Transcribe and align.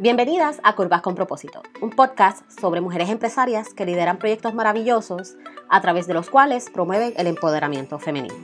Bienvenidas 0.00 0.58
a 0.64 0.74
Curvas 0.74 1.02
con 1.02 1.14
Propósito, 1.14 1.62
un 1.80 1.90
podcast 1.90 2.42
sobre 2.60 2.80
mujeres 2.80 3.10
empresarias 3.10 3.72
que 3.74 3.86
lideran 3.86 4.18
proyectos 4.18 4.52
maravillosos 4.52 5.36
a 5.70 5.80
través 5.80 6.08
de 6.08 6.14
los 6.14 6.30
cuales 6.30 6.68
promueven 6.68 7.14
el 7.16 7.28
empoderamiento 7.28 8.00
femenino. 8.00 8.34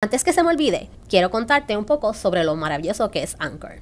Antes 0.00 0.22
que 0.22 0.32
se 0.32 0.44
me 0.44 0.50
olvide, 0.50 0.88
quiero 1.08 1.32
contarte 1.32 1.76
un 1.76 1.84
poco 1.84 2.14
sobre 2.14 2.44
lo 2.44 2.54
maravilloso 2.54 3.10
que 3.10 3.24
es 3.24 3.34
Anchor. 3.40 3.80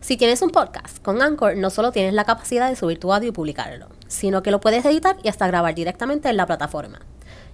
Si 0.00 0.16
tienes 0.16 0.42
un 0.42 0.50
podcast, 0.50 1.00
con 1.00 1.22
Anchor 1.22 1.56
no 1.56 1.70
solo 1.70 1.92
tienes 1.92 2.14
la 2.14 2.24
capacidad 2.24 2.68
de 2.68 2.74
subir 2.74 2.98
tu 2.98 3.12
audio 3.12 3.28
y 3.28 3.32
publicarlo, 3.32 3.86
sino 4.08 4.42
que 4.42 4.50
lo 4.50 4.58
puedes 4.58 4.84
editar 4.84 5.18
y 5.22 5.28
hasta 5.28 5.46
grabar 5.46 5.76
directamente 5.76 6.28
en 6.28 6.36
la 6.36 6.46
plataforma. 6.46 7.00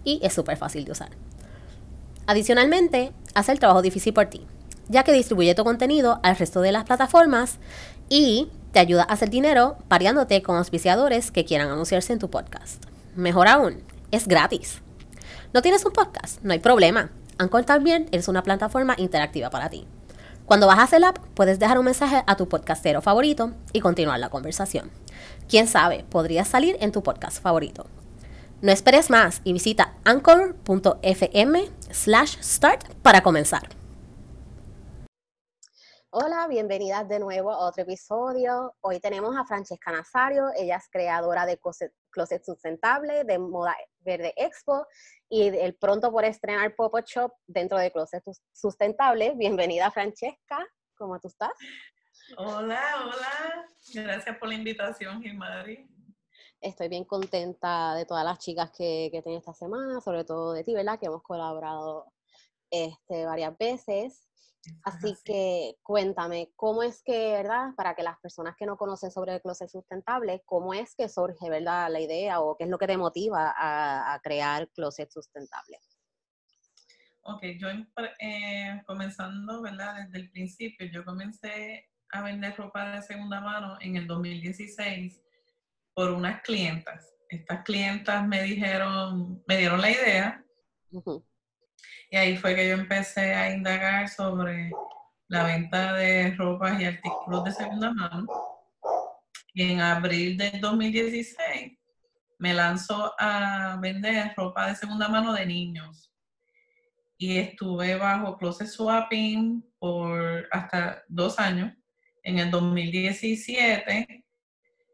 Y 0.04 0.20
es 0.22 0.32
súper 0.32 0.56
fácil 0.56 0.86
de 0.86 0.92
usar. 0.92 1.10
Adicionalmente, 2.26 3.12
hace 3.34 3.52
el 3.52 3.58
trabajo 3.58 3.82
difícil 3.82 4.14
por 4.14 4.24
ti 4.24 4.46
ya 4.90 5.04
que 5.04 5.12
distribuye 5.12 5.54
tu 5.54 5.64
contenido 5.64 6.20
al 6.22 6.36
resto 6.36 6.60
de 6.60 6.72
las 6.72 6.84
plataformas 6.84 7.58
y 8.08 8.48
te 8.72 8.80
ayuda 8.80 9.02
a 9.02 9.12
hacer 9.12 9.30
dinero 9.30 9.78
pariándote 9.88 10.42
con 10.42 10.56
auspiciadores 10.56 11.30
que 11.30 11.44
quieran 11.44 11.70
anunciarse 11.70 12.12
en 12.12 12.18
tu 12.18 12.28
podcast. 12.28 12.84
Mejor 13.14 13.48
aún, 13.48 13.82
es 14.10 14.26
gratis. 14.26 14.82
¿No 15.54 15.62
tienes 15.62 15.84
un 15.84 15.92
podcast? 15.92 16.42
No 16.42 16.52
hay 16.52 16.58
problema. 16.58 17.10
Anchor 17.38 17.64
también 17.64 18.08
es 18.10 18.28
una 18.28 18.42
plataforma 18.42 18.94
interactiva 18.98 19.48
para 19.48 19.70
ti. 19.70 19.86
Cuando 20.44 20.66
bajas 20.66 20.92
el 20.92 21.04
app, 21.04 21.18
puedes 21.34 21.60
dejar 21.60 21.78
un 21.78 21.84
mensaje 21.84 22.24
a 22.26 22.36
tu 22.36 22.48
podcastero 22.48 23.00
favorito 23.00 23.52
y 23.72 23.80
continuar 23.80 24.18
la 24.18 24.28
conversación. 24.28 24.90
Quién 25.48 25.68
sabe, 25.68 26.04
podrías 26.10 26.48
salir 26.48 26.76
en 26.80 26.90
tu 26.90 27.04
podcast 27.04 27.40
favorito. 27.40 27.86
No 28.60 28.72
esperes 28.72 29.08
más 29.08 29.40
y 29.44 29.52
visita 29.52 29.94
anchor.fm 30.04 31.70
slash 31.90 32.36
start 32.42 32.84
para 33.02 33.22
comenzar. 33.22 33.79
Hola, 36.12 36.48
bienvenidas 36.48 37.08
de 37.08 37.20
nuevo 37.20 37.52
a 37.52 37.68
otro 37.68 37.84
episodio. 37.84 38.74
Hoy 38.80 38.98
tenemos 38.98 39.36
a 39.36 39.44
Francesca 39.44 39.92
Nazario, 39.92 40.48
ella 40.56 40.74
es 40.74 40.88
creadora 40.90 41.46
de 41.46 41.56
Closet, 41.56 42.44
Sustentable, 42.44 43.22
de 43.22 43.38
Moda 43.38 43.76
Verde 44.00 44.34
Expo 44.36 44.88
y 45.28 45.42
el 45.56 45.76
pronto 45.76 46.10
por 46.10 46.24
estrenar 46.24 46.74
Pop-Up 46.74 47.04
Shop 47.04 47.32
dentro 47.46 47.78
de 47.78 47.92
Closet 47.92 48.24
Sustentable. 48.52 49.34
Bienvenida 49.36 49.88
Francesca, 49.92 50.66
¿cómo 50.96 51.20
tú 51.20 51.28
estás? 51.28 51.52
Hola, 52.36 52.82
hola, 53.04 53.68
gracias 53.94 54.36
por 54.36 54.48
la 54.48 54.54
invitación, 54.56 55.22
Gilmari. 55.22 55.88
Estoy 56.60 56.88
bien 56.88 57.04
contenta 57.04 57.94
de 57.94 58.04
todas 58.04 58.24
las 58.24 58.40
chicas 58.40 58.72
que, 58.76 59.10
que 59.12 59.22
tengo 59.22 59.38
esta 59.38 59.54
semana, 59.54 60.00
sobre 60.00 60.24
todo 60.24 60.54
de 60.54 60.64
ti, 60.64 60.74
¿verdad? 60.74 60.98
Que 60.98 61.06
hemos 61.06 61.22
colaborado 61.22 62.12
este, 62.68 63.26
varias 63.26 63.56
veces. 63.56 64.29
Así 64.84 65.16
que 65.24 65.76
cuéntame, 65.82 66.52
¿cómo 66.54 66.82
es 66.82 67.02
que, 67.02 67.32
verdad, 67.32 67.70
para 67.76 67.94
que 67.94 68.02
las 68.02 68.18
personas 68.18 68.54
que 68.58 68.66
no 68.66 68.76
conocen 68.76 69.10
sobre 69.10 69.34
el 69.34 69.40
closet 69.40 69.68
sustentable, 69.68 70.42
cómo 70.44 70.74
es 70.74 70.94
que 70.94 71.08
surge, 71.08 71.48
verdad, 71.48 71.90
la 71.90 72.00
idea 72.00 72.40
o 72.40 72.56
qué 72.56 72.64
es 72.64 72.70
lo 72.70 72.78
que 72.78 72.86
te 72.86 72.96
motiva 72.96 73.54
a, 73.56 74.20
crear 74.22 74.68
closet 74.70 75.10
sustentable? 75.10 75.78
Ok, 77.22 77.42
yo 77.58 77.68
eh, 78.20 78.82
comenzando, 78.86 79.62
¿verdad? 79.62 80.04
Desde 80.04 80.18
el 80.18 80.30
principio, 80.30 80.86
yo 80.86 81.04
comencé 81.04 81.88
a 82.12 82.22
vender 82.22 82.56
ropa 82.56 82.96
de 82.96 83.02
segunda 83.02 83.40
mano 83.40 83.78
en 83.80 83.96
el 83.96 84.06
2016 84.06 85.22
por 85.94 86.10
unas 86.10 86.42
clientas. 86.42 87.14
Estas 87.28 87.62
clientas 87.62 88.26
me 88.26 88.42
dijeron, 88.42 89.42
me 89.46 89.56
dieron 89.58 89.80
la 89.80 89.90
idea. 89.90 90.44
Y 92.10 92.16
ahí 92.16 92.36
fue 92.36 92.54
que 92.54 92.68
yo 92.68 92.74
empecé 92.74 93.34
a 93.34 93.54
indagar 93.54 94.08
sobre 94.08 94.70
la 95.28 95.44
venta 95.44 95.92
de 95.94 96.34
ropas 96.36 96.80
y 96.80 96.84
artículos 96.84 97.44
de 97.44 97.52
segunda 97.52 97.92
mano. 97.92 98.26
Y 99.54 99.70
en 99.72 99.80
abril 99.80 100.36
del 100.36 100.60
2016 100.60 101.78
me 102.38 102.54
lanzó 102.54 103.14
a 103.18 103.78
vender 103.80 104.32
ropa 104.36 104.68
de 104.68 104.74
segunda 104.74 105.08
mano 105.08 105.32
de 105.32 105.46
niños. 105.46 106.12
Y 107.16 107.38
estuve 107.38 107.96
bajo 107.96 108.36
closet 108.38 108.66
swapping 108.66 109.64
por 109.78 110.48
hasta 110.50 111.04
dos 111.08 111.38
años. 111.38 111.72
En 112.22 112.38
el 112.38 112.50
2017, 112.50 114.24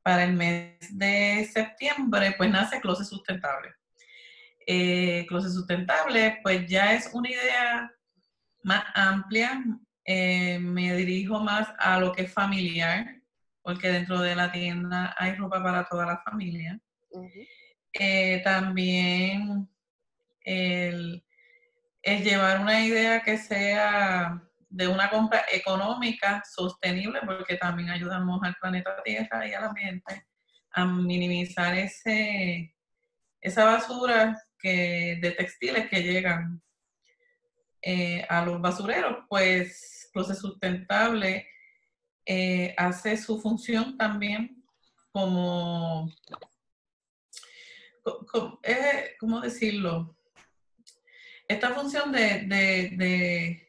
para 0.03 0.25
el 0.25 0.35
mes 0.35 0.77
de 0.91 1.49
septiembre, 1.53 2.35
pues 2.37 2.51
nace 2.51 2.81
Closet 2.81 3.07
Sustentable 3.07 3.75
eh, 4.67 5.25
Closet 5.29 5.53
Sustentable, 5.53 6.41
pues 6.43 6.67
ya 6.67 6.93
es 6.95 7.11
una 7.13 7.31
idea 7.31 7.91
más 8.65 8.85
amplia. 8.95 9.65
Eh, 10.05 10.59
me 10.59 10.95
dirijo 10.97 11.41
más 11.41 11.69
a 11.79 12.01
lo 12.01 12.13
que 12.13 12.23
es 12.23 12.33
familiar, 12.33 13.23
porque 13.63 13.89
dentro 13.89 14.21
de 14.21 14.35
la 14.35 14.51
tienda 14.51 15.15
hay 15.19 15.35
ropa 15.35 15.63
para 15.63 15.85
toda 15.85 16.07
la 16.07 16.19
familia. 16.19 16.79
Eh, 17.93 18.43
también 18.45 19.69
el, 20.41 21.25
llevar 22.03 22.61
una 22.61 22.85
idea 22.85 23.23
que 23.23 23.39
sea 23.39 24.43
de 24.69 24.89
una 24.89 25.09
compra 25.11 25.45
económica, 25.53 26.43
sostenible, 26.45 27.21
porque 27.25 27.57
también 27.57 27.91
ayudamos 27.91 28.41
al 28.43 28.57
planeta 28.61 29.03
Tierra 29.05 29.47
y 29.47 29.55
al 29.55 29.65
ambiente 29.65 30.27
a 30.73 30.85
minimizar 30.85 31.75
ese, 31.75 32.75
esa 33.41 33.65
basura 33.65 34.37
de 34.63 35.35
textiles 35.37 35.89
que 35.89 36.03
llegan 36.03 36.61
eh, 37.89 38.27
a 38.29 38.45
los 38.45 38.61
basureros, 38.61 39.19
pues 39.29 40.11
Proceso 40.13 40.49
Sustentable 40.49 41.47
eh, 42.25 42.75
hace 42.77 43.17
su 43.17 43.41
función 43.41 43.97
también 43.97 44.65
como, 45.13 46.11
¿cómo 49.21 49.41
decirlo? 49.41 50.17
Esta 51.47 51.71
función 51.75 52.11
de, 52.11 53.69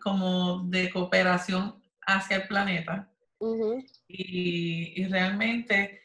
como 0.00 0.62
de 0.68 0.88
cooperación 0.90 1.82
hacia 2.06 2.36
el 2.36 2.46
planeta. 2.46 3.12
y, 4.06 5.02
y 5.02 5.08
realmente 5.08 6.02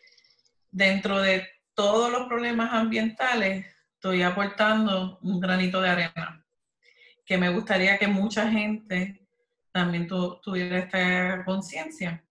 dentro 0.72 1.22
de 1.22 1.47
todos 1.77 2.11
los 2.11 2.27
problemas 2.27 2.73
ambientales, 2.73 3.67
estoy 3.93 4.23
aportando 4.23 5.19
un 5.21 5.39
granito 5.39 5.79
de 5.79 5.89
arena, 5.89 6.43
que 7.23 7.38
me 7.38 7.49
gustaría 7.49 7.99
que 7.99 8.07
mucha 8.07 8.49
gente 8.49 9.21
también 9.71 10.07
tuviera 10.07 10.79
esta 10.79 11.45
conciencia. 11.45 12.25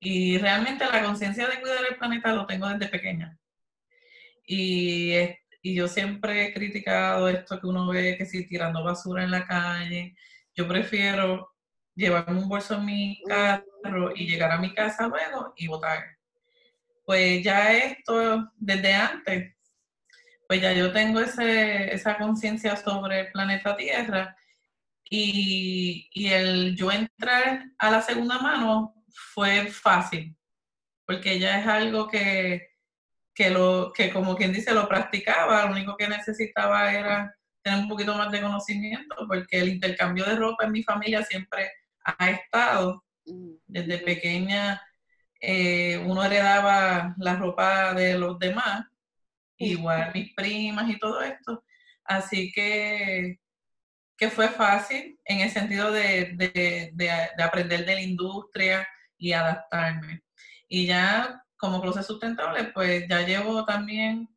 Y 0.00 0.38
realmente 0.38 0.84
la 0.86 1.04
conciencia 1.04 1.46
de 1.46 1.60
cuidar 1.60 1.84
el 1.88 1.98
planeta 1.98 2.34
lo 2.34 2.46
tengo 2.46 2.68
desde 2.68 2.88
pequeña. 2.88 3.38
Y, 4.44 5.12
y 5.62 5.74
yo 5.76 5.86
siempre 5.86 6.46
he 6.46 6.52
criticado 6.52 7.28
esto 7.28 7.60
que 7.60 7.66
uno 7.68 7.86
ve, 7.86 8.16
que 8.18 8.26
si 8.26 8.48
tirando 8.48 8.82
basura 8.82 9.22
en 9.22 9.30
la 9.30 9.46
calle, 9.46 10.16
yo 10.56 10.66
prefiero 10.66 11.54
llevarme 11.94 12.40
un 12.40 12.48
bolso 12.48 12.74
en 12.74 12.86
mi 12.86 13.22
carro 13.24 14.12
y 14.16 14.26
llegar 14.26 14.50
a 14.50 14.58
mi 14.58 14.74
casa 14.74 15.06
luego 15.06 15.52
y 15.56 15.68
votar 15.68 16.17
pues 17.08 17.42
ya 17.42 17.72
esto 17.72 18.52
desde 18.58 18.92
antes, 18.92 19.54
pues 20.46 20.60
ya 20.60 20.74
yo 20.74 20.92
tengo 20.92 21.20
ese, 21.20 21.90
esa 21.94 22.18
conciencia 22.18 22.76
sobre 22.76 23.20
el 23.20 23.32
planeta 23.32 23.74
Tierra 23.74 24.36
y, 25.08 26.10
el 26.14 26.76
yo 26.76 26.92
entrar 26.92 27.64
a 27.78 27.90
la 27.90 28.02
segunda 28.02 28.38
mano 28.40 28.92
fue 29.32 29.68
fácil, 29.68 30.36
porque 31.06 31.38
ya 31.40 31.60
es 31.60 31.66
algo 31.66 32.08
que, 32.08 32.72
que, 33.34 33.48
lo, 33.48 33.90
que 33.94 34.12
como 34.12 34.36
quien 34.36 34.52
dice 34.52 34.74
lo 34.74 34.86
practicaba, 34.86 35.64
lo 35.64 35.72
único 35.72 35.96
que 35.96 36.08
necesitaba 36.08 36.92
era 36.92 37.34
tener 37.62 37.80
un 37.80 37.88
poquito 37.88 38.14
más 38.16 38.30
de 38.30 38.42
conocimiento, 38.42 39.16
porque 39.26 39.60
el 39.60 39.70
intercambio 39.70 40.26
de 40.26 40.36
ropa 40.36 40.66
en 40.66 40.72
mi 40.72 40.82
familia 40.82 41.22
siempre 41.22 41.70
ha 42.04 42.28
estado 42.28 43.02
mm. 43.24 43.52
desde 43.66 43.96
pequeña 43.96 44.82
eh, 45.40 45.98
uno 45.98 46.24
heredaba 46.24 47.14
la 47.18 47.36
ropa 47.36 47.94
de 47.94 48.18
los 48.18 48.38
demás, 48.38 48.86
igual 49.56 50.10
mis 50.14 50.34
primas 50.34 50.88
y 50.90 50.98
todo 50.98 51.22
esto. 51.22 51.64
Así 52.04 52.50
que, 52.52 53.38
que 54.16 54.30
fue 54.30 54.48
fácil 54.48 55.18
en 55.24 55.40
el 55.40 55.50
sentido 55.50 55.92
de, 55.92 56.32
de, 56.92 57.42
aprender 57.42 57.84
de 57.84 57.94
la 57.94 58.02
industria 58.02 58.88
y 59.16 59.32
adaptarme. 59.32 60.22
Y 60.68 60.86
ya 60.86 61.42
como 61.56 61.80
proceso 61.80 62.14
sustentable, 62.14 62.64
pues 62.74 63.06
ya 63.08 63.22
llevo 63.22 63.64
también 63.64 64.28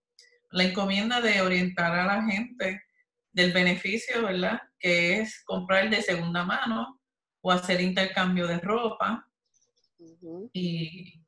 la 0.52 0.66
encomienda 0.66 1.22
de 1.22 1.42
orientar 1.42 1.94
a 1.94 2.06
la 2.06 2.24
gente 2.24 2.84
del 3.32 3.54
beneficio, 3.54 4.24
¿verdad? 4.24 4.62
Que 4.80 5.20
es 5.20 5.44
comprar 5.46 5.90
de 5.90 6.02
segunda 6.02 6.44
mano 6.44 7.00
o 7.42 7.52
hacer 7.52 7.82
intercambio 7.82 8.48
de 8.48 8.60
ropa 8.60 9.31
y, 10.54 11.22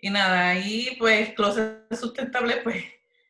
y 0.00 0.10
nada, 0.10 0.50
ahí 0.50 0.96
pues 0.98 1.34
Closet 1.34 1.94
Sustentable 1.94 2.58
pues 2.62 2.84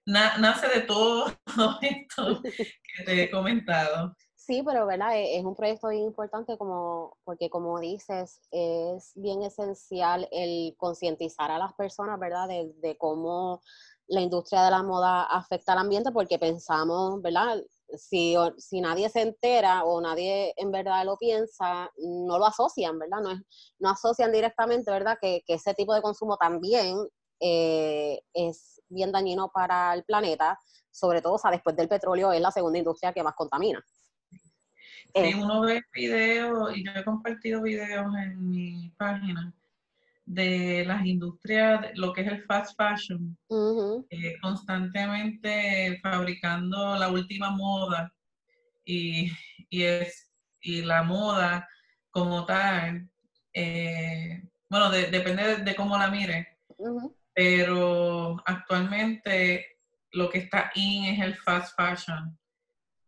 nace 0.07 0.69
de 0.69 0.81
todo 0.81 1.27
esto 1.83 2.43
que 2.43 3.05
te 3.05 3.23
he 3.23 3.31
comentado. 3.31 4.15
Sí, 4.35 4.63
pero 4.67 4.87
¿verdad? 4.87 5.17
E, 5.17 5.39
es 5.39 5.45
un 5.45 5.55
proyecto 5.55 5.89
bien 5.89 6.03
importante 6.03 6.59
como, 6.59 7.17
porque 7.25 7.49
como 7.49 7.79
dices, 7.79 8.41
es 8.51 9.13
bien 9.15 9.43
esencial 9.43 10.29
el 10.33 10.75
concientizar 10.77 11.51
a 11.51 11.59
las 11.59 11.75
personas, 11.75 12.19
¿verdad? 12.19 12.49
De, 12.49 12.73
de, 12.79 12.97
cómo 12.99 13.63
la 14.09 14.21
industria 14.21 14.65
de 14.65 14.73
la 14.73 14.83
moda 14.83 15.23
afecta 15.25 15.73
al 15.73 15.79
ambiente, 15.79 16.11
porque 16.11 16.41
pensamos, 16.41 17.23
¿verdad? 17.23 17.63
Si, 17.97 18.35
si 18.59 18.81
nadie 18.81 19.09
se 19.09 19.23
entera 19.23 19.85
o 19.85 20.01
nadie 20.01 20.55
en 20.57 20.71
verdad 20.71 21.05
lo 21.05 21.17
piensa, 21.17 21.91
no 21.99 22.39
lo 22.39 22.47
asocian, 22.47 22.99
¿verdad? 22.99 23.21
No, 23.23 23.31
es, 23.33 23.41
no 23.79 23.91
asocian 23.91 24.33
directamente, 24.33 24.91
¿verdad? 24.91 25.19
Que, 25.21 25.43
que 25.47 25.55
ese 25.55 25.75
tipo 25.75 25.95
de 25.95 26.03
consumo 26.03 26.37
también 26.37 26.97
eh, 27.45 28.21
es 28.33 28.81
bien 28.89 29.11
dañino 29.11 29.51
para 29.53 29.93
el 29.95 30.05
planeta, 30.05 30.59
sobre 30.93 31.21
todo, 31.21 31.35
o 31.35 31.39
sea, 31.39 31.51
después 31.51 31.75
del 31.75 31.89
petróleo 31.89 32.33
es 32.33 32.41
la 32.41 32.53
segunda 32.53 32.79
industria 32.79 33.13
que 33.13 33.23
más 33.25 33.35
contamina. 33.35 33.85
Si 35.15 35.21
eh. 35.21 35.35
uno 35.35 35.63
ve 35.63 35.83
videos, 35.93 36.77
y 36.77 36.85
yo 36.85 36.93
he 36.93 37.05
compartido 37.05 37.63
videos 37.63 38.07
en 38.17 38.49
mi 38.49 38.91
página, 38.97 39.53
de 40.25 40.85
las 40.87 41.05
industrias, 41.05 41.91
lo 41.95 42.13
que 42.13 42.23
es 42.23 42.29
el 42.29 42.45
fast 42.45 42.77
fashion, 42.77 43.37
eh, 44.11 44.37
constantemente 44.41 45.99
fabricando 46.03 46.97
la 46.97 47.09
última 47.09 47.51
moda 47.51 48.13
y, 48.85 49.31
es, 49.71 50.31
y 50.61 50.83
la 50.83 51.03
moda 51.03 51.69
como 52.11 52.45
tal, 52.45 53.09
eh, 53.53 54.43
bueno, 54.69 54.91
depende 54.91 55.57
de, 55.57 55.75
cómo 55.75 55.99
la 55.99 56.09
mire, 56.09 56.59
pero 57.35 58.41
actualmente 58.47 59.79
lo 60.13 60.29
que 60.31 60.39
está 60.39 60.71
in 60.75 61.05
es 61.05 61.21
el 61.21 61.37
fast 61.37 61.75
fashion. 61.77 62.39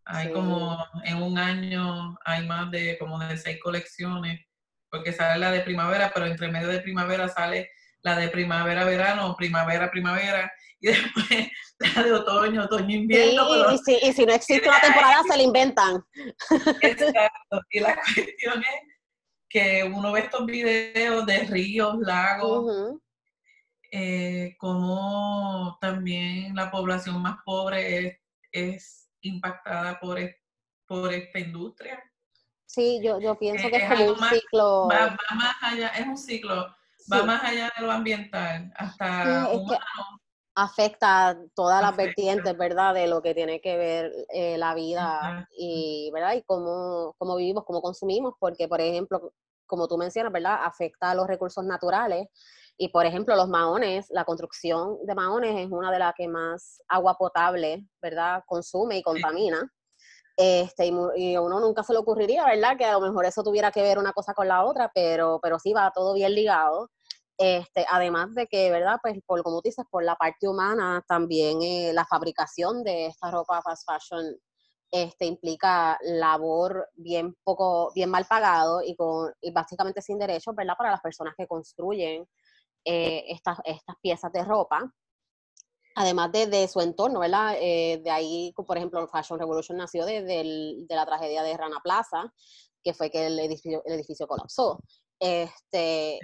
Hay 0.07 0.31
como 0.33 0.85
en 1.05 1.23
un 1.23 1.39
año 1.39 2.19
hay 2.27 2.47
más 2.47 2.71
de 2.71 2.99
como 2.99 3.19
de 3.19 3.39
seis 3.39 3.59
colecciones, 3.63 4.41
porque 4.95 5.13
sale 5.13 5.41
la 5.41 5.51
de 5.51 5.63
primavera, 5.63 6.13
pero 6.15 6.25
entre 6.27 6.53
medio 6.53 6.69
de 6.69 6.79
primavera 6.79 7.29
sale 7.29 7.69
la 8.03 8.17
de 8.17 8.29
primavera-verano, 8.29 9.35
primavera-primavera, 9.37 10.53
y 10.81 10.87
después 10.89 11.49
la 11.81 12.03
de 12.05 12.13
otoño, 12.13 12.63
otoño-invierno. 12.63 13.77
Sí, 13.85 13.99
y, 14.03 14.13
si, 14.13 14.25
no 14.25 14.33
existe 14.33 14.69
una 14.69 14.81
temporada, 14.81 15.25
se 15.29 15.37
la 15.37 15.43
inventan. 15.43 16.05
Exacto. 16.81 17.61
Y 17.71 17.81
la 17.81 17.97
cuestión 18.15 18.61
es 18.61 18.95
que 19.49 19.83
uno 19.83 20.13
ve 20.13 20.21
estos 20.21 20.47
videos 20.47 21.27
de 21.27 21.39
ríos, 21.41 21.97
lagos, 21.99 22.95
eh, 23.91 24.55
como 24.59 25.77
también 25.81 26.55
la 26.55 26.71
población 26.71 27.21
más 27.21 27.39
pobre 27.45 28.23
es 28.53 29.11
impactada 29.23 29.99
por, 29.99 30.21
por 30.87 31.13
esta 31.13 31.41
industria. 31.41 32.01
Sí, 32.75 33.01
yo, 33.03 33.21
yo 33.21 33.39
pienso 33.39 33.69
que 33.69 33.77
es, 33.77 33.89
como 33.89 34.05
un 34.11 34.19
ciclo. 34.19 34.89
Va, 34.89 35.17
más 35.37 35.57
allá, 35.63 35.89
es 35.89 36.07
un 36.07 36.17
ciclo, 36.17 36.75
va 37.13 37.23
más 37.23 37.45
allá 37.45 37.73
de 37.77 37.87
lo 37.87 37.93
ambiental, 37.93 38.73
hasta 38.77 39.49
afecta 40.57 41.37
todas 41.55 41.83
las 41.83 41.97
vertientes, 41.97 42.57
¿verdad? 42.57 42.95
De 42.95 43.07
lo 43.07 43.23
que 43.23 43.35
tiene 43.35 43.61
que 43.61 43.77
ver 43.77 44.13
eh, 44.33 44.57
la 44.57 44.75
vida 44.75 45.49
y, 45.57 46.11
¿verdad? 46.13 46.35
Y 46.35 46.43
cómo, 46.43 47.15
cómo 47.19 47.37
vivimos, 47.37 47.65
cómo 47.65 47.83
consumimos, 47.83 48.35
porque, 48.39 48.69
por 48.69 48.81
ejemplo, 48.81 49.33
como 49.67 49.89
tú 49.89 49.97
mencionas, 49.99 50.33
¿verdad? 50.33 50.59
Afecta 50.63 51.11
a 51.11 51.15
los 51.15 51.27
recursos 51.27 51.65
naturales 51.65 52.29
y, 52.77 52.89
por 52.89 53.07
ejemplo, 53.07 53.37
los 53.37 53.49
maones, 53.49 54.07
la 54.11 54.25
construcción 54.25 54.99
de 55.05 55.15
maones 55.15 55.59
es 55.59 55.71
una 55.71 55.91
de 55.91 55.99
las 55.99 56.15
que 56.15 56.29
más 56.29 56.81
agua 56.89 57.17
potable, 57.17 57.87
¿verdad? 58.01 58.43
Consume 58.47 58.99
y 58.99 59.03
contamina. 59.03 59.61
Este, 60.37 60.87
y, 60.87 61.37
uno 61.37 61.61
nunca 61.61 61.83
se 61.83 61.93
le 61.93 62.01
ocurriría, 62.01 62.45
¿verdad? 62.45 62.77
Que 62.77 62.85
a 62.85 62.93
lo 62.95 63.01
mejor 63.01 63.25
eso 63.27 63.43
tuviera 63.43 63.71
que 63.71 63.83
ver 63.83 63.99
una 63.99 64.13
cosa 64.13 64.35
con 64.35 64.49
la 64.49 64.65
otra, 64.65 64.91
pero, 64.95 65.39
pero 65.43 65.59
sí 65.59 65.73
va 65.73 65.93
todo 65.95 66.15
bien 66.15 66.35
ligado. 66.35 66.91
Este, 67.37 67.85
además 67.91 68.35
de 68.35 68.47
que, 68.47 68.71
¿verdad? 68.71 68.99
Pues 69.03 69.19
como 69.27 69.61
tú 69.61 69.69
dices, 69.69 69.85
por 69.91 70.05
la 70.05 70.15
parte 70.17 70.49
humana, 70.49 71.05
también 71.09 71.63
eh, 71.63 71.93
la 71.93 72.05
fabricación 72.07 72.85
de 72.85 73.07
esta 73.07 73.31
ropa 73.31 73.61
fast 73.63 73.85
fashion 73.89 74.37
este, 74.91 75.27
implica 75.27 75.99
labor 76.03 76.89
bien 76.95 77.35
poco, 77.43 77.91
bien 77.95 78.11
mal 78.11 78.27
pagado 78.27 78.81
y 78.83 78.95
con 78.95 79.33
y 79.41 79.51
básicamente 79.53 80.01
sin 80.03 80.19
derechos, 80.19 80.55
¿verdad? 80.55 80.77
Para 80.79 80.93
las 80.93 81.01
personas 81.01 81.35
que 81.37 81.49
construyen 81.49 82.25
eh, 82.85 83.25
estas, 83.29 83.59
estas 83.65 83.97
piezas 84.01 84.33
de 84.33 84.45
ropa. 84.45 84.83
Además 85.95 86.33
de, 86.33 86.69
su 86.69 86.81
entorno, 86.81 87.21
¿verdad? 87.21 87.57
Eh, 87.61 88.01
de 88.03 88.11
ahí, 88.11 88.53
por 88.55 88.77
ejemplo, 88.77 89.07
Fashion 89.07 89.39
Revolution 89.39 89.79
nació 89.79 90.05
de, 90.05 90.23
de, 90.23 90.87
la 90.89 91.07
tragedia 91.07 91.43
de 91.43 91.57
Rana 91.57 91.79
Plaza, 91.83 92.33
que 92.83 92.95
fue 92.95 93.11
que 93.11 93.27
el 93.27 93.39
edificio, 93.39 93.83
el 93.85 93.95
edificio 93.95 94.27
colapsó. 94.27 94.81
Este, 95.21 96.19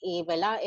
y, 0.00 0.22
¿verdad? 0.24 0.60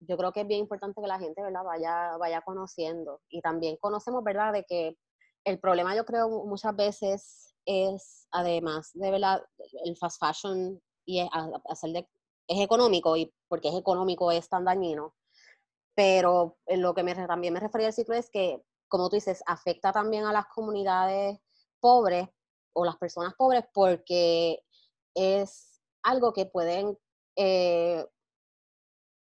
yo 0.00 0.16
creo 0.16 0.32
que 0.32 0.40
es 0.42 0.46
bien 0.46 0.60
importante 0.60 1.00
que 1.00 1.06
la 1.06 1.18
gente, 1.18 1.42
¿verdad? 1.42 1.64
Vaya, 1.64 2.16
vaya 2.18 2.40
conociendo. 2.42 3.20
Y 3.28 3.40
también 3.40 3.76
conocemos, 3.80 4.22
¿verdad? 4.22 4.52
De 4.52 4.64
que 4.64 4.96
el 5.44 5.58
problema, 5.58 5.96
yo 5.96 6.04
creo, 6.04 6.28
muchas 6.44 6.74
veces 6.76 7.54
es, 7.66 8.26
además 8.30 8.90
de, 8.94 9.10
¿verdad? 9.10 9.42
El 9.84 9.96
fast 9.96 10.20
fashion 10.20 10.80
y 11.04 11.20
hacer 11.68 11.90
de 11.90 12.08
es 12.48 12.60
económico 12.60 13.16
y 13.16 13.32
porque 13.48 13.68
es 13.68 13.74
económico 13.74 14.30
es 14.32 14.48
tan 14.48 14.64
dañino. 14.64 15.14
Pero 15.94 16.58
lo 16.68 16.94
que 16.94 17.02
me, 17.02 17.14
también 17.14 17.54
me 17.54 17.60
refería 17.60 17.88
al 17.88 17.92
ciclo 17.92 18.14
es 18.14 18.30
que, 18.30 18.62
como 18.88 19.08
tú 19.08 19.16
dices, 19.16 19.42
afecta 19.46 19.92
también 19.92 20.24
a 20.24 20.32
las 20.32 20.46
comunidades 20.46 21.38
pobres 21.80 22.28
o 22.74 22.84
las 22.84 22.96
personas 22.96 23.34
pobres 23.34 23.64
porque 23.74 24.60
es 25.14 25.80
algo 26.02 26.32
que 26.32 26.46
pueden 26.46 26.96
eh, 27.36 28.04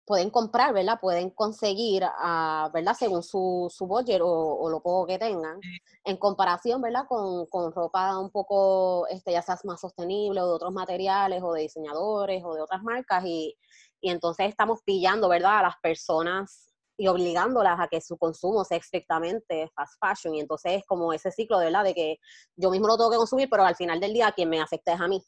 pueden 0.05 0.29
comprar, 0.29 0.73
¿verdad? 0.73 0.99
Pueden 1.01 1.29
conseguir, 1.29 2.03
uh, 2.03 2.71
¿verdad? 2.73 2.93
Según 2.97 3.23
su, 3.23 3.71
su 3.73 3.87
budget 3.87 4.21
o, 4.21 4.69
lo 4.69 4.81
poco 4.81 5.07
que 5.07 5.17
tengan, 5.19 5.59
en 6.03 6.17
comparación, 6.17 6.81
¿verdad? 6.81 7.05
Con, 7.07 7.45
con, 7.47 7.71
ropa 7.71 8.17
un 8.19 8.29
poco, 8.29 9.07
este, 9.07 9.31
ya 9.31 9.41
sea 9.41 9.57
más 9.63 9.81
sostenible 9.81 10.41
o 10.41 10.47
de 10.47 10.53
otros 10.53 10.73
materiales 10.73 11.41
o 11.43 11.53
de 11.53 11.61
diseñadores 11.63 12.43
o 12.43 12.53
de 12.55 12.61
otras 12.61 12.83
marcas 12.83 13.23
y, 13.25 13.55
y 14.03 14.09
entonces 14.09 14.49
estamos 14.49 14.81
pillando, 14.83 15.29
¿verdad? 15.29 15.59
A 15.59 15.63
las 15.63 15.77
personas 15.77 16.73
y 16.97 17.07
obligándolas 17.07 17.79
a 17.79 17.87
que 17.87 18.01
su 18.01 18.17
consumo 18.17 18.65
sea 18.65 18.77
estrictamente 18.77 19.71
fast 19.73 19.93
fashion 19.97 20.35
y 20.35 20.41
entonces 20.41 20.73
es 20.73 20.85
como 20.85 21.13
ese 21.13 21.31
ciclo, 21.31 21.59
¿verdad? 21.59 21.85
De 21.85 21.93
que 21.93 22.19
yo 22.57 22.69
mismo 22.69 22.87
lo 22.87 22.97
tengo 22.97 23.11
que 23.11 23.17
consumir, 23.17 23.49
pero 23.49 23.63
al 23.63 23.77
final 23.77 24.01
del 24.01 24.13
día 24.13 24.33
quien 24.33 24.49
me 24.49 24.59
afecta 24.59 24.93
es 24.93 24.99
a 24.99 25.07
mí. 25.07 25.23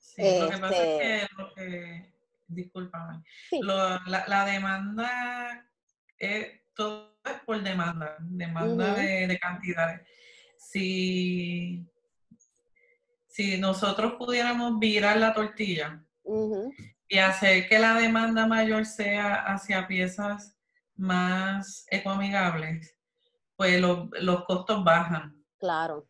Sí, 0.00 0.40
lo 0.40 0.50
que 0.50 0.58
pasa 0.58 0.76
es 0.76 1.22
este 1.22 1.36
que 1.54 2.12
discúlpame. 2.48 3.22
la, 3.52 4.44
demanda, 4.44 5.70
es, 6.18 6.48
todo 6.74 7.16
es 7.24 7.40
por 7.46 7.62
demanda, 7.62 8.16
demanda 8.18 8.92
de, 8.94 9.38
cantidades. 9.40 10.00
Si, 10.58 11.86
si 13.28 13.56
nosotros 13.58 14.14
pudiéramos 14.18 14.80
virar 14.80 15.18
la 15.18 15.32
tortilla 15.32 16.02
y 17.08 17.18
hacer 17.18 17.68
que 17.68 17.78
la 17.78 17.94
demanda 17.94 18.46
mayor 18.46 18.84
sea 18.86 19.34
hacia 19.34 19.86
piezas 19.86 20.56
más 20.94 21.86
ecoamigables, 21.90 22.96
pues 23.56 23.80
los 23.80 24.44
costos 24.44 24.82
bajan. 24.84 25.44
Claro. 25.58 26.08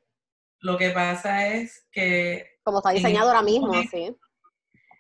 Lo 0.61 0.76
que 0.79 0.91
pasa 0.91 1.49
es 1.49 1.87
que... 1.91 2.59
Como 2.62 2.79
está 2.79 2.91
diseñado 2.91 3.29
ahora 3.29 3.43
mismo, 3.43 3.73
sí 3.91 4.17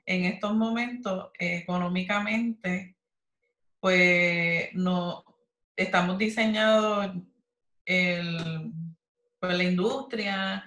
en 0.06 0.24
estos 0.24 0.54
momentos 0.54 1.30
económicamente, 1.38 2.96
pues 3.80 4.72
no 4.74 5.24
estamos 5.74 6.16
diseñados 6.16 7.12
el, 7.84 8.72
pues, 9.38 9.56
la 9.56 9.62
industria, 9.64 10.64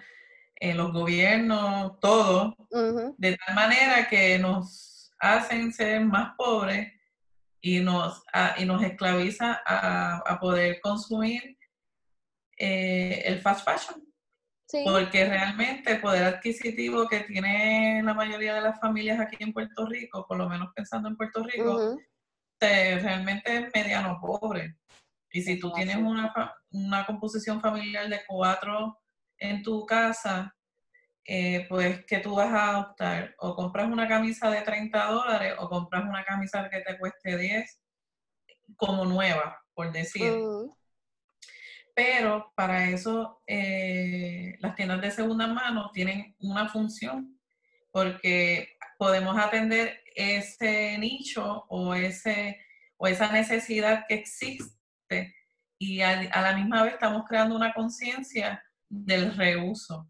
en 0.55 0.75
los 0.75 0.91
gobiernos, 0.91 1.99
todo, 2.01 2.53
de 3.17 3.37
tal 3.37 3.55
manera 3.55 4.09
que 4.09 4.37
nos 4.39 4.98
hacen 5.19 5.73
ser 5.73 6.01
más 6.05 6.33
pobres 6.37 6.93
y 7.61 7.79
nos, 7.79 8.23
y 8.57 8.65
nos 8.65 8.81
esclaviza 8.83 9.61
a, 9.65 10.39
poder 10.39 10.79
consumir 10.81 11.57
eh, 12.57 13.21
el 13.25 13.39
fast 13.39 13.65
fashion. 13.65 14.05
Porque 14.85 15.25
realmente 15.25 15.93
el 15.93 16.01
poder 16.01 16.25
adquisitivo 16.25 17.07
que 17.07 17.21
tiene 17.21 18.03
la 18.03 18.13
mayoría 18.13 18.53
de 18.53 18.61
las 18.61 18.79
familias 18.79 19.19
aquí 19.19 19.37
en 19.39 19.51
Puerto 19.51 19.87
Rico, 19.87 20.25
por 20.27 20.37
lo 20.37 20.47
menos 20.47 20.69
pensando 20.75 21.09
en 21.09 21.17
Puerto 21.17 21.43
Rico, 21.43 21.97
realmente 22.59 23.57
es 23.57 23.71
mediano 23.73 24.19
pobre. 24.21 24.77
Y 25.31 25.41
si 25.41 25.59
tú 25.59 25.71
tienes 25.73 25.97
una, 25.97 26.33
una 26.71 27.05
composición 27.05 27.59
familiar 27.61 28.07
de 28.09 28.21
cuatro 28.27 28.99
en 29.37 29.63
tu 29.63 29.85
casa, 29.85 30.55
eh, 31.31 31.67
pues 31.69 32.03
que 32.05 32.17
tú 32.17 32.33
vas 32.33 32.51
a 32.51 32.79
optar? 32.79 33.35
O 33.37 33.55
compras 33.55 33.87
una 33.87 34.07
camisa 34.07 34.49
de 34.49 34.61
30 34.61 35.05
dólares 35.05 35.53
o 35.59 35.69
compras 35.69 36.03
una 36.03 36.23
camisa 36.25 36.67
que 36.69 36.81
te 36.81 36.97
cueste 36.97 37.37
10 37.37 37.81
como 38.75 39.05
nueva, 39.05 39.61
por 39.75 39.91
decir. 39.91 40.33
pero 41.93 42.51
para 42.55 42.89
eso 42.89 43.43
eh, 43.45 44.55
las 44.59 44.75
tiendas 44.75 45.01
de 45.01 45.11
segunda 45.11 45.45
mano 45.45 45.91
tienen 45.93 46.35
una 46.39 46.67
función 46.67 47.39
porque 47.91 48.69
podemos 48.97 49.37
atender 49.37 50.01
ese 50.15 50.97
nicho 50.97 51.65
o, 51.69 51.93
ese, 51.93 52.59
o 52.97 53.05
esa 53.05 53.31
necesidad 53.31 54.05
que 54.07 54.15
existe 54.15 55.35
y 55.77 56.01
a, 56.01 56.41
la 56.41 56.55
misma 56.57 56.83
vez 56.83 56.93
estamos 56.93 57.23
creando 57.27 57.55
una 57.55 57.71
conciencia 57.71 58.63
del 58.89 59.35
reuso. 59.35 60.09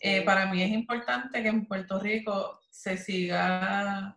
Eh, 0.00 0.22
para 0.22 0.46
mí 0.46 0.62
es 0.62 0.70
importante 0.70 1.42
que 1.42 1.48
en 1.48 1.66
Puerto 1.66 1.98
Rico 1.98 2.60
se 2.70 2.96
siga 2.96 4.16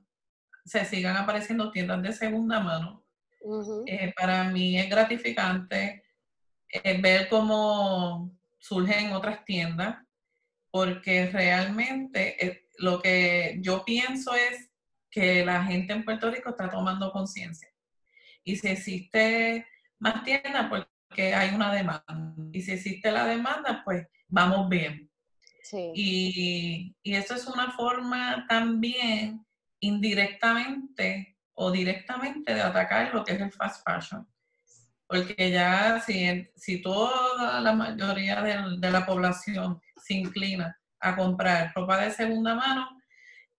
se 0.64 0.86
sigan 0.86 1.18
apareciendo 1.18 1.72
tiendas 1.72 2.04
de 2.04 2.14
segunda 2.14 2.60
mano. 2.60 3.04
Eh, 3.88 4.14
para 4.16 4.44
mí 4.44 4.78
es 4.78 4.90
gratificante 4.90 6.04
eh, 6.70 7.02
ver 7.02 7.28
cómo 7.28 8.38
surgen 8.60 9.12
otras 9.14 9.44
tiendas, 9.44 9.98
porque 10.70 11.28
realmente 11.32 12.64
lo 12.78 13.02
que 13.02 13.58
yo 13.62 13.84
pienso 13.84 14.36
es 14.36 14.70
que 15.10 15.44
la 15.44 15.64
gente 15.64 15.94
en 15.94 16.06
Puerto 16.06 16.30
Rico 16.30 16.52
está 16.52 16.70
tomando 16.70 17.12
conciencia. 17.12 17.70
Y 18.44 18.56
si 18.56 18.70
existe 18.70 19.68
más 20.00 20.24
tiendas, 20.24 20.70
porque 20.70 21.34
hay 21.34 21.54
una 21.54 21.74
demanda. 21.74 22.36
Y 22.54 22.62
si 22.62 22.72
existe 22.72 23.12
la 23.12 23.26
demanda, 23.26 23.82
pues 23.84 24.08
vamos 24.28 24.70
bien. 24.70 25.11
Y, 25.74 26.96
y 27.04 27.16
eso 27.16 27.36
es 27.36 27.48
una 27.48 27.72
forma 27.72 28.46
también 28.48 29.46
indirectamente 29.80 31.38
o 31.54 31.72
directamente 31.72 32.54
de 32.54 32.62
atacar 32.62 33.14
lo 33.14 33.24
que 33.24 33.34
es 33.34 33.42
el 33.42 33.52
fast 33.52 33.84
fashion. 33.86 34.28
Porque 35.08 35.52
ya 35.52 36.00
si, 36.00 36.50
si 36.56 36.82
toda 36.82 37.60
la 37.60 37.74
mayoría 37.74 38.42
de, 38.42 38.92
la 38.92 39.06
población 39.06 39.82
se 39.98 40.14
inclina 40.14 40.80
a 41.00 41.16
comprar 41.16 41.74
ropa 41.76 41.98
de 41.98 42.12
segunda 42.12 42.56
mano, 42.56 42.88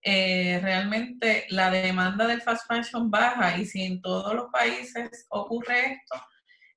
eh, 0.02 0.58
realmente 0.62 1.46
la 1.50 1.70
demanda 1.70 2.26
del 2.26 2.40
fast 2.40 2.66
fashion 2.66 3.10
baja 3.10 3.56
y 3.58 3.66
si 3.66 3.82
en 3.82 4.00
todos 4.00 4.34
los 4.34 4.46
países 4.50 5.26
ocurre 5.28 5.92
esto, 5.92 6.20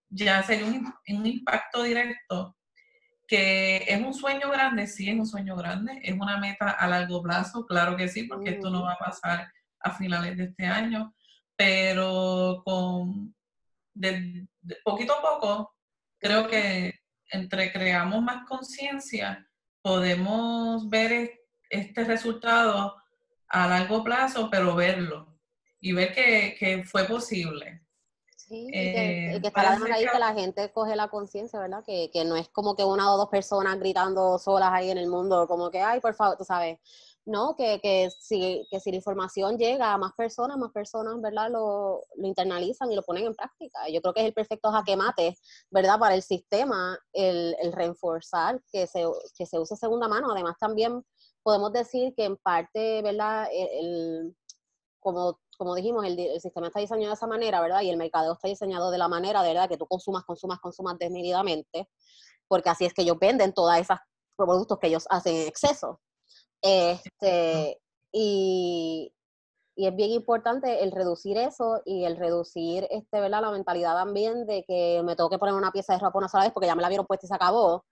ya 0.09 0.43
sería 0.43 0.65
un, 0.65 0.93
un 1.07 1.25
impacto 1.25 1.83
directo 1.83 2.54
que 3.27 3.77
es 3.87 4.01
un 4.01 4.13
sueño 4.13 4.49
grande, 4.51 4.87
sí 4.87 5.09
es 5.09 5.17
un 5.17 5.25
sueño 5.25 5.55
grande, 5.55 5.99
es 6.03 6.13
una 6.13 6.37
meta 6.37 6.69
a 6.69 6.87
largo 6.87 7.21
plazo, 7.21 7.65
claro 7.65 7.97
que 7.97 8.07
sí, 8.07 8.23
porque 8.23 8.51
esto 8.51 8.69
no 8.69 8.83
va 8.83 8.93
a 8.93 8.99
pasar 8.99 9.51
a 9.79 9.91
finales 9.91 10.37
de 10.37 10.45
este 10.45 10.65
año, 10.65 11.13
pero 11.55 12.61
con 12.65 13.33
de, 13.93 14.47
poquito 14.83 15.13
a 15.13 15.21
poco 15.21 15.75
creo 16.19 16.47
que 16.47 16.93
entre 17.29 17.71
creamos 17.71 18.21
más 18.21 18.45
conciencia, 18.47 19.47
podemos 19.81 20.89
ver 20.89 21.39
este 21.69 22.03
resultado 22.03 22.95
a 23.47 23.67
largo 23.67 24.03
plazo, 24.03 24.49
pero 24.49 24.75
verlo 24.75 25.39
y 25.79 25.93
ver 25.93 26.13
que, 26.13 26.55
que 26.57 26.83
fue 26.83 27.05
posible. 27.05 27.84
Sí, 28.47 28.67
que, 28.71 29.39
que, 29.41 29.47
está 29.47 29.63
la 29.63 29.95
ahí 29.95 30.05
que 30.05 30.19
la 30.19 30.33
gente 30.35 30.71
coge 30.71 30.95
la 30.95 31.07
conciencia, 31.07 31.59
¿verdad? 31.59 31.83
Que, 31.83 32.11
que, 32.13 32.23
no 32.25 32.35
es 32.35 32.47
como 32.49 32.75
que 32.75 32.83
una 32.83 33.11
o 33.11 33.17
dos 33.17 33.29
personas 33.29 33.79
gritando 33.79 34.37
solas 34.37 34.69
ahí 34.71 34.91
en 34.91 34.99
el 34.99 35.07
mundo, 35.07 35.47
como 35.47 35.71
que, 35.71 35.81
ay, 35.81 35.99
por 35.99 36.13
favor, 36.13 36.37
tú 36.37 36.43
sabes. 36.43 36.77
No, 37.25 37.55
que, 37.55 37.79
que, 37.81 38.11
si, 38.19 38.67
que 38.69 38.79
si 38.79 38.91
la 38.91 38.97
información 38.97 39.57
llega 39.57 39.93
a 39.93 39.97
más 39.97 40.13
personas, 40.13 40.59
más 40.59 40.71
personas, 40.71 41.19
¿verdad? 41.21 41.49
Lo, 41.49 42.03
lo 42.17 42.27
internalizan 42.27 42.91
y 42.91 42.95
lo 42.95 43.01
ponen 43.01 43.25
en 43.25 43.33
práctica. 43.33 43.89
Yo 43.89 43.99
creo 43.99 44.13
que 44.13 44.19
es 44.19 44.27
el 44.27 44.33
perfecto 44.33 44.71
jaque 44.71 44.95
mate, 44.95 45.35
¿verdad? 45.71 45.97
Para 45.97 46.13
el 46.13 46.21
sistema, 46.21 46.99
el, 47.13 47.55
el 47.59 47.73
reforzar 47.73 48.61
que 48.71 48.85
se, 48.85 49.05
que 49.35 49.47
se 49.47 49.57
use 49.57 49.75
segunda 49.75 50.07
mano. 50.07 50.29
Además, 50.31 50.55
también 50.59 51.03
podemos 51.41 51.73
decir 51.73 52.13
que 52.15 52.25
en 52.25 52.37
parte, 52.37 53.01
¿verdad? 53.01 53.47
E, 53.51 53.79
el 53.79 54.35
como 55.05 55.39
como 55.57 55.75
dijimos, 55.75 56.05
el, 56.05 56.39
sistema 56.39 56.67
está 56.67 56.79
diseñado 56.79 57.09
de 57.09 57.15
esa 57.15 57.27
manera, 57.27 57.61
¿verdad? 57.61 57.81
Y 57.81 57.89
el 57.89 57.97
mercado 57.97 58.33
está 58.33 58.47
diseñado 58.47 58.91
de 58.91 58.97
la 58.97 59.07
manera, 59.07 59.41
de 59.43 59.49
verdad, 59.49 59.69
que 59.69 59.77
tú 59.77 59.87
consumas, 59.87 60.23
consumas, 60.23 60.59
consumas 60.59 60.97
desmedidamente, 60.99 61.89
porque 62.47 62.69
así 62.69 62.85
es 62.85 62.93
que 62.93 63.03
ellos 63.03 63.17
venden 63.19 63.53
todas 63.53 63.79
esas 63.79 63.99
productos 64.35 64.79
que 64.79 64.87
ellos 64.87 65.05
hacen 65.09 65.35
en 65.35 65.47
exceso. 65.47 66.01
Este, 66.61 67.79
y, 68.11 69.13
y 69.75 69.87
es 69.87 69.95
bien 69.95 70.11
importante 70.11 70.83
el 70.83 70.91
reducir 70.91 71.37
eso 71.37 71.81
y 71.85 72.05
el 72.05 72.17
reducir, 72.17 72.87
este, 72.89 73.19
¿verdad? 73.19 73.41
La 73.41 73.51
mentalidad 73.51 73.93
también 73.95 74.45
de 74.45 74.63
que 74.67 75.01
me 75.03 75.15
tengo 75.15 75.29
que 75.29 75.37
poner 75.37 75.55
una 75.55 75.71
pieza 75.71 75.93
de 75.93 75.99
ropa 75.99 76.17
una 76.17 76.29
sola 76.29 76.45
vez 76.45 76.53
porque 76.53 76.67
ya 76.67 76.75
me 76.75 76.81
la 76.81 76.89
vieron 76.89 77.05
puesta 77.05 77.25
y 77.25 77.29
se 77.29 77.35
acabó, 77.35 77.83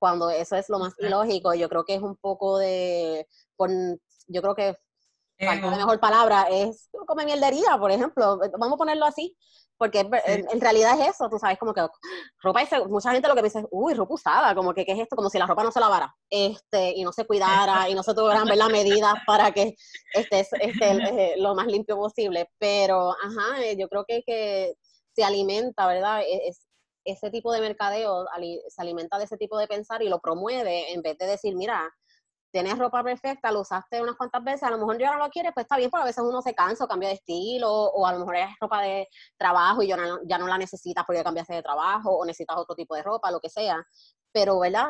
cuando 0.00 0.30
eso 0.30 0.56
es 0.56 0.68
lo 0.68 0.80
más 0.80 0.94
ilógico. 0.98 1.54
Yo 1.54 1.68
creo 1.68 1.84
que 1.84 1.94
es 1.94 2.02
un 2.02 2.16
poco 2.16 2.58
de, 2.58 3.28
yo 4.26 4.42
creo 4.42 4.54
que 4.54 4.76
la 5.40 5.76
mejor 5.76 5.98
palabra, 6.00 6.46
es 6.50 6.88
como 7.06 7.24
mierdería, 7.24 7.76
por 7.78 7.90
ejemplo. 7.90 8.38
Vamos 8.58 8.74
a 8.74 8.78
ponerlo 8.78 9.06
así, 9.06 9.36
porque 9.80 10.00
en, 10.00 10.60
realidad 10.60 11.00
es 11.00 11.14
eso, 11.14 11.30
tú 11.30 11.38
sabes, 11.38 11.58
como 11.58 11.72
que 11.72 11.80
ropa, 12.42 12.60
mucha 12.88 13.12
gente 13.12 13.28
lo 13.28 13.34
que 13.34 13.42
dice, 13.42 13.64
uy, 13.70 13.94
ropa 13.94 14.14
usada, 14.14 14.54
como 14.54 14.74
que, 14.74 14.84
¿qué 14.84 14.92
es 14.92 14.98
esto? 14.98 15.16
Como 15.16 15.30
si 15.30 15.38
la 15.38 15.46
ropa 15.46 15.64
no 15.64 15.72
se 15.72 15.80
lavara, 15.80 16.14
este, 16.28 16.92
y 16.94 17.02
no 17.02 17.12
se 17.12 17.24
cuidara, 17.24 17.88
y 17.88 17.94
no 17.94 18.02
se 18.02 18.12
tuvieran 18.12 18.46
ver 18.46 18.58
las 18.58 18.68
medidas 18.68 19.14
para 19.26 19.52
que 19.52 19.74
esté, 20.12 20.40
esté 20.40 21.36
lo 21.38 21.54
más 21.54 21.66
limpio 21.66 21.96
posible. 21.96 22.50
Pero, 22.58 23.12
ajá, 23.12 23.64
eh, 23.64 23.76
yo 23.78 23.88
creo 23.88 24.04
que, 24.06 24.22
que 24.26 24.74
se 25.14 25.24
alimenta, 25.24 25.86
¿verdad? 25.86 26.20
E, 26.22 26.48
es, 26.48 26.66
ese 27.04 27.30
tipo 27.30 27.50
de 27.50 27.60
mercadeo 27.60 28.26
se 28.68 28.82
alimenta 28.82 29.16
de 29.16 29.24
ese 29.24 29.38
tipo 29.38 29.56
de 29.58 29.66
pensar 29.66 30.02
y 30.02 30.10
lo 30.10 30.20
promueve 30.20 30.92
en 30.92 31.00
vez 31.00 31.16
de 31.16 31.26
decir, 31.26 31.56
mira, 31.56 31.90
tienes 32.50 32.78
ropa 32.78 33.02
perfecta, 33.02 33.52
lo 33.52 33.60
usaste 33.60 34.02
unas 34.02 34.16
cuantas 34.16 34.42
veces, 34.42 34.62
a 34.64 34.70
lo 34.70 34.78
mejor 34.78 34.98
ya 34.98 35.12
no 35.12 35.18
lo 35.18 35.30
quieres, 35.30 35.52
pues 35.54 35.64
está 35.64 35.76
bien, 35.76 35.90
porque 35.90 36.02
a 36.02 36.06
veces 36.06 36.24
uno 36.26 36.42
se 36.42 36.54
cansa 36.54 36.84
o 36.84 36.88
cambia 36.88 37.08
de 37.08 37.14
estilo, 37.16 37.70
o 37.70 38.06
a 38.06 38.12
lo 38.12 38.20
mejor 38.20 38.36
es 38.36 38.48
ropa 38.60 38.82
de 38.82 39.08
trabajo 39.36 39.82
y 39.82 39.88
ya 39.88 39.96
no, 39.96 40.18
ya 40.24 40.38
no 40.38 40.46
la 40.46 40.58
necesitas 40.58 41.04
porque 41.06 41.22
cambiaste 41.24 41.54
de 41.54 41.62
trabajo, 41.62 42.10
o 42.16 42.24
necesitas 42.24 42.56
otro 42.56 42.74
tipo 42.74 42.94
de 42.94 43.02
ropa, 43.02 43.30
lo 43.30 43.40
que 43.40 43.48
sea. 43.48 43.84
Pero, 44.32 44.58
¿verdad? 44.60 44.88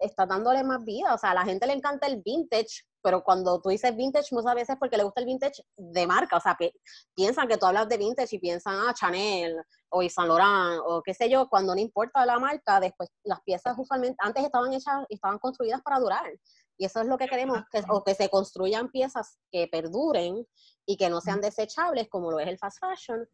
está 0.00 0.26
dándole 0.26 0.64
más 0.64 0.84
vida, 0.84 1.14
o 1.14 1.18
sea, 1.18 1.30
a 1.30 1.34
la 1.34 1.44
gente 1.44 1.66
le 1.66 1.74
encanta 1.74 2.06
el 2.06 2.22
vintage, 2.24 2.84
pero 3.02 3.22
cuando 3.22 3.60
tú 3.60 3.68
dices 3.68 3.94
vintage 3.94 4.28
muchas 4.32 4.54
veces 4.54 4.76
porque 4.78 4.96
le 4.96 5.04
gusta 5.04 5.20
el 5.20 5.26
vintage 5.26 5.62
de 5.76 6.06
marca, 6.06 6.36
o 6.36 6.40
sea, 6.40 6.56
piensan 7.14 7.48
que 7.48 7.56
tú 7.56 7.66
hablas 7.66 7.88
de 7.88 7.98
vintage 7.98 8.36
y 8.36 8.38
piensan, 8.38 8.76
ah, 8.76 8.94
Chanel 8.94 9.56
o 9.90 10.02
Yves 10.02 10.14
Saint 10.14 10.28
Laurent 10.28 10.82
o 10.86 11.02
qué 11.02 11.14
sé 11.14 11.28
yo, 11.28 11.48
cuando 11.48 11.74
no 11.74 11.80
importa 11.80 12.24
la 12.26 12.38
marca, 12.38 12.80
después 12.80 13.10
las 13.24 13.40
piezas 13.42 13.74
usualmente 13.78 14.16
antes 14.18 14.44
estaban 14.44 14.72
hechas, 14.72 15.04
estaban 15.08 15.38
construidas 15.38 15.82
para 15.82 15.98
durar 15.98 16.32
y 16.80 16.86
eso 16.86 17.02
es 17.02 17.06
lo 17.06 17.18
que 17.18 17.28
queremos, 17.28 17.62
que, 17.70 17.82
o 17.90 18.02
que 18.02 18.14
se 18.14 18.30
construyan 18.30 18.90
piezas 18.90 19.38
que 19.52 19.68
perduren 19.68 20.46
y 20.86 20.96
que 20.96 21.10
no 21.10 21.20
sean 21.20 21.42
desechables, 21.42 22.08
como 22.08 22.30
lo 22.30 22.40
es 22.40 22.48
el 22.48 22.56
fast 22.56 22.78
fashion. 22.80 23.28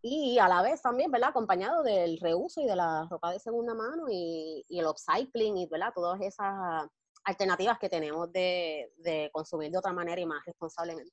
Y 0.00 0.38
a 0.38 0.46
la 0.46 0.62
vez 0.62 0.80
también, 0.80 1.10
¿verdad? 1.10 1.30
Acompañado 1.30 1.82
del 1.82 2.20
reuso 2.20 2.60
y 2.60 2.66
de 2.66 2.76
la 2.76 3.04
ropa 3.10 3.32
de 3.32 3.40
segunda 3.40 3.74
mano 3.74 4.04
y, 4.08 4.64
el 4.70 4.86
upcycling 4.86 5.56
y, 5.56 5.66
¿verdad? 5.66 5.90
Todas 5.92 6.20
esas 6.20 6.88
alternativas 7.24 7.80
que 7.80 7.88
tenemos 7.88 8.32
de, 8.32 8.92
consumir 9.32 9.72
de 9.72 9.78
otra 9.78 9.92
manera 9.92 10.20
y 10.20 10.26
más 10.26 10.44
responsablemente. 10.46 11.10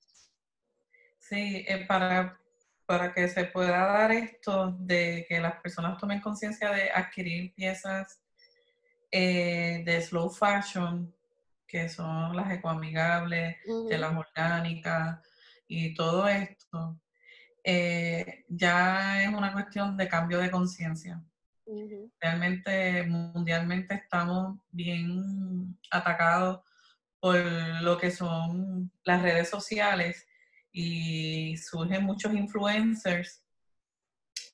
Sí, 1.18 1.66
eh, 1.68 1.84
para, 1.88 2.40
para 2.86 3.12
que 3.12 3.28
se 3.28 3.46
pueda 3.46 3.88
dar 3.88 4.12
esto 4.12 4.76
de 4.78 5.26
que 5.28 5.40
las 5.40 5.60
personas 5.62 5.98
tomen 5.98 6.22
conciencia 6.22 6.70
de 6.70 6.92
adquirir 6.92 7.56
piezas 7.56 8.22
eh, 9.10 9.82
de 9.84 10.00
slow 10.00 10.30
fashion, 10.30 11.12
que 11.74 11.90
son 11.90 12.36
las 12.36 12.52
ecoamigables, 12.52 13.58
de 13.90 13.98
las 13.98 14.16
orgánicas 14.16 15.20
y 15.68 15.96
todo 15.96 16.28
esto, 16.28 17.02
eh, 17.64 18.46
ya 18.48 19.24
es 19.24 19.30
una 19.30 19.52
cuestión 19.52 19.98
de 19.98 20.08
cambio 20.08 20.38
de 20.38 20.52
conciencia. 20.52 21.20
Realmente, 22.22 23.08
mundialmente 23.08 23.96
estamos 23.96 24.60
bien 24.70 25.76
atacados 25.90 26.60
por 27.20 27.38
lo 27.82 27.98
que 27.98 28.12
son 28.12 28.92
las 29.04 29.24
redes 29.24 29.50
sociales 29.50 30.28
y 30.72 31.58
surgen 31.58 32.04
muchos 32.04 32.36
influencers 32.36 33.44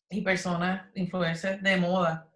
y 0.09 0.21
personas, 0.21 0.89
influencers 0.95 1.61
de 1.61 1.75
moda. 1.75 2.31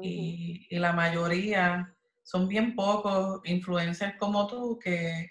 y, 0.00 0.68
y, 0.70 0.78
la 0.78 0.92
mayoría 0.92 1.94
son 2.22 2.48
bien 2.48 2.74
pocos 2.74 3.40
influencers 3.44 4.16
como 4.18 4.46
tú 4.46 4.78
que, 4.78 5.30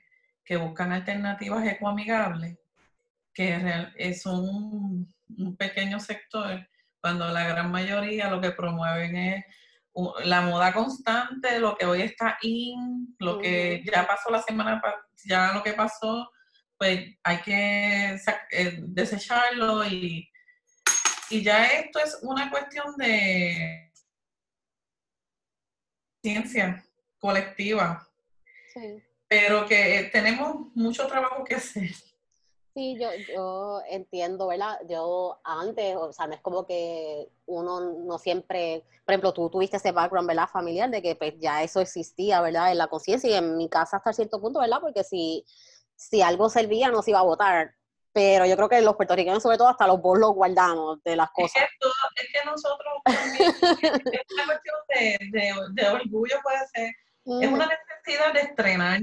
buscan 0.59 0.91
alternativas 0.91 1.65
ecoamigables, 1.65 2.57
que 3.33 3.87
es 3.95 4.25
un, 4.25 5.09
un 5.37 5.55
pequeño 5.55 5.97
sector, 5.97 6.67
cuando 6.99 7.29
la 7.29 7.47
gran 7.47 7.71
mayoría 7.71 8.29
lo 8.29 8.41
que 8.41 8.51
promueven 8.51 9.15
es 9.15 9.45
la 10.23 10.41
moda 10.41 10.73
constante, 10.73 11.59
lo 11.59 11.75
que 11.75 11.85
hoy 11.85 12.01
está 12.01 12.37
in, 12.41 13.15
lo 13.19 13.39
que 13.39 13.83
ya 13.85 14.07
pasó 14.07 14.29
la 14.29 14.41
semana, 14.41 14.81
ya 15.25 15.53
lo 15.53 15.63
que 15.63 15.73
pasó, 15.73 16.29
pues 16.77 17.15
hay 17.23 17.37
que 17.41 18.19
eh, 18.51 18.79
desecharlo 18.87 19.85
y, 19.85 20.29
y 21.29 21.43
ya 21.43 21.65
esto 21.67 21.99
es 21.99 22.19
una 22.21 22.49
cuestión 22.49 22.95
de 22.97 23.90
conciencia 26.21 26.83
colectiva. 27.19 28.07
Pero 29.27 29.65
que 29.65 30.09
tenemos 30.11 30.67
mucho 30.75 31.07
trabajo 31.07 31.43
que 31.43 31.55
hacer. 31.55 31.89
Sí, 32.73 32.97
yo, 32.99 33.09
yo 33.33 33.81
entiendo, 33.89 34.47
¿verdad? 34.47 34.79
Yo 34.87 35.39
antes, 35.43 35.95
o 35.97 36.13
sea, 36.13 36.27
no 36.27 36.33
es 36.33 36.41
como 36.41 36.65
que 36.65 37.27
uno 37.45 37.81
no 38.05 38.17
siempre, 38.17 38.85
por 39.05 39.13
ejemplo, 39.13 39.33
tú 39.33 39.49
tuviste 39.49 39.75
ese 39.75 39.91
background, 39.91 40.27
¿verdad? 40.27 40.47
Familiar, 40.47 40.89
de 40.89 41.01
que 41.01 41.15
pues, 41.15 41.33
ya 41.37 41.63
eso 41.63 41.81
existía, 41.81 42.39
¿verdad? 42.39 42.71
En 42.71 42.77
la 42.77 42.87
conciencia 42.87 43.29
y 43.29 43.33
en 43.33 43.57
mi 43.57 43.67
casa 43.67 43.97
hasta 43.97 44.13
cierto 44.13 44.39
punto, 44.39 44.59
¿verdad? 44.59 44.79
Porque 44.79 45.03
si, 45.03 45.43
si 45.95 46.21
algo 46.21 46.49
servía, 46.49 46.89
no 46.89 47.01
se 47.01 47.11
iba 47.11 47.19
a 47.19 47.23
votar. 47.23 47.75
Pero 48.13 48.45
yo 48.45 48.55
creo 48.57 48.69
que 48.69 48.81
los 48.81 48.95
puertorriqueños, 48.95 49.41
sobre 49.41 49.57
todo, 49.57 49.69
hasta 49.69 49.87
los 49.87 50.01
bolos 50.01 50.29
los 50.29 50.35
guardamos 50.35 51.01
de 51.03 51.15
las 51.15 51.29
cosas. 51.31 51.63
Es 52.15 52.27
que, 52.27 52.45
nosotros 52.45 52.93
también, 53.05 53.51
es 53.51 54.25
una 54.33 54.45
cuestión 54.45 54.75
de, 55.31 55.81
de, 55.81 55.87
orgullo, 55.87 56.35
puede 56.43 56.59
ser. 56.73 56.91
Es 57.41 57.49
una 57.49 57.67
necesidad 57.67 58.33
de 58.33 58.39
estrenar. 58.41 59.01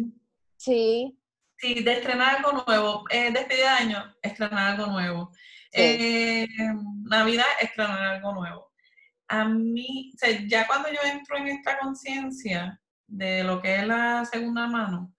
Sí. 0.56 1.18
Sí, 1.56 1.82
de 1.82 1.92
estrenar 1.92 2.36
algo 2.36 2.64
nuevo. 2.66 3.04
Eh, 3.10 3.30
despedida 3.32 3.72
de 3.72 3.78
año, 3.78 4.14
estrenar 4.22 4.72
algo 4.72 4.92
nuevo. 4.92 5.32
Eh, 5.72 6.46
Navidad, 7.04 7.46
estrenar 7.60 8.16
algo 8.16 8.34
nuevo. 8.34 8.72
A 9.28 9.44
mí, 9.46 10.12
o 10.14 10.18
sea, 10.18 10.46
ya 10.46 10.66
cuando 10.66 10.90
yo 10.90 10.98
entro 11.04 11.36
en 11.36 11.48
esta 11.48 11.78
conciencia 11.78 12.80
de 13.06 13.42
lo 13.42 13.60
que 13.60 13.76
es 13.76 13.86
la 13.86 14.24
segunda 14.26 14.66
mano, 14.66 15.14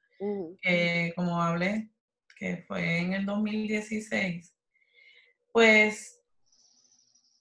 como 1.16 1.42
hablé, 1.42 1.90
que 2.40 2.64
fue 2.68 3.00
en 3.00 3.14
el 3.14 3.26
2016, 3.26 4.56
pues 5.52 6.20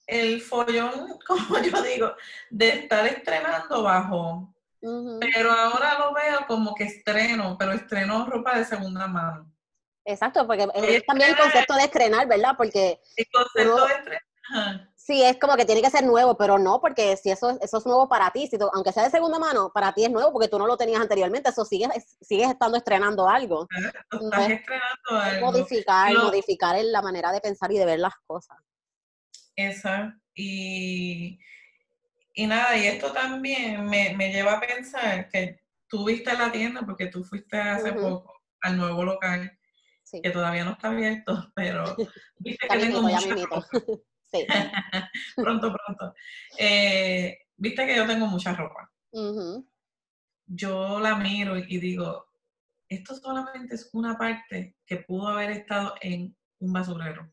el 0.05 0.41
follón, 0.41 1.17
como 1.27 1.59
yo 1.59 1.81
digo, 1.81 2.13
de 2.51 2.69
estar 2.69 3.07
estrenando 3.07 3.81
bajo 3.81 4.53
pero 4.81 5.51
ahora 5.51 5.99
lo 5.99 6.13
veo 6.13 6.45
como 6.47 6.73
que 6.73 6.85
estreno, 6.85 7.57
pero 7.57 7.73
estreno 7.73 8.25
ropa 8.25 8.57
de 8.57 8.65
segunda 8.65 9.07
mano. 9.07 9.51
Exacto, 10.05 10.47
porque 10.47 10.67
es 10.73 11.05
también 11.05 11.31
el 11.31 11.37
concepto 11.37 11.75
de 11.75 11.83
estrenar, 11.83 12.27
¿verdad? 12.27 12.53
Porque... 12.57 12.99
El 13.15 13.27
concepto 13.31 13.85
de 13.85 13.93
estrenar. 13.93 14.88
Sí, 15.09 15.23
es 15.23 15.39
como 15.39 15.55
que 15.55 15.65
tiene 15.65 15.81
que 15.81 15.89
ser 15.89 16.03
nuevo, 16.03 16.37
pero 16.37 16.59
no, 16.59 16.79
porque 16.79 17.17
si 17.17 17.31
eso, 17.31 17.57
eso 17.61 17.77
es 17.79 17.85
nuevo 17.87 18.07
para 18.07 18.29
ti, 18.29 18.45
si 18.45 18.59
aunque 18.73 18.91
sea 18.91 19.05
de 19.05 19.09
segunda 19.09 19.39
mano, 19.39 19.71
para 19.73 19.91
ti 19.91 20.05
es 20.05 20.11
nuevo 20.11 20.31
porque 20.31 20.47
tú 20.47 20.59
no 20.59 20.67
lo 20.67 20.77
tenías 20.77 21.01
anteriormente, 21.01 21.49
eso 21.49 21.65
sigues, 21.65 21.89
sigues 22.21 22.47
estando 22.47 22.77
estrenando 22.77 23.27
algo. 23.27 23.67
estás 23.71 24.49
estrenando 24.51 25.09
algo. 25.09 25.47
Modificar, 25.47 26.13
modificar 26.13 26.79
la 26.83 27.01
manera 27.01 27.31
de 27.31 27.41
pensar 27.41 27.71
y 27.71 27.79
de 27.79 27.87
ver 27.87 27.97
las 27.97 28.13
cosas. 28.27 28.57
Exacto. 29.55 30.15
Y 30.35 31.39
y 32.35 32.45
nada, 32.45 32.77
y 32.77 32.85
esto 32.85 33.11
también 33.11 33.83
me, 33.85 34.31
lleva 34.31 34.53
a 34.53 34.61
pensar 34.61 35.27
que 35.29 35.59
tú 35.87 36.05
viste 36.05 36.31
la 36.33 36.51
tienda 36.51 36.83
porque 36.85 37.07
tú 37.07 37.23
fuiste 37.23 37.59
hace 37.59 37.93
poco 37.93 38.43
al 38.61 38.77
nuevo 38.77 39.03
local, 39.03 39.57
que 40.23 40.29
todavía 40.29 40.65
no 40.65 40.73
está 40.73 40.89
abierto, 40.89 41.51
pero 41.55 41.83
viste 42.37 42.67
que 42.67 42.77
tengo 42.77 43.01
mucha 43.01 43.35
ropa. 43.35 43.67
Sí. 44.31 44.45
pronto, 45.35 45.73
pronto. 45.73 46.13
Eh, 46.57 47.37
viste 47.57 47.85
que 47.85 47.95
yo 47.95 48.07
tengo 48.07 48.27
mucha 48.27 48.53
ropa. 48.53 48.91
Yo 50.45 50.99
la 50.99 51.15
miro 51.15 51.57
y 51.57 51.77
digo, 51.79 52.27
esto 52.87 53.15
solamente 53.15 53.75
es 53.75 53.89
una 53.93 54.17
parte 54.17 54.75
que 54.85 54.97
pudo 54.97 55.27
haber 55.27 55.51
estado 55.51 55.95
en 56.01 56.35
un 56.59 56.73
basurero. 56.73 57.31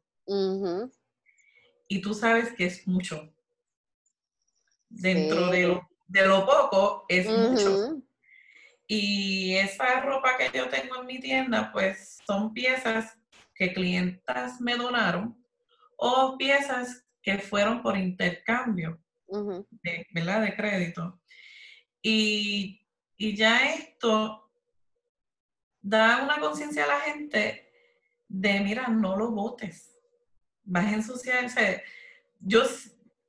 Y 1.88 2.00
tú 2.00 2.15
sabes 2.15 2.53
que 2.53 2.67
es 2.67 2.87
mucho 2.87 3.33
dentro 4.88 5.49
de, 5.50 5.69
lo, 5.69 5.88
de, 6.07 6.26
lo, 6.26 6.45
poco 6.45 7.05
es 7.09 7.26
mucho. 7.26 8.03
Y 8.87 9.55
esa 9.55 10.00
ropa 10.00 10.37
que 10.37 10.57
yo 10.57 10.69
tengo 10.69 11.00
en 11.00 11.07
mi 11.07 11.21
tienda, 11.21 11.73
pues 11.73 12.19
son 12.26 12.53
piezas 12.53 13.17
que 13.55 13.73
clientas 13.73 14.61
me 14.61 14.76
donaron 14.76 15.37
o 15.97 16.37
piezas 16.39 17.04
que 17.23 17.39
fueron 17.39 17.82
por 17.82 17.97
intercambio, 17.97 19.00
de, 19.82 20.06
¿verdad? 20.13 20.43
De 20.43 20.54
crédito. 20.54 21.21
Y, 22.02 22.82
ya 23.19 23.75
esto 23.75 24.52
da 25.80 26.23
una 26.23 26.39
conciencia 26.39 26.85
a 26.85 26.89
la 26.89 27.00
gente 27.00 27.73
de, 28.28 28.61
mira, 28.61 28.89
no 28.89 29.17
lo 29.17 29.30
votes, 29.30 29.99
vas 30.63 30.85
a 30.87 30.95
ensuciarse. 30.95 31.82
Yo 32.39 32.63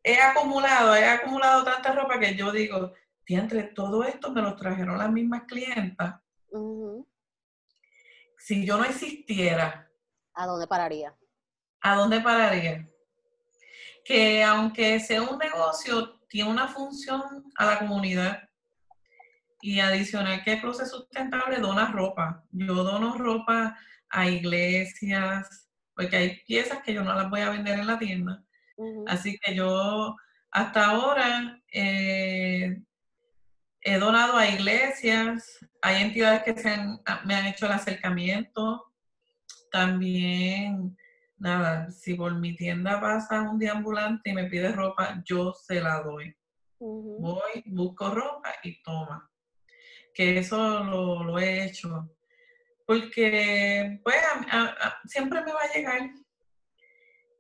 he 0.04 0.20
acumulado, 0.20 0.96
he 0.96 1.06
acumulado 1.06 1.64
tanta 1.64 1.94
ropa 1.94 2.20
que 2.20 2.36
yo 2.36 2.52
digo, 2.52 2.94
entre 3.36 3.64
todo 3.64 4.04
esto 4.04 4.32
me 4.32 4.42
lo 4.42 4.56
trajeron 4.56 4.98
las 4.98 5.12
mismas 5.12 5.44
clientas. 5.44 6.22
Si 8.38 8.66
yo 8.66 8.78
no 8.78 8.86
existiera. 8.86 9.92
¿A 10.34 10.46
dónde 10.46 10.68
pararía? 10.68 11.16
¿A 11.82 11.96
dónde 11.96 12.22
pararía? 12.22 12.90
Que 14.04 14.44
aunque 14.44 15.00
sea 15.00 15.22
un 15.22 15.38
negocio, 15.38 16.20
tiene 16.30 16.50
una 16.50 16.68
función 16.68 17.22
a 17.56 17.66
la 17.66 17.80
comunidad. 17.80 18.44
Y 19.62 19.80
adicional 19.80 20.44
que 20.44 20.58
Proceso 20.58 20.98
Sustentable 20.98 21.58
dona 21.58 21.92
ropa. 21.92 22.44
Yo 22.52 22.76
dono 22.76 23.18
ropa 23.18 23.78
a 24.10 24.30
iglesias, 24.30 25.70
porque 25.96 26.16
hay 26.16 26.44
piezas 26.46 26.80
que 26.84 26.94
yo 26.94 27.04
no 27.04 27.14
las 27.14 27.30
voy 27.30 27.42
a 27.42 27.50
vender 27.50 27.80
en 27.80 27.88
la 27.88 27.98
tienda 27.98 28.44
Así 29.08 29.40
que 29.40 29.56
yo 29.56 30.16
hasta 30.52 30.86
ahora 30.86 31.60
eh, 31.72 32.80
he 33.82 33.98
donado 33.98 34.38
a 34.38 34.48
iglesias, 34.48 35.60
hay 35.82 36.04
entidades 36.04 36.44
que 36.44 36.58
se 36.58 36.78
me 37.26 37.36
han 37.36 37.48
hecho 37.48 37.66
el 37.66 37.72
acercamiento. 37.72 38.84
También, 39.72 40.96
nada, 41.38 41.90
si 41.92 42.16
por 42.16 42.34
mi 42.36 42.56
tienda 42.56 43.00
pasa 43.00 43.42
un 43.42 43.60
deambulante 43.60 44.30
y 44.30 44.34
me 44.34 44.46
pide 44.46 44.72
ropa, 44.72 45.22
yo 45.26 45.54
se 45.54 45.82
la 45.82 46.02
doy. 46.02 46.36
Voy, 46.80 47.64
busco 47.66 48.14
ropa 48.14 48.54
y 48.64 48.82
toma. 48.84 49.30
Que 50.14 50.40
eso 50.40 50.84
lo, 50.84 51.40
he 51.40 51.66
hecho. 51.66 52.10
Porque, 52.86 54.00
pues, 54.04 54.16
siempre 55.06 55.44
me 55.44 55.52
va 55.52 55.62
a 55.62 55.74
llegar 55.74 56.12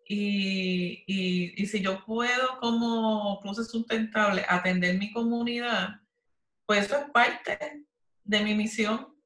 y, 0.09 1.03
y, 1.05 1.65
si 1.65 1.81
yo 1.81 2.03
puedo 2.05 2.59
como 2.61 3.39
Cruce 3.41 3.65
Sustentable 3.65 4.45
atender 4.47 4.97
mi 4.97 5.11
comunidad, 5.11 5.99
pues 6.65 6.85
eso 6.85 6.97
es 6.97 7.09
parte 7.11 7.85
de 8.23 8.39
mi 8.41 8.55
misión, 8.55 9.16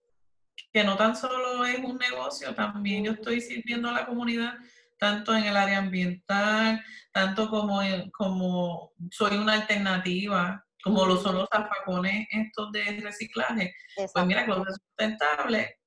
que 0.71 0.84
no 0.84 0.95
tan 0.97 1.15
solo 1.15 1.65
es 1.65 1.80
un 1.80 1.97
negocio, 1.97 2.54
también 2.56 3.04
yo 3.04 3.12
estoy 3.13 3.41
sirviendo 3.41 3.89
a 3.89 3.93
la 3.93 4.06
comunidad, 4.06 4.54
tanto 4.97 5.36
en 5.36 5.45
el 5.45 5.58
área 5.58 5.80
ambiental, 5.80 6.84
tanto 7.12 7.50
como, 7.50 7.82
como 8.12 8.91
soy 9.10 9.38
una 9.38 9.54
alternativa, 9.54 10.65
como 10.84 11.06
lo 11.06 11.17
son 11.17 11.38
los 11.38 11.47
alfacones 11.52 12.28
estos 12.32 12.71
de 12.71 13.00
reciclaje. 13.02 13.74
Pues 13.95 14.26
mira, 14.26 14.45
Cruce 14.45 14.74
Sustentable 14.74 15.78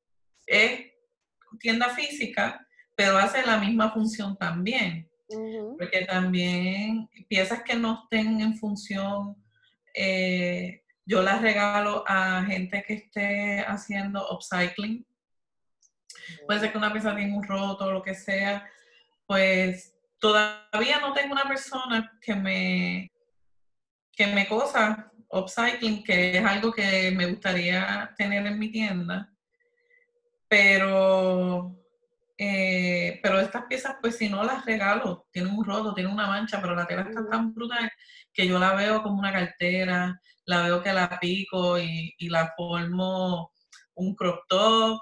es 0.47 0.81
tienda 1.59 1.91
física, 1.91 2.67
pero 2.95 3.19
hace 3.19 3.45
la 3.45 3.59
misma 3.59 3.93
función 3.93 4.37
también. 4.37 5.11
Porque 5.79 6.05
también 6.05 7.09
piezas 7.29 7.63
que 7.63 7.75
no 7.75 8.03
estén 8.05 8.41
en 8.41 8.57
función, 8.57 9.37
eh, 9.95 10.84
yo 11.07 11.23
las 11.23 11.43
regalo 11.43 12.05
a 12.07 12.45
gente 12.45 12.83
que 12.87 12.95
esté 12.95 13.61
haciendo 13.67 14.27
upcycling. 14.31 15.07
Puede 16.47 16.61
ser 16.61 16.73
que 16.73 16.79
una 16.79 16.93
pieza 16.93 17.15
tenga 17.15 17.37
un 17.37 17.45
roto 17.45 17.87
o 17.87 17.93
lo 17.93 18.03
que 18.03 18.15
sea. 18.15 18.69
Pues 19.27 19.95
todavía 20.19 21.01
no 21.01 21.13
tengo 21.13 21.33
una 21.33 21.47
persona 21.47 22.19
que 22.21 22.35
me, 22.35 23.13
que 24.13 24.27
me 24.29 24.49
cosa 24.49 25.13
upcycling, 25.29 26.03
que 26.05 26.39
es 26.39 26.45
algo 26.45 26.73
que 26.73 27.11
me 27.11 27.27
gustaría 27.27 28.13
tener 28.17 28.47
en 28.47 28.59
mi 28.59 28.71
tienda. 28.71 29.31
Pero 30.49 31.85
eh, 32.37 33.21
pero 33.23 33.39
estas 33.39 33.67
piezas, 33.67 33.97
pues 34.01 34.17
si 34.17 34.29
no 34.29 34.43
las 34.43 34.65
regalo, 34.65 35.29
tienen 35.31 35.57
un 35.57 35.65
roto, 35.65 35.95
tienen 35.95 36.13
una 36.13 36.27
mancha, 36.27 36.61
pero 36.61 36.75
la 36.75 36.87
tela 36.87 37.03
está 37.03 37.27
tan 37.29 37.55
brutal 37.55 37.91
que 38.35 38.47
yo 38.47 38.59
la 38.59 38.75
veo 38.75 39.03
como 39.03 39.19
una 39.19 39.33
cartera, 39.33 40.21
la 40.45 40.63
veo 40.63 40.83
que 40.83 40.93
la 40.93 41.19
pico 41.21 41.79
y, 41.79 42.15
la 42.29 42.53
formo 42.57 43.53
un 43.95 44.15
crop 44.15 44.41
top 44.49 45.01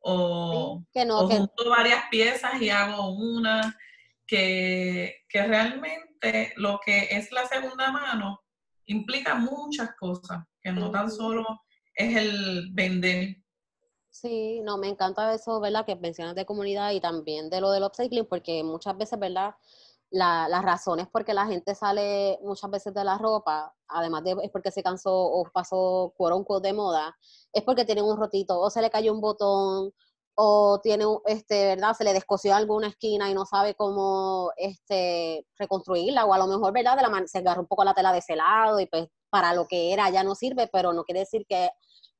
o, 0.00 0.84
junto 0.92 1.70
varias 1.70 2.04
piezas 2.10 2.60
y 2.60 2.68
hago 2.68 3.08
una 3.08 3.74
que, 4.26 5.22
que 5.28 5.46
realmente 5.46 6.52
lo 6.56 6.78
que 6.84 7.08
es 7.10 7.32
la 7.32 7.46
segunda 7.46 7.90
mano 7.90 8.40
implica 8.86 9.34
muchas 9.34 9.90
cosas, 9.98 10.44
que 10.60 10.72
no 10.72 10.90
tan 10.90 11.10
solo 11.10 11.62
es 11.94 12.16
el 12.16 12.68
vender 12.72 13.36
Sí, 14.14 14.60
no, 14.60 14.78
me 14.78 14.86
encanta 14.86 15.34
eso, 15.34 15.58
¿verdad? 15.58 15.84
Que 15.84 15.96
mencionas 15.96 16.36
de 16.36 16.46
comunidad 16.46 16.92
y 16.92 17.00
también 17.00 17.50
de 17.50 17.60
lo 17.60 17.72
del 17.72 17.82
upcycling, 17.82 18.26
porque 18.26 18.62
muchas 18.62 18.96
veces, 18.96 19.18
¿verdad? 19.18 19.56
Las 20.14 20.62
razones 20.62 21.08
por 21.08 21.24
qué 21.24 21.34
la 21.34 21.46
gente 21.46 21.74
sale 21.74 22.38
muchas 22.42 22.70
veces 22.70 22.94
de 22.94 23.02
la 23.02 23.18
ropa, 23.18 23.74
además 23.88 24.22
de 24.22 24.36
es 24.42 24.50
porque 24.50 24.70
se 24.70 24.82
cansó 24.82 25.12
o 25.12 25.44
pasó 25.52 26.14
unquote 26.16 26.68
de 26.68 26.72
moda, 26.72 27.16
es 27.52 27.64
porque 27.64 27.84
tienen 27.84 28.04
un 28.04 28.16
rotito 28.16 28.60
o 28.60 28.70
se 28.70 28.80
le 28.80 28.90
cayó 28.90 29.12
un 29.12 29.20
botón 29.20 29.92
o 30.36 30.80
tiene, 30.82 31.04
este, 31.26 31.66
¿verdad? 31.66 31.94
Se 31.94 32.04
le 32.04 32.12
descosió 32.12 32.54
alguna 32.54 32.88
esquina 32.88 33.30
y 33.30 33.34
no 33.34 33.44
sabe 33.44 33.74
cómo 33.74 34.50
este, 34.56 35.46
reconstruirla, 35.58 36.24
o 36.24 36.34
a 36.34 36.38
lo 36.38 36.46
mejor, 36.46 36.72
¿verdad? 36.72 36.96
De 36.96 37.02
la 37.02 37.26
se 37.26 37.38
agarró 37.38 37.62
un 37.62 37.68
poco 37.68 37.84
la 37.84 37.94
tela 37.94 38.12
de 38.12 38.18
ese 38.18 38.36
lado 38.36 38.80
y 38.80 38.86
pues 38.86 39.08
para 39.30 39.54
lo 39.54 39.66
que 39.66 39.92
era 39.92 40.10
ya 40.10 40.22
no 40.22 40.34
sirve, 40.34 40.68
pero 40.72 40.92
no 40.92 41.04
quiere 41.04 41.20
decir 41.20 41.44
que 41.48 41.70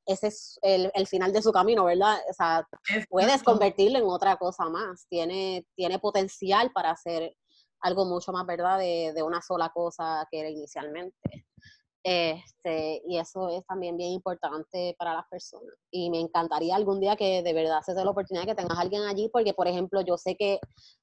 ese 0.05 0.27
es 0.27 0.59
el, 0.61 0.91
el 0.93 1.07
final 1.07 1.33
de 1.33 1.41
su 1.41 1.51
camino, 1.51 1.85
¿verdad? 1.85 2.17
O 2.29 2.33
sea, 2.33 2.67
puedes 3.09 3.41
convertirlo 3.41 3.99
en 3.99 4.05
otra 4.05 4.37
cosa 4.37 4.69
más, 4.69 5.07
tiene, 5.09 5.65
tiene 5.75 5.99
potencial 5.99 6.71
para 6.73 6.91
hacer 6.91 7.35
algo 7.81 8.05
mucho 8.05 8.31
más, 8.31 8.45
¿verdad? 8.45 8.79
De, 8.79 9.13
de 9.13 9.23
una 9.23 9.41
sola 9.41 9.69
cosa 9.69 10.27
que 10.31 10.39
era 10.39 10.49
inicialmente. 10.49 11.45
Este, 12.07 13.01
y 13.07 13.17
eso 13.17 13.49
es 13.49 13.65
también 13.65 13.97
bien 13.97 14.11
importante 14.11 14.95
para 14.99 15.15
las 15.15 15.25
personas. 15.27 15.73
Y 15.89 16.11
me 16.11 16.19
encantaría 16.19 16.75
algún 16.75 16.99
día 16.99 17.15
que 17.15 17.41
de 17.41 17.53
verdad 17.53 17.81
se 17.83 17.95
dé 17.95 18.05
la 18.05 18.11
oportunidad 18.11 18.45
que 18.45 18.53
tengas 18.53 18.77
alguien 18.77 19.01
allí, 19.01 19.27
porque, 19.33 19.55
por 19.55 19.67
ejemplo, 19.67 20.01
yo 20.01 20.15
sé 20.15 20.35
que 20.35 20.59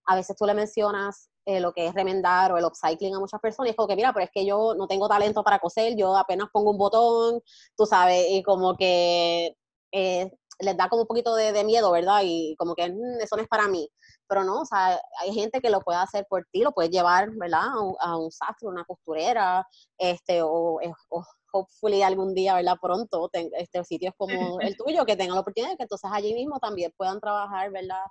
a 0.06 0.14
veces 0.14 0.37
tú 0.37 0.46
le 0.46 0.54
mencionas 0.54 1.28
eh, 1.44 1.58
lo 1.58 1.72
que 1.72 1.87
es 1.87 1.94
remendar 1.94 2.52
o 2.52 2.58
el 2.58 2.64
upcycling 2.64 3.16
a 3.16 3.18
muchas 3.18 3.40
personas, 3.40 3.66
y 3.66 3.70
es 3.70 3.76
como 3.76 3.88
que, 3.88 3.96
mira, 3.96 4.12
pero 4.12 4.24
es 4.26 4.30
que 4.32 4.46
yo 4.46 4.76
no 4.76 4.87
tengo 4.87 5.08
talento 5.08 5.42
para 5.42 5.58
coser, 5.58 5.96
yo 5.96 6.16
apenas 6.16 6.48
pongo 6.52 6.70
un 6.70 6.78
botón, 6.78 7.40
tú 7.76 7.85
sabes, 7.85 8.24
y 8.30 8.44
como 8.44 8.76
que 8.76 9.56
eh, 9.90 10.30
les 10.61 10.76
da 10.76 10.88
como 10.88 11.02
un 11.02 11.08
poquito 11.08 11.35
de, 11.35 11.64
miedo, 11.64 11.90
¿verdad? 11.90 12.20
Y 12.24 12.54
como 12.56 12.76
que 12.76 12.88
mm, 12.88 13.20
eso 13.20 13.35
no 13.35 13.42
es 13.42 13.48
para 13.48 13.66
mí. 13.66 13.88
Pero 14.32 14.44
no, 14.44 14.62
o 14.62 14.64
sea, 14.64 14.98
hay 15.20 15.34
gente 15.34 15.60
que 15.60 15.68
lo 15.68 15.82
puede 15.82 15.98
hacer 15.98 16.24
por 16.26 16.46
ti, 16.50 16.62
lo 16.62 16.72
puedes 16.72 16.90
llevar, 16.90 17.28
¿verdad? 17.32 17.64
A 18.00 18.16
un, 18.16 18.32
sastre, 18.32 18.66
una 18.66 18.82
costurera, 18.82 19.66
este, 19.98 20.40
o, 20.40 20.80
o, 21.10 21.26
hopefully 21.52 22.02
algún 22.02 22.32
día, 22.32 22.54
¿verdad? 22.54 22.78
Pronto, 22.80 23.28
este, 23.32 23.84
sitios 23.84 24.14
como 24.16 24.58
el 24.60 24.74
tuyo 24.78 25.04
que 25.04 25.16
tengan 25.16 25.34
la 25.34 25.42
oportunidad 25.42 25.72
de 25.72 25.76
que 25.76 25.82
entonces 25.82 26.10
allí 26.10 26.32
mismo 26.32 26.58
también 26.60 26.94
puedan 26.96 27.20
trabajar, 27.20 27.70
¿verdad? 27.70 28.06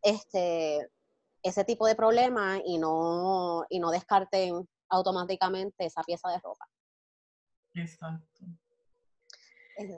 Este, 0.00 0.88
ese 1.42 1.64
tipo 1.64 1.86
de 1.86 1.94
problemas 1.94 2.62
y 2.64 2.78
no, 2.78 3.66
y 3.68 3.78
no 3.78 3.90
descarten 3.90 4.66
automáticamente 4.88 5.84
esa 5.84 6.02
pieza 6.02 6.30
de 6.30 6.38
ropa. 6.38 6.66
Exacto. 7.74 8.46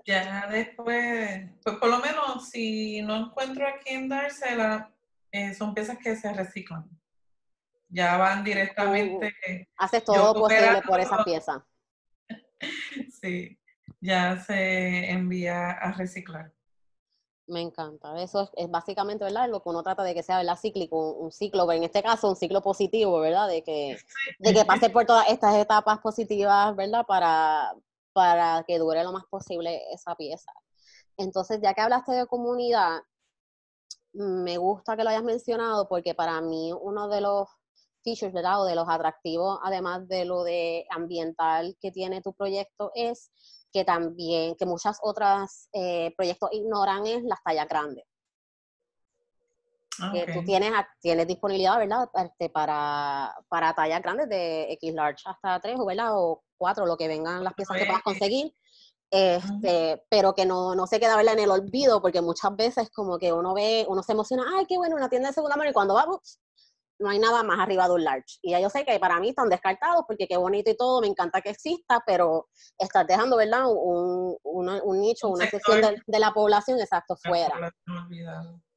Ya 0.05 0.49
después, 0.49 1.49
pues 1.63 1.77
por 1.77 1.89
lo 1.89 1.99
menos 2.01 2.51
si 2.51 3.03
no 3.03 3.29
encuentro 3.29 3.69
a 3.69 3.79
quién 3.79 4.09
dársela, 4.09 4.93
eh, 5.33 5.55
son 5.55 5.75
piezas 5.75 5.99
que 5.99 6.17
se 6.17 6.33
reciclan. 6.33 6.89
Ya 7.89 8.17
van 8.17 8.45
directamente. 8.45 9.27
Uh, 9.27 9.85
haces 9.85 10.05
todo 10.05 10.35
posible 10.35 10.83
por 10.87 11.01
esa 11.01 11.25
pieza. 11.25 11.67
sí, 13.21 13.59
ya 14.01 14.39
se 14.39 15.11
envía 15.11 15.71
a 15.73 15.93
reciclar. 15.93 16.53
Me 17.51 17.61
encanta. 17.61 18.23
Eso 18.23 18.49
es, 18.55 18.71
básicamente, 18.71 19.25
¿verdad? 19.25 19.49
Lo 19.49 19.61
que 19.61 19.71
uno 19.71 19.83
trata 19.83 20.05
de 20.05 20.15
que 20.15 20.23
sea, 20.23 20.39
¿verdad? 20.39 20.57
Cíclico, 20.57 21.15
un, 21.15 21.33
ciclo, 21.33 21.67
pero 21.67 21.79
en 21.79 21.85
este 21.85 22.01
caso 22.01 22.29
un 22.29 22.37
ciclo 22.37 22.63
positivo, 22.63 23.19
¿verdad? 23.19 23.49
De 23.49 23.65
que, 23.65 23.99
de 24.39 24.55
que 24.55 24.65
pase 24.65 24.89
por 24.89 25.05
todas 25.05 25.29
estas 25.29 25.57
etapas 25.57 25.99
positivas, 25.99 26.77
¿verdad? 26.77 27.05
Para, 27.07 27.75
para 28.13 28.63
que 28.69 28.79
dure 28.79 29.03
lo 29.03 29.11
más 29.11 29.25
posible 29.29 29.83
esa 29.93 30.15
pieza. 30.15 30.53
Entonces, 31.17 31.61
ya 31.61 31.75
que 31.75 31.81
hablaste 31.81 32.13
de 32.13 32.27
comunidad, 32.27 33.01
me 34.13 34.59
gusta 34.59 34.97
que 34.97 35.05
lo 35.05 35.11
hayas 35.11 35.23
mencionado 35.23 35.89
porque 35.89 36.15
para 36.15 36.41
mí 36.41 36.73
uno 36.73 37.09
de 37.09 37.21
los 37.21 37.49
features, 38.03 38.33
¿verdad? 38.33 38.63
O 38.63 38.65
de 38.65 38.75
los 38.75 38.89
atractivos, 38.89 39.59
además 39.63 40.09
de 40.09 40.25
lo 40.25 40.43
de 40.43 40.87
ambiental 40.91 41.77
que 41.81 41.91
tiene 41.91 42.23
tu 42.23 42.33
proyecto, 42.33 42.91
es 42.95 43.31
que 43.73 43.85
también, 43.85 44.57
que 44.57 44.67
muchas 44.67 44.99
otras 45.03 45.69
eh, 45.73 46.13
proyectos 46.17 46.51
ignoran 46.53 47.07
es 47.07 47.23
las 47.23 47.43
tallas 47.43 47.69
grandes. 47.69 48.05
Que 50.13 50.33
tú 50.33 50.43
tienes, 50.45 50.73
tienes 51.03 51.27
disponibilidad, 51.27 51.77
¿verdad? 51.77 52.09
Este, 52.15 52.49
para, 52.49 53.37
para 53.51 53.75
tallas 53.75 54.01
grandes 54.01 54.31
de 54.31 54.73
X 54.73 54.95
large 54.95 55.25
hasta 55.27 55.61
3, 55.61 55.77
¿verdad? 55.87 56.13
O 56.15 56.43
4, 56.57 56.87
lo 56.87 56.97
que 56.97 57.07
vengan 57.07 57.45
las 57.45 57.53
piezas 57.53 57.77
que 57.77 57.85
puedas 57.85 58.03
conseguir. 58.03 58.55
Este, 59.11 60.05
pero 60.09 60.35
que 60.35 60.47
no, 60.47 60.75
no 60.77 60.87
se 60.87 61.01
queda 61.01 61.21
en 61.21 61.39
el 61.39 61.51
olvido, 61.51 62.01
porque 62.01 62.21
muchas 62.21 62.55
veces 62.55 62.91
como 62.91 63.19
que 63.19 63.33
uno 63.33 63.55
ve, 63.55 63.85
uno 63.89 64.03
se 64.03 64.13
emociona, 64.13 64.45
ay, 64.57 64.67
qué 64.67 64.77
bueno, 64.77 64.95
una 64.97 65.09
tienda 65.09 65.29
de 65.29 65.35
segunda 65.35 65.57
mano, 65.57 65.71
y 65.71 65.73
cuando 65.73 65.95
va, 65.95 66.07
no 67.01 67.09
hay 67.09 67.19
nada 67.19 67.43
más 67.43 67.59
arriba 67.59 67.89
de 67.89 67.95
un 67.95 68.05
large. 68.05 68.39
Y 68.43 68.51
ya 68.53 68.61
yo 68.61 68.71
sé 68.71 68.85
que 68.85 69.01
para 69.01 69.19
mí 69.19 69.31
están 69.31 69.49
descartados, 69.49 70.05
porque 70.07 70.29
qué 70.29 70.37
bonito 70.37 70.71
y 70.71 70.77
todo, 70.77 71.01
me 71.01 71.09
encanta 71.09 71.41
que 71.41 71.51
exista, 71.51 72.03
pero 72.07 72.49
estás 72.79 73.07
dejando, 73.07 73.37
¿verdad? 73.37 73.65
Un, 73.67 74.37
un 74.45 75.01
nicho, 75.01 75.29
una 75.29 75.49
sección 75.49 75.81
de, 76.07 76.19
la 76.19 76.33
población, 76.33 76.79
exacto, 76.79 77.17
fuera. 77.17 77.73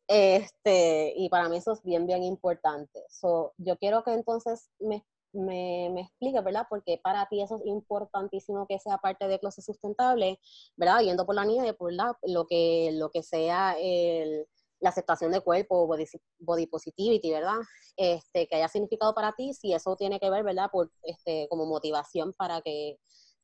Este, 0.08 1.14
y 1.16 1.30
para 1.30 1.48
mí 1.48 1.58
eso 1.58 1.74
es 1.74 1.84
bien, 1.84 2.08
bien 2.08 2.24
importante. 2.24 3.04
So, 3.10 3.54
yo 3.58 3.78
quiero 3.78 4.04
que 4.04 4.14
entonces 4.14 4.70
me 4.80 5.06
me, 5.34 5.90
me 5.92 6.02
explique, 6.02 6.40
¿verdad? 6.42 6.68
Porque 6.70 7.00
para 7.04 7.28
ti 7.28 7.42
eso 7.42 7.58
es 7.58 7.66
importantísimo 7.66 8.68
que 8.68 8.80
sea 8.80 8.98
parte 8.98 9.28
de 9.28 9.40
clase 9.40 9.62
sustentable, 9.62 10.40
¿verdad? 10.78 11.02
Yendo 11.02 11.26
por 11.26 11.36
la 11.36 11.46
nieve, 11.46 11.74
por 11.74 11.92
lo 11.94 12.46
que, 12.48 12.92
lo 12.94 13.10
que 13.10 13.24
sea 13.24 13.76
el, 13.80 14.48
la 14.80 14.90
aceptación 14.90 15.32
de 15.32 15.42
cuerpo, 15.42 15.88
body, 15.88 16.06
body 16.40 16.68
positivity, 16.68 17.32
¿verdad? 17.32 17.58
Este, 17.96 18.48
que 18.48 18.56
haya 18.56 18.68
significado 18.68 19.16
para 19.16 19.34
ti, 19.34 19.54
si 19.54 19.74
eso 19.74 19.96
tiene 19.96 20.20
que 20.20 20.30
ver, 20.30 20.44
¿verdad? 20.44 20.70
Por, 20.72 20.92
este, 21.04 21.48
como 21.50 21.66
motivación 21.66 22.34
para 22.34 22.62
que 22.62 22.98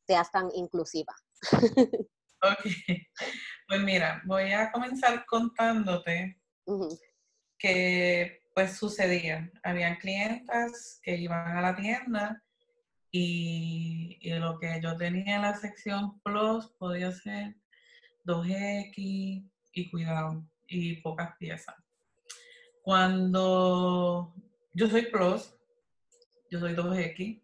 seas 0.06 0.30
tan 0.30 0.50
inclusiva. 0.54 1.14
ok, 2.42 2.58
pues 3.68 3.80
mira, 3.82 4.22
voy 4.26 4.52
a 4.52 4.70
comenzar 4.70 5.24
contándote 5.26 6.38
que 7.58 8.39
pues 8.54 8.76
sucedía. 8.76 9.50
Habían 9.62 9.96
clientas 9.96 11.00
que 11.02 11.16
iban 11.16 11.56
a 11.56 11.60
la 11.60 11.76
tienda 11.76 12.42
y, 13.10 14.18
lo 14.22 14.58
que 14.58 14.80
yo 14.82 14.96
tenía 14.96 15.36
en 15.36 15.42
la 15.42 15.56
sección 15.56 16.20
Plus 16.20 16.68
podía 16.78 17.10
ser 17.12 17.56
2X 18.24 19.50
y 19.72 19.90
cuidado 19.90 20.44
y 20.66 20.96
pocas 20.96 21.36
piezas. 21.38 21.74
Cuando 22.82 24.34
yo 24.72 24.88
soy 24.88 25.06
Plus, 25.06 25.54
yo 26.50 26.60
soy 26.60 26.74
2X, 26.74 27.42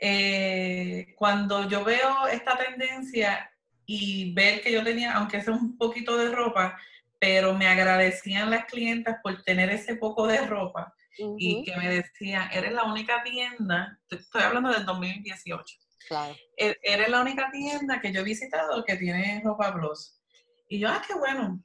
eh, 0.00 1.14
cuando 1.16 1.68
yo 1.68 1.84
veo 1.84 2.28
esta 2.28 2.56
tendencia 2.56 3.50
y 3.84 4.32
ver 4.34 4.60
que 4.60 4.72
yo 4.72 4.84
tenía, 4.84 5.14
aunque 5.14 5.40
sea 5.40 5.54
un 5.54 5.76
poquito 5.76 6.16
de 6.16 6.30
ropa, 6.30 6.78
pero 7.18 7.54
me 7.54 7.66
agradecían 7.66 8.50
las 8.50 8.66
clientas 8.66 9.18
por 9.22 9.42
tener 9.42 9.70
ese 9.70 9.96
poco 9.96 10.26
de 10.26 10.46
ropa 10.46 10.94
y 11.36 11.64
que 11.64 11.76
me 11.76 11.88
decían, 11.88 12.48
eres 12.52 12.72
la 12.72 12.84
única 12.84 13.22
tienda, 13.24 13.98
estoy 14.08 14.42
hablando 14.42 14.70
del 14.70 14.86
2018, 14.86 15.76
claro. 16.08 16.36
E-, 16.56 16.78
eres 16.82 17.08
la 17.08 17.20
única 17.20 17.50
tienda 17.50 18.00
que 18.00 18.12
yo 18.12 18.20
he 18.20 18.24
visitado 18.24 18.84
que 18.84 18.96
tiene 18.96 19.42
ropa 19.44 19.72
blues. 19.72 20.22
Y 20.68 20.78
yo, 20.78 20.88
ah, 20.88 21.02
qué 21.04 21.14
bueno. 21.14 21.60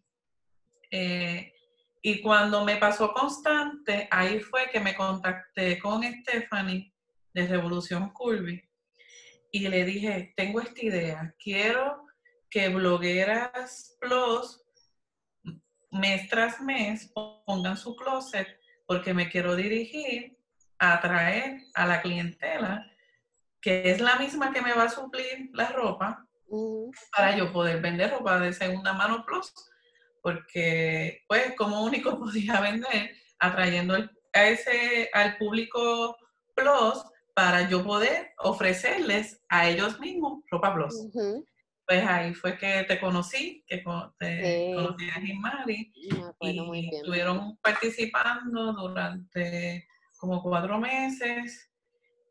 Eh, 0.89 1.53
y 2.01 2.19
cuando 2.21 2.65
me 2.65 2.77
pasó 2.77 3.13
constante, 3.13 4.07
ahí 4.09 4.39
fue 4.39 4.69
que 4.71 4.79
me 4.79 4.95
contacté 4.95 5.77
con 5.79 6.03
Stephanie 6.03 6.93
de 7.33 7.47
Revolución 7.47 8.11
Curvy 8.11 8.61
y 9.51 9.67
le 9.67 9.85
dije, 9.85 10.33
tengo 10.35 10.59
esta 10.59 10.83
idea, 10.83 11.35
quiero 11.37 12.07
que 12.49 12.69
blogueras 12.69 13.97
plus 14.01 14.62
mes 15.93 16.27
tras 16.29 16.59
mes 16.59 17.11
pongan 17.45 17.77
su 17.77 17.95
closet 17.95 18.47
porque 18.85 19.13
me 19.13 19.29
quiero 19.29 19.55
dirigir 19.55 20.37
a 20.79 20.93
atraer 20.93 21.61
a 21.73 21.85
la 21.85 22.01
clientela 22.01 22.85
que 23.61 23.91
es 23.91 24.01
la 24.01 24.17
misma 24.17 24.51
que 24.51 24.61
me 24.61 24.73
va 24.73 24.83
a 24.83 24.89
suplir 24.89 25.49
la 25.53 25.69
ropa 25.69 26.27
para 27.15 27.37
yo 27.37 27.51
poder 27.51 27.81
vender 27.81 28.11
ropa 28.11 28.39
de 28.39 28.53
segunda 28.53 28.93
mano 28.93 29.23
plus 29.25 29.53
porque 30.21 31.23
pues 31.27 31.55
como 31.55 31.83
único 31.83 32.17
podía 32.19 32.59
vender 32.59 33.15
atrayendo 33.39 33.95
a 34.33 34.43
ese 34.43 35.09
al 35.13 35.37
público 35.37 36.17
plus 36.55 37.03
para 37.33 37.69
yo 37.69 37.83
poder 37.83 38.33
ofrecerles 38.37 39.41
a 39.49 39.69
ellos 39.69 39.99
mismos 39.99 40.43
ropa 40.49 40.73
plus 40.73 40.95
pues 41.85 42.05
ahí 42.07 42.33
fue 42.33 42.57
que 42.57 42.83
te 42.83 42.99
conocí, 42.99 43.63
que 43.67 43.83
te 44.19 44.73
conocí 44.75 45.09
a 45.09 45.21
Jimari 45.21 45.91
y 45.93 46.95
estuvieron 46.95 47.57
participando 47.57 48.73
durante 48.73 49.87
como 50.17 50.41
cuatro 50.41 50.79
meses. 50.79 51.69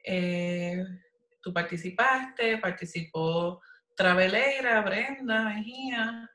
Eh, 0.05 0.83
tú 1.43 1.53
participaste, 1.53 2.59
participó 2.59 3.61
Traveleira, 3.95 4.81
Brenda 4.81 5.45
Mejía, 5.45 6.31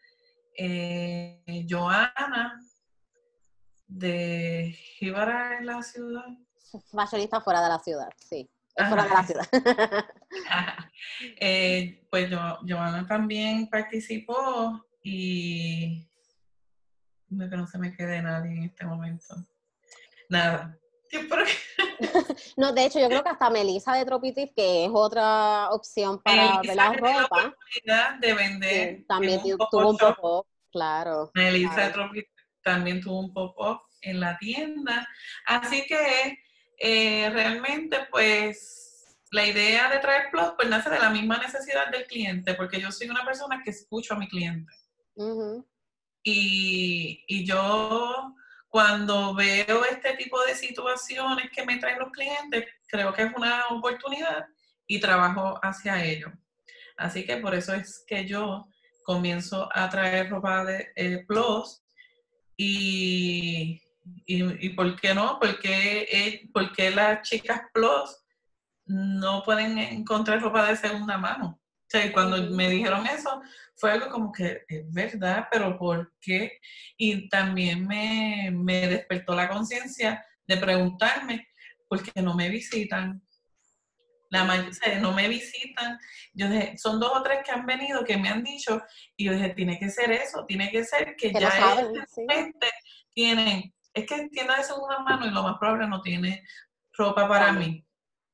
eh, 0.55 1.65
Joana 1.67 2.59
de 3.87 4.75
Jíbara 4.75 5.57
en 5.57 5.65
la 5.65 5.81
ciudad. 5.81 6.25
fashionista 6.91 7.41
fuera 7.41 7.63
de 7.63 7.69
la 7.69 7.79
ciudad, 7.79 8.09
sí. 8.17 8.49
Fuera 8.77 9.03
de 9.03 9.09
la 9.09 9.23
ciudad. 9.23 9.47
eh, 11.39 12.05
pues 12.11 12.29
yo, 12.29 12.59
Joana 12.67 13.07
también 13.07 13.67
participó 13.69 14.85
y 15.01 16.07
no 17.29 17.49
que 17.49 17.57
no 17.57 17.67
se 17.67 17.79
me 17.79 17.95
quede 17.95 18.21
nadie 18.21 18.51
en 18.51 18.63
este 18.63 18.85
momento. 18.85 19.35
Nada. 20.29 20.77
no, 22.57 22.73
de 22.73 22.85
hecho, 22.85 22.99
yo 22.99 23.07
creo 23.07 23.23
que 23.23 23.29
hasta 23.29 23.49
Melissa 23.49 23.95
de 23.95 24.05
Tropitif, 24.05 24.51
que 24.55 24.85
es 24.85 24.91
otra 24.93 25.69
opción 25.71 26.21
para 26.21 26.61
ver 26.61 26.75
la 26.75 26.93
ropa. 26.93 27.55
de 28.19 28.33
vender. 28.33 29.05
también 29.07 29.41
tuvo 29.41 29.89
un 29.89 29.97
poco, 29.97 30.47
claro. 30.71 31.31
Melissa 31.33 31.87
de 31.87 31.93
Tropitif 31.93 32.29
también 32.63 33.01
tuvo 33.01 33.19
un 33.19 33.33
poco 33.33 33.87
en 34.01 34.19
la 34.19 34.37
tienda. 34.37 35.07
Así 35.45 35.85
que 35.87 36.37
eh, 36.77 37.29
realmente, 37.31 37.97
pues, 38.11 39.05
la 39.31 39.45
idea 39.45 39.89
de 39.89 39.99
traer 39.99 40.29
Plus, 40.31 40.53
pues 40.55 40.69
nace 40.69 40.89
de 40.89 40.99
la 40.99 41.09
misma 41.09 41.37
necesidad 41.37 41.89
del 41.91 42.05
cliente, 42.05 42.53
porque 42.53 42.79
yo 42.79 42.91
soy 42.91 43.09
una 43.09 43.25
persona 43.25 43.61
que 43.63 43.71
escucho 43.71 44.13
a 44.13 44.17
mi 44.17 44.27
cliente. 44.27 44.71
y, 46.23 47.23
y 47.27 47.45
yo 47.45 48.35
cuando 48.69 49.33
veo 49.33 49.85
este 49.85 50.15
tipo 50.17 50.43
de 50.43 50.53
situaciones 50.53 51.49
que 51.51 51.65
me 51.65 51.77
traen 51.77 51.99
los 51.99 52.11
clientes, 52.11 52.65
creo 52.87 53.13
que 53.13 53.23
es 53.23 53.31
una 53.35 53.67
oportunidad 53.69 54.45
y 54.85 54.99
trabajo 54.99 55.59
hacia 55.63 56.03
ello. 56.03 56.31
Así 56.97 57.25
que 57.25 57.37
por 57.37 57.55
eso 57.55 57.73
es 57.73 58.03
que 58.07 58.25
yo 58.25 58.67
comienzo 59.03 59.69
a 59.73 59.89
traer 59.89 60.29
ropa 60.29 60.65
de 60.65 60.91
eh, 60.95 61.23
Plus 61.27 61.81
y, 62.57 63.81
y, 64.25 64.69
¿por 64.69 64.99
qué 64.99 65.13
no? 65.13 65.39
Porque, 65.39 66.07
eh, 66.11 66.49
porque 66.53 66.91
las 66.91 67.27
chicas 67.27 67.61
Plus 67.73 68.23
no 68.85 69.43
pueden 69.43 69.77
encontrar 69.77 70.41
ropa 70.41 70.67
de 70.67 70.75
segunda 70.75 71.17
mano. 71.17 71.59
O 71.87 71.89
sea, 71.89 72.11
cuando 72.11 72.51
me 72.51 72.69
dijeron 72.69 73.05
eso, 73.07 73.41
fue 73.75 73.91
algo 73.91 74.09
como 74.09 74.31
que 74.31 74.63
es 74.67 74.91
verdad, 74.91 75.47
pero 75.49 75.77
¿por 75.77 76.13
qué? 76.19 76.59
Y 76.97 77.29
también 77.29 77.87
me, 77.87 78.51
despertó 78.87 79.33
la 79.33 79.47
conciencia 79.47 80.25
de 80.45 80.57
preguntarme, 80.57 81.47
¿por 81.87 82.03
qué 82.03 82.21
no 82.21 82.33
me 82.33 82.49
visitan? 82.49 83.21
La 84.29 84.43
mayoría, 84.43 84.99
no 84.99 85.13
me 85.13 85.29
visitan. 85.29 85.97
Yo 86.33 86.49
dije, 86.49 86.77
son 86.77 86.99
dos 86.99 87.11
o 87.15 87.23
tres 87.23 87.39
que 87.45 87.51
han 87.51 87.65
venido 87.65 88.03
que 88.03 88.17
me 88.17 88.27
han 88.27 88.43
dicho, 88.43 88.81
y 89.15 89.25
yo 89.25 89.33
dije, 89.33 89.51
tiene 89.51 89.79
que 89.79 89.89
ser 89.89 90.11
eso, 90.11 90.45
tiene 90.45 90.69
que 90.69 90.83
ser 90.83 91.15
que, 91.15 91.31
ya 91.31 91.51
saben, 91.51 91.93
tienen, 93.13 93.73
es 93.97 94.05
que 94.05 94.29
tienda 94.29 94.55
de 94.57 94.63
segunda 94.63 94.99
mano 94.99 95.25
y 95.25 95.31
lo 95.31 95.43
más 95.43 95.57
probable 95.57 95.87
no 95.87 96.01
tiene 96.01 96.43
ropa 96.93 97.27
para 97.27 97.51
mí. 97.51 97.85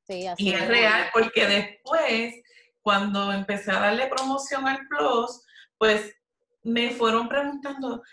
Sí, 0.06 0.28
así 0.28 0.50
y 0.50 0.54
es 0.54 0.68
real, 0.68 1.10
porque 1.14 1.48
después 1.48 2.36
cuando 2.82 3.32
empecé 3.32 3.72
a 3.72 3.80
darle 3.80 4.08
promoción 4.08 4.68
al 4.68 4.86
Plus, 4.88 5.42
pues 5.78 6.14
me 6.64 6.92
fueron 6.92 7.30
preguntando, 7.30 8.04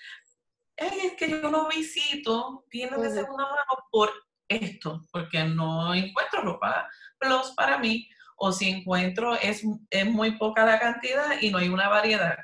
es 0.76 1.14
que 1.16 1.28
yo 1.28 1.50
no 1.50 1.68
visito 1.68 2.64
tiendas 2.70 3.02
de 3.02 3.10
segunda 3.10 3.44
mano 3.44 3.84
por 3.90 4.10
esto, 4.48 5.04
porque 5.12 5.42
no 5.44 5.92
encuentro 5.94 6.42
ropa 6.42 6.88
Plus 7.18 7.52
para 7.56 7.78
mí, 7.78 8.08
o 8.36 8.52
si 8.52 8.70
encuentro 8.70 9.34
es, 9.34 9.62
es 9.90 10.06
muy 10.06 10.38
poca 10.38 10.64
la 10.64 10.78
cantidad 10.78 11.40
y 11.40 11.50
no 11.50 11.58
hay 11.58 11.68
una 11.68 11.88
variedad. 11.88 12.38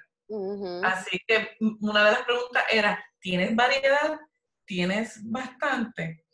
Así 0.83 1.21
que 1.27 1.57
una 1.81 2.05
de 2.05 2.11
las 2.13 2.23
preguntas 2.23 2.65
era, 2.71 3.05
¿tienes 3.21 3.55
variedad? 3.55 4.19
¿Tienes 4.67 5.21
bastante? 5.23 6.25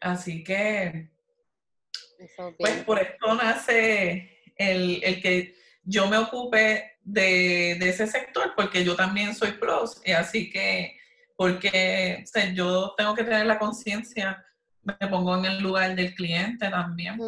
Así 0.00 0.42
que, 0.42 1.10
pues 2.58 2.84
por 2.84 2.98
esto 2.98 3.34
nace 3.34 4.40
el, 4.56 5.00
que 5.22 5.54
yo 5.84 6.08
me 6.08 6.16
ocupe 6.16 6.98
de, 7.04 7.72
ese 7.72 8.06
sector, 8.06 8.54
porque 8.56 8.84
yo 8.84 8.96
también 8.96 9.34
soy 9.34 9.52
pros, 9.52 10.00
y 10.04 10.12
así 10.12 10.50
que, 10.50 10.96
porque 11.36 12.24
yo 12.54 12.94
tengo 12.96 13.14
que 13.14 13.24
tener 13.24 13.46
la 13.46 13.58
conciencia, 13.58 14.44
me 14.82 15.08
pongo 15.08 15.36
en 15.36 15.44
el 15.44 15.62
lugar 15.62 15.94
del 15.94 16.14
cliente 16.14 16.68
también. 16.68 17.18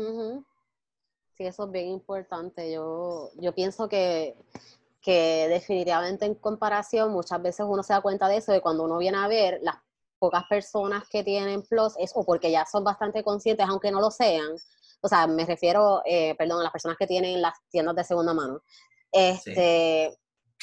Sí, 1.36 1.44
eso 1.44 1.64
es 1.64 1.72
bien 1.72 1.88
importante. 1.88 2.72
Yo, 2.72 3.30
yo 3.36 3.54
pienso 3.54 3.88
que, 3.88 4.36
que 5.00 5.46
definitivamente 5.48 6.24
en 6.24 6.34
comparación, 6.34 7.12
muchas 7.12 7.42
veces 7.42 7.66
uno 7.68 7.82
se 7.82 7.92
da 7.92 8.00
cuenta 8.00 8.28
de 8.28 8.38
eso, 8.38 8.52
de 8.52 8.60
cuando 8.60 8.84
uno 8.84 8.98
viene 8.98 9.18
a 9.18 9.28
ver 9.28 9.58
las 9.62 9.76
pocas 10.18 10.44
personas 10.48 11.04
que 11.08 11.22
tienen 11.22 11.62
plus, 11.62 11.94
es 11.98 12.12
o 12.14 12.24
porque 12.24 12.50
ya 12.50 12.64
son 12.66 12.84
bastante 12.84 13.22
conscientes, 13.22 13.66
aunque 13.68 13.90
no 13.90 14.00
lo 14.00 14.10
sean, 14.10 14.56
o 15.00 15.08
sea, 15.08 15.26
me 15.26 15.44
refiero, 15.44 16.02
eh, 16.06 16.34
perdón, 16.36 16.60
a 16.60 16.64
las 16.64 16.72
personas 16.72 16.96
que 16.96 17.06
tienen 17.06 17.42
las 17.42 17.54
tiendas 17.70 17.94
de 17.96 18.04
segunda 18.04 18.32
mano, 18.32 18.62
este, 19.12 20.06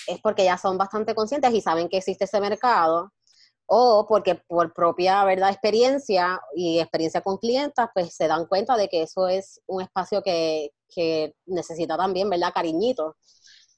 es 0.08 0.20
porque 0.24 0.44
ya 0.44 0.58
son 0.58 0.78
bastante 0.78 1.16
conscientes 1.16 1.54
y 1.54 1.62
saben 1.62 1.90
que 1.90 1.98
existe 1.98 2.26
ese 2.26 2.42
mercado, 2.42 3.12
o 3.74 4.06
porque 4.08 4.36
por 4.36 4.74
propia 4.74 5.24
verdad 5.24 5.50
experiencia 5.50 6.42
y 6.56 6.80
experiencia 6.80 7.22
con 7.22 7.38
clientas, 7.38 7.90
pues 7.94 8.14
se 8.14 8.28
dan 8.28 8.46
cuenta 8.48 8.76
de 8.76 8.90
que 8.90 9.04
eso 9.04 9.28
es 9.28 9.62
un 9.68 9.82
espacio 9.82 10.22
que, 10.22 10.72
que 10.94 11.36
necesita 11.46 11.96
también, 11.96 12.30
¿verdad? 12.30 12.52
Cariñito. 12.54 13.16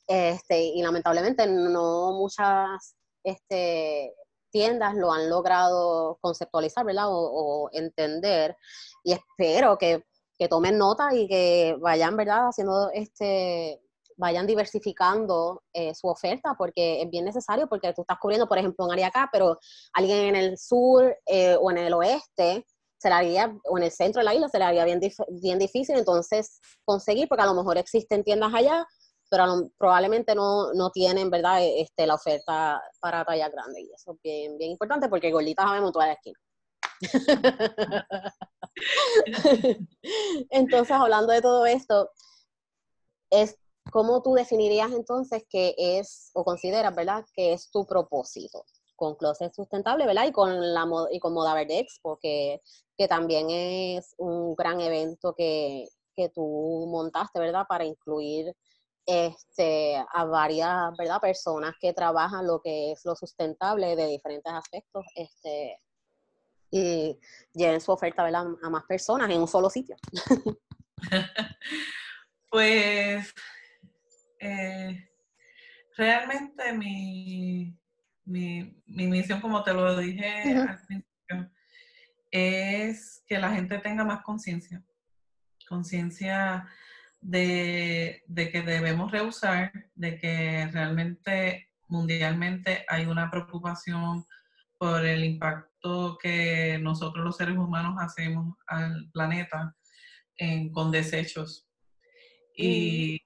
Este, 0.08 0.64
y 0.64 0.82
lamentablemente 0.82 1.46
no 1.48 2.12
muchas 2.14 2.96
este, 3.24 4.14
tiendas 4.54 4.96
lo 4.96 5.12
han 5.12 5.30
logrado 5.30 6.18
conceptualizar, 6.22 6.86
¿verdad? 6.86 7.08
O, 7.10 7.70
entender. 7.74 8.56
Y 9.04 9.12
espero 9.12 9.78
que 9.78 10.04
que 10.38 10.48
tomen 10.48 10.78
nota 10.78 11.14
y 11.14 11.28
que 11.28 11.76
vayan, 11.80 12.18
¿verdad?, 12.18 12.48
haciendo 12.48 12.90
este, 12.92 13.80
vayan 14.18 14.48
diversificando 14.48 15.64
eh, 15.74 15.94
su 15.94 16.08
oferta 16.08 16.56
porque 16.58 17.02
es 17.02 17.10
bien 17.10 17.26
necesario 17.26 17.68
porque 17.68 17.94
tú 17.94 18.02
estás 18.02 18.18
cubriendo, 18.20 18.48
por 18.48 18.58
ejemplo, 18.58 18.86
un 18.86 18.92
área 18.92 19.08
acá, 19.08 19.30
pero 19.32 19.58
alguien 19.94 20.20
en 20.20 20.36
el 20.36 20.58
sur 20.58 21.16
eh, 21.26 21.56
o 21.60 21.72
en 21.72 21.78
el 21.78 21.94
oeste 21.94 22.66
se 22.98 23.10
le 23.10 23.16
haría, 23.16 23.54
o 23.66 23.78
en 23.78 23.84
el 23.84 23.92
centro 23.92 24.20
de 24.22 24.26
la 24.26 24.34
isla 24.34 24.48
se 24.48 24.60
le 24.60 24.64
haría 24.64 24.86
bien, 24.86 25.00
bien 25.30 25.60
difícil 25.60 25.98
entonces 25.98 26.60
conseguir 26.86 27.28
porque 27.28 27.44
a 27.44 27.48
lo 27.48 27.54
mejor 27.54 27.78
existen 27.78 28.24
tiendas 28.24 28.54
allá, 28.54 28.88
pero 29.30 29.70
probablemente 29.78 30.36
no, 30.36 30.74
no, 30.74 30.90
tienen, 30.92 31.30
¿verdad?, 31.30 31.60
este, 31.62 32.08
la 32.08 32.16
oferta 32.16 32.82
para 33.00 33.26
talla 33.26 33.50
grande 33.50 33.82
y 33.82 33.92
eso 33.94 34.14
es 34.14 34.22
bien, 34.22 34.58
bien 34.58 34.72
importante 34.72 35.10
porque 35.10 35.32
gorditas 35.32 35.66
sabemos 35.66 35.92
toda 35.92 36.08
la 36.08 36.14
esquina. 36.14 36.40
entonces, 40.50 40.96
hablando 40.96 41.34
de 41.34 41.42
todo 41.42 41.66
esto, 41.66 42.10
es 43.30 43.58
cómo 43.92 44.22
tú 44.22 44.34
definirías 44.34 44.92
entonces 44.92 45.44
que 45.50 45.76
es, 45.78 46.32
o 46.34 46.44
consideras, 46.44 46.96
¿verdad?, 46.96 47.26
que 47.34 47.54
es 47.54 47.70
tu 47.72 47.86
propósito 47.86 48.66
con 48.96 49.16
Closet 49.16 49.54
Sustentable, 49.54 50.06
¿verdad? 50.06 50.28
Y 50.28 50.32
con, 50.32 50.74
la, 50.74 50.88
y 51.12 51.20
con 51.20 51.34
Moda 51.34 51.56
Verde 51.56 51.80
Expo, 51.80 52.20
que 52.22 52.62
también 53.10 53.50
es 53.50 54.16
un 54.18 54.56
gran 54.56 54.80
evento 54.80 55.34
que, 55.36 55.88
que 56.16 56.30
tú 56.30 56.88
montaste, 56.90 57.40
¿verdad? 57.40 57.66
Para 57.68 57.86
incluir 57.86 58.54
este, 59.06 59.96
a 59.98 60.26
varias 60.26 60.96
¿verdad? 60.98 61.20
personas 61.20 61.74
que 61.80 61.94
trabajan 61.94 62.48
lo 62.48 62.62
que 62.62 62.92
es 62.92 63.04
lo 63.06 63.16
sustentable 63.16 63.96
de 63.96 64.08
diferentes 64.08 64.52
aspectos 64.52 65.06
este, 65.16 65.80
y 66.72 67.20
lleven 67.54 67.82
su 67.82 67.92
oferta 67.92 68.26
a 68.26 68.70
más 68.70 68.84
personas 68.86 69.30
en 69.30 69.42
un 69.42 69.48
solo 69.48 69.70
sitio. 69.70 69.96
pues 72.50 73.34
eh, 74.40 75.10
realmente 75.96 76.74
mi, 76.74 77.78
mi, 78.26 78.76
misión, 78.88 79.42
como 79.42 79.64
te 79.64 79.74
lo 79.74 79.98
dije 79.98 80.58
al 80.58 80.82
principio, 80.86 81.52
es 82.32 83.24
que 83.28 83.38
la 83.38 83.52
gente 83.52 83.78
tenga 83.80 84.04
más 84.04 84.24
conciencia, 84.24 84.84
conciencia 85.68 86.68
de, 87.24 88.24
de, 88.28 88.52
que 88.52 88.62
debemos 88.62 89.12
rehusar, 89.12 89.72
de 89.96 90.18
que 90.18 90.68
realmente 90.72 91.70
mundialmente 91.88 92.86
hay 92.88 93.06
una 93.06 93.30
preocupación 93.30 94.26
por 94.78 95.06
el 95.06 95.24
impacto 95.24 96.18
que 96.22 96.78
nosotros 96.82 97.24
los 97.24 97.38
seres 97.38 97.58
humanos 97.58 97.96
hacemos 98.00 98.58
al 98.68 99.10
planeta 99.12 99.76
con 100.74 100.92
desechos. 100.92 101.68
Y, 102.56 103.22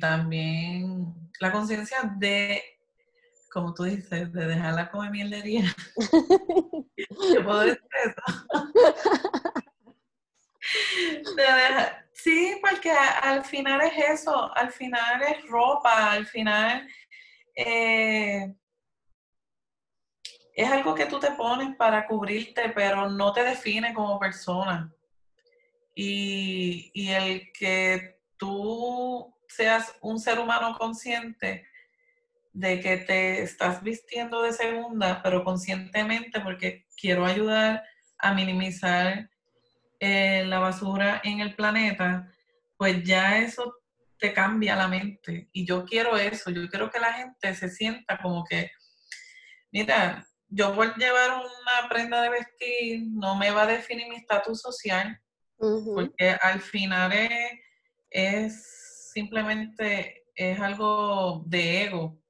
también 0.00 1.14
la 1.40 1.52
conciencia 1.52 1.98
de, 2.18 2.62
como 3.50 3.72
tú 3.74 3.84
dices, 3.84 4.32
de 4.32 4.46
dejarla 4.46 4.90
la 4.92 5.10
miel 5.10 5.30
de 5.30 5.42
día. 5.42 5.76
Yo 7.34 7.44
puedo 7.44 7.60
decir 7.60 7.80
eso. 8.04 8.22
sí, 12.22 12.58
porque 12.60 12.90
al 12.90 13.44
final 13.44 13.80
es 13.82 14.20
eso, 14.20 14.54
al 14.56 14.70
final 14.72 15.22
es 15.22 15.46
ropa, 15.46 16.12
al 16.12 16.26
final 16.26 16.86
eh, 17.54 18.54
es 20.54 20.70
algo 20.70 20.94
que 20.94 21.06
tú 21.06 21.18
te 21.18 21.32
pones 21.32 21.74
para 21.76 22.06
cubrirte, 22.06 22.70
pero 22.70 23.10
no 23.10 23.32
te 23.32 23.42
define 23.42 23.92
como 23.94 24.18
persona. 24.18 24.92
Y, 25.94 26.90
y 26.94 27.10
el 27.10 27.52
que 27.52 28.20
tú 28.38 29.34
seas 29.48 29.94
un 30.00 30.18
ser 30.18 30.38
humano 30.38 30.76
consciente 30.78 31.66
de 32.52 32.80
que 32.80 32.98
te 32.98 33.42
estás 33.42 33.82
vistiendo 33.82 34.42
de 34.42 34.52
segunda, 34.52 35.22
pero 35.22 35.44
conscientemente 35.44 36.40
porque 36.40 36.86
quiero 36.96 37.24
ayudar 37.24 37.84
a 38.18 38.34
minimizar 38.34 39.30
eh, 40.04 40.44
la 40.44 40.58
basura 40.58 41.20
en 41.22 41.38
el 41.38 41.54
planeta, 41.54 42.28
pues 42.76 43.04
ya 43.04 43.38
eso 43.38 43.72
te 44.18 44.32
cambia 44.32 44.74
la 44.74 44.88
mente. 44.88 45.48
Y 45.52 45.64
yo 45.64 45.84
quiero 45.84 46.16
eso, 46.16 46.50
yo 46.50 46.68
quiero 46.68 46.90
que 46.90 46.98
la 46.98 47.12
gente 47.12 47.54
se 47.54 47.68
sienta 47.68 48.18
como 48.20 48.42
que, 48.42 48.68
mira, 49.70 50.26
yo 50.48 50.74
a 50.82 50.96
llevar 50.96 51.30
una 51.30 51.88
prenda 51.88 52.20
de 52.20 52.30
vestir, 52.30 53.02
no 53.12 53.36
me 53.36 53.52
va 53.52 53.62
a 53.62 53.66
definir 53.68 54.08
mi 54.08 54.16
estatus 54.16 54.60
social, 54.60 55.20
porque 55.56 56.36
al 56.42 56.60
final 56.60 57.12
es, 58.10 59.10
simplemente 59.14 60.24
es 60.34 60.58
algo 60.58 61.44
de 61.46 61.84
ego. 61.84 62.20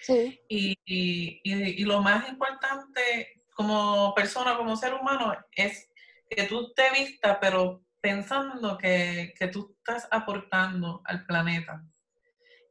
Sí. 0.00 0.40
Y, 0.48 0.76
y, 0.84 1.84
lo 1.84 2.02
más 2.02 2.28
importante 2.28 3.44
como 3.54 4.12
persona, 4.16 4.56
como 4.56 4.76
ser 4.76 4.94
humano, 4.94 5.36
es 5.52 5.91
que 6.34 6.44
tú 6.44 6.72
te 6.74 6.90
vistas, 6.90 7.38
pero 7.40 7.84
pensando 8.00 8.78
que, 8.78 9.34
que, 9.38 9.48
tú 9.48 9.76
estás 9.78 10.08
aportando 10.10 11.02
al 11.04 11.24
planeta. 11.26 11.84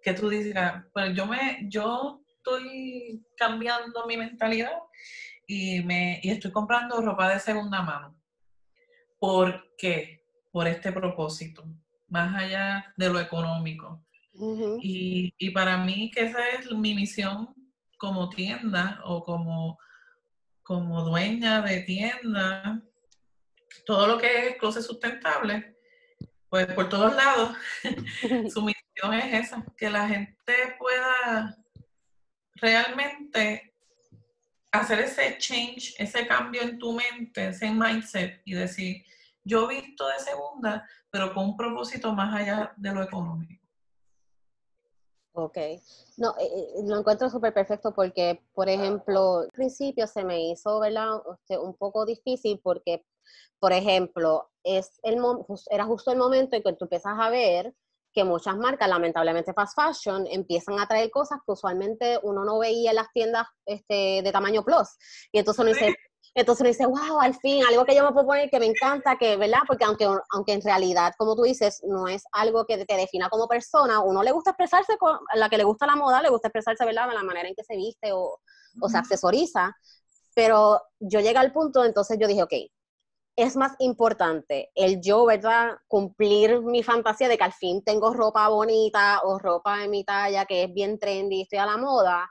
Que 0.02 0.13
tú 0.13 0.30
digas, 0.30 0.84
pues 0.93 1.15
yo 1.15 1.26
me, 1.26 1.60
yo 1.69 2.21
estoy 2.38 3.24
cambiando 3.38 4.06
mi 4.08 4.17
mentalidad 4.17 4.74
y 5.47 5.82
me 5.84 6.19
y 6.24 6.30
estoy 6.30 6.52
comprando 6.52 7.02
ropa 7.02 7.30
de 7.30 7.39
segunda 7.39 7.82
mano. 7.82 8.17
¿Por 9.19 9.76
qué? 9.78 10.26
Por 10.52 10.67
este 10.67 10.91
propósito, 10.91 11.63
más 12.08 12.36
allá 12.36 12.93
de 12.97 13.10
lo 13.10 13.19
económico. 13.19 14.04
y, 14.82 15.34
y, 15.38 15.50
para 15.52 15.78
mí 15.78 16.10
que 16.10 16.21
esa 16.21 16.50
es 16.50 16.71
mi 16.71 16.95
misión 16.95 17.54
como 17.97 18.30
tienda 18.30 19.02
o 19.04 19.24
como, 19.24 19.78
como 20.63 21.04
dueña 21.04 21.62
de 21.62 21.82
tienda, 21.82 22.82
todo 23.86 24.08
lo 24.08 24.18
que 24.18 24.50
es 24.50 24.58
closet 24.58 24.84
sustentable, 24.84 25.78
pues 26.50 26.68
por 26.74 26.90
todos 26.90 27.16
lados, 27.16 27.56
su 28.54 28.62
misión 28.62 29.14
es 29.14 29.46
esa, 29.46 29.66
que 29.78 29.90
la 29.90 30.08
gente 30.08 30.76
pueda 30.78 31.58
realmente 32.56 33.74
hacer 34.72 35.00
ese 35.00 35.38
change, 35.38 35.96
ese 35.98 36.28
cambio 36.28 36.62
en 36.62 36.78
tu 36.78 36.94
mente, 36.94 37.48
ese 37.48 37.72
mindset 37.72 38.42
y 38.46 38.54
decir, 38.54 39.04
yo 39.44 39.68
visto 39.68 40.08
de 40.08 40.20
segunda, 40.20 40.88
pero 41.10 41.34
con 41.34 41.46
un 41.46 41.58
propósito 41.58 42.14
más 42.14 42.34
allá 42.34 42.74
de 42.78 42.92
lo 42.94 43.04
económico. 43.04 43.62
Ok, 45.34 45.58
no, 46.18 46.36
eh, 46.40 46.44
eh, 46.44 46.84
lo 46.84 47.00
encuentro 47.00 47.30
súper 47.30 47.54
perfecto 47.54 47.94
porque, 47.94 48.44
por 48.54 48.68
ejemplo, 48.68 49.40
al 49.40 49.50
principio 49.50 50.06
se 50.06 50.26
me 50.26 50.52
hizo, 50.52 50.82
¿verdad? 50.82 51.22
Este, 51.34 51.58
un 51.58 51.74
poco 51.74 52.06
difícil 52.06 52.60
porque, 52.62 53.06
por 53.60 53.74
ejemplo, 53.74 54.50
es 54.63 55.00
el, 55.04 55.17
era 55.70 55.86
justo 55.86 56.12
el 56.12 56.17
momento 56.17 56.56
en 56.56 56.63
que 56.63 56.74
tú 56.74 56.86
empiezas 56.86 57.13
a 57.17 57.30
ver 57.30 57.74
que 58.13 58.24
muchas 58.24 58.58
marcas, 58.58 58.89
lamentablemente 58.89 59.54
fast 59.54 59.78
fashion, 59.80 60.28
empiezan 60.30 60.80
a 60.80 60.88
traer 60.88 61.10
cosas 61.12 61.39
que 61.46 61.54
usualmente 61.54 62.20
uno 62.24 62.44
no 62.44 62.60
veía 62.60 62.91
en 62.91 62.98
las 62.98 63.12
tiendas 63.13 63.48
este, 63.65 64.22
de 64.22 64.32
tamaño 64.32 64.63
plus. 64.63 64.89
Y 65.32 65.39
entonces 65.39 65.63
uno 65.63 65.74
dice, 65.74 65.96
entonces 66.34 66.62
uno 66.62 66.70
dice, 66.70 66.86
wow, 66.86 67.20
al 67.20 67.36
fin, 67.36 67.63
algo 67.65 67.86
que 67.86 67.96
yo 67.96 68.04
me 68.04 68.12
puedo 68.12 68.28
poner 68.28 68.50
que 68.50 68.60
me 68.60 68.65
encanta, 68.65 69.17
que, 69.17 69.38
¿verdad? 69.38 69.62
Porque 69.67 69.86
aunque, 69.86 70.08
aunque 70.32 70.54
en 70.54 70.62
realidad, 70.62 71.13
como 71.17 71.36
tú 71.36 71.44
dices, 71.44 71.82
no 71.86 72.08
es 72.08 72.24
algo 72.32 72.65
que 72.65 72.86
te 72.86 72.96
defina 72.96 73.30
como 73.30 73.48
persona, 73.48 74.02
uno 74.02 74.24
le 74.24 74.32
gusta 74.32 74.52
expresarse, 74.52 74.98
con, 74.98 75.17
a 75.30 75.38
la 75.38 75.50
que 75.50 75.58
le 75.58 75.63
gusta 75.63 75.86
la 75.86 75.96
moda, 75.96 76.22
le 76.22 76.30
gusta 76.30 76.48
expresarse, 76.50 76.86
¿verdad? 76.86 77.08
De 77.10 77.15
la 77.15 77.24
manera 77.24 77.48
en 77.48 77.56
que 77.56 77.63
se 77.63 77.76
viste 77.76 78.12
o, 78.13 78.39
o 78.82 78.89
se 78.89 78.98
accesoriza. 78.98 79.76
Pero 80.34 80.82
yo 81.00 81.20
llegué 81.20 81.38
al 81.38 81.52
punto, 81.52 81.84
entonces 81.84 82.17
yo 82.20 82.28
dije, 82.28 82.44
ok, 82.44 82.54
es 83.36 83.56
más 83.56 83.76
importante 83.80 84.72
el 84.76 85.02
yo, 85.02 85.26
¿verdad? 85.26 85.78
Cumplir 85.88 86.62
mi 86.62 86.84
fantasía 86.84 87.28
de 87.28 87.38
que 87.38 87.44
al 87.44 87.54
fin 87.54 87.84
tengo 87.84 88.13
ropa 88.13 88.48
bonita 88.50 89.22
o 89.24 89.39
ropa 89.39 89.84
en 89.84 89.91
mi 89.91 90.04
talla 90.04 90.46
que 90.46 90.63
es 90.63 90.74
bien 90.74 91.00
trendy, 91.00 91.41
estoy 91.41 91.60
a 91.60 91.65
la 91.65 91.78
moda, 91.78 92.30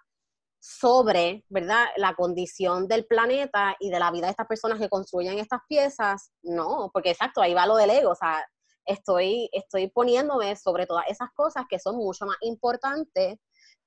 sobre, 0.60 1.44
¿verdad? 1.48 1.86
La 1.96 2.14
condición 2.14 2.86
del 2.86 3.06
planeta 3.06 3.76
y 3.80 3.90
de 3.90 3.98
la 3.98 4.10
vida 4.10 4.26
de 4.26 4.32
estas 4.32 4.46
personas 4.46 4.78
que 4.78 4.90
construyen 4.90 5.38
estas 5.38 5.60
piezas. 5.66 6.32
No, 6.42 6.90
porque 6.92 7.10
exacto, 7.10 7.40
ahí 7.40 7.54
va 7.54 7.66
lo 7.66 7.76
del 7.76 7.90
ego, 7.90 8.10
o 8.10 8.14
sea, 8.14 8.44
estoy, 8.84 9.48
estoy 9.52 9.88
poniéndome 9.88 10.54
sobre 10.56 10.86
todas 10.86 11.06
esas 11.08 11.30
cosas 11.34 11.64
que 11.68 11.78
son 11.78 11.96
mucho 11.96 12.26
más 12.26 12.36
importantes 12.42 13.38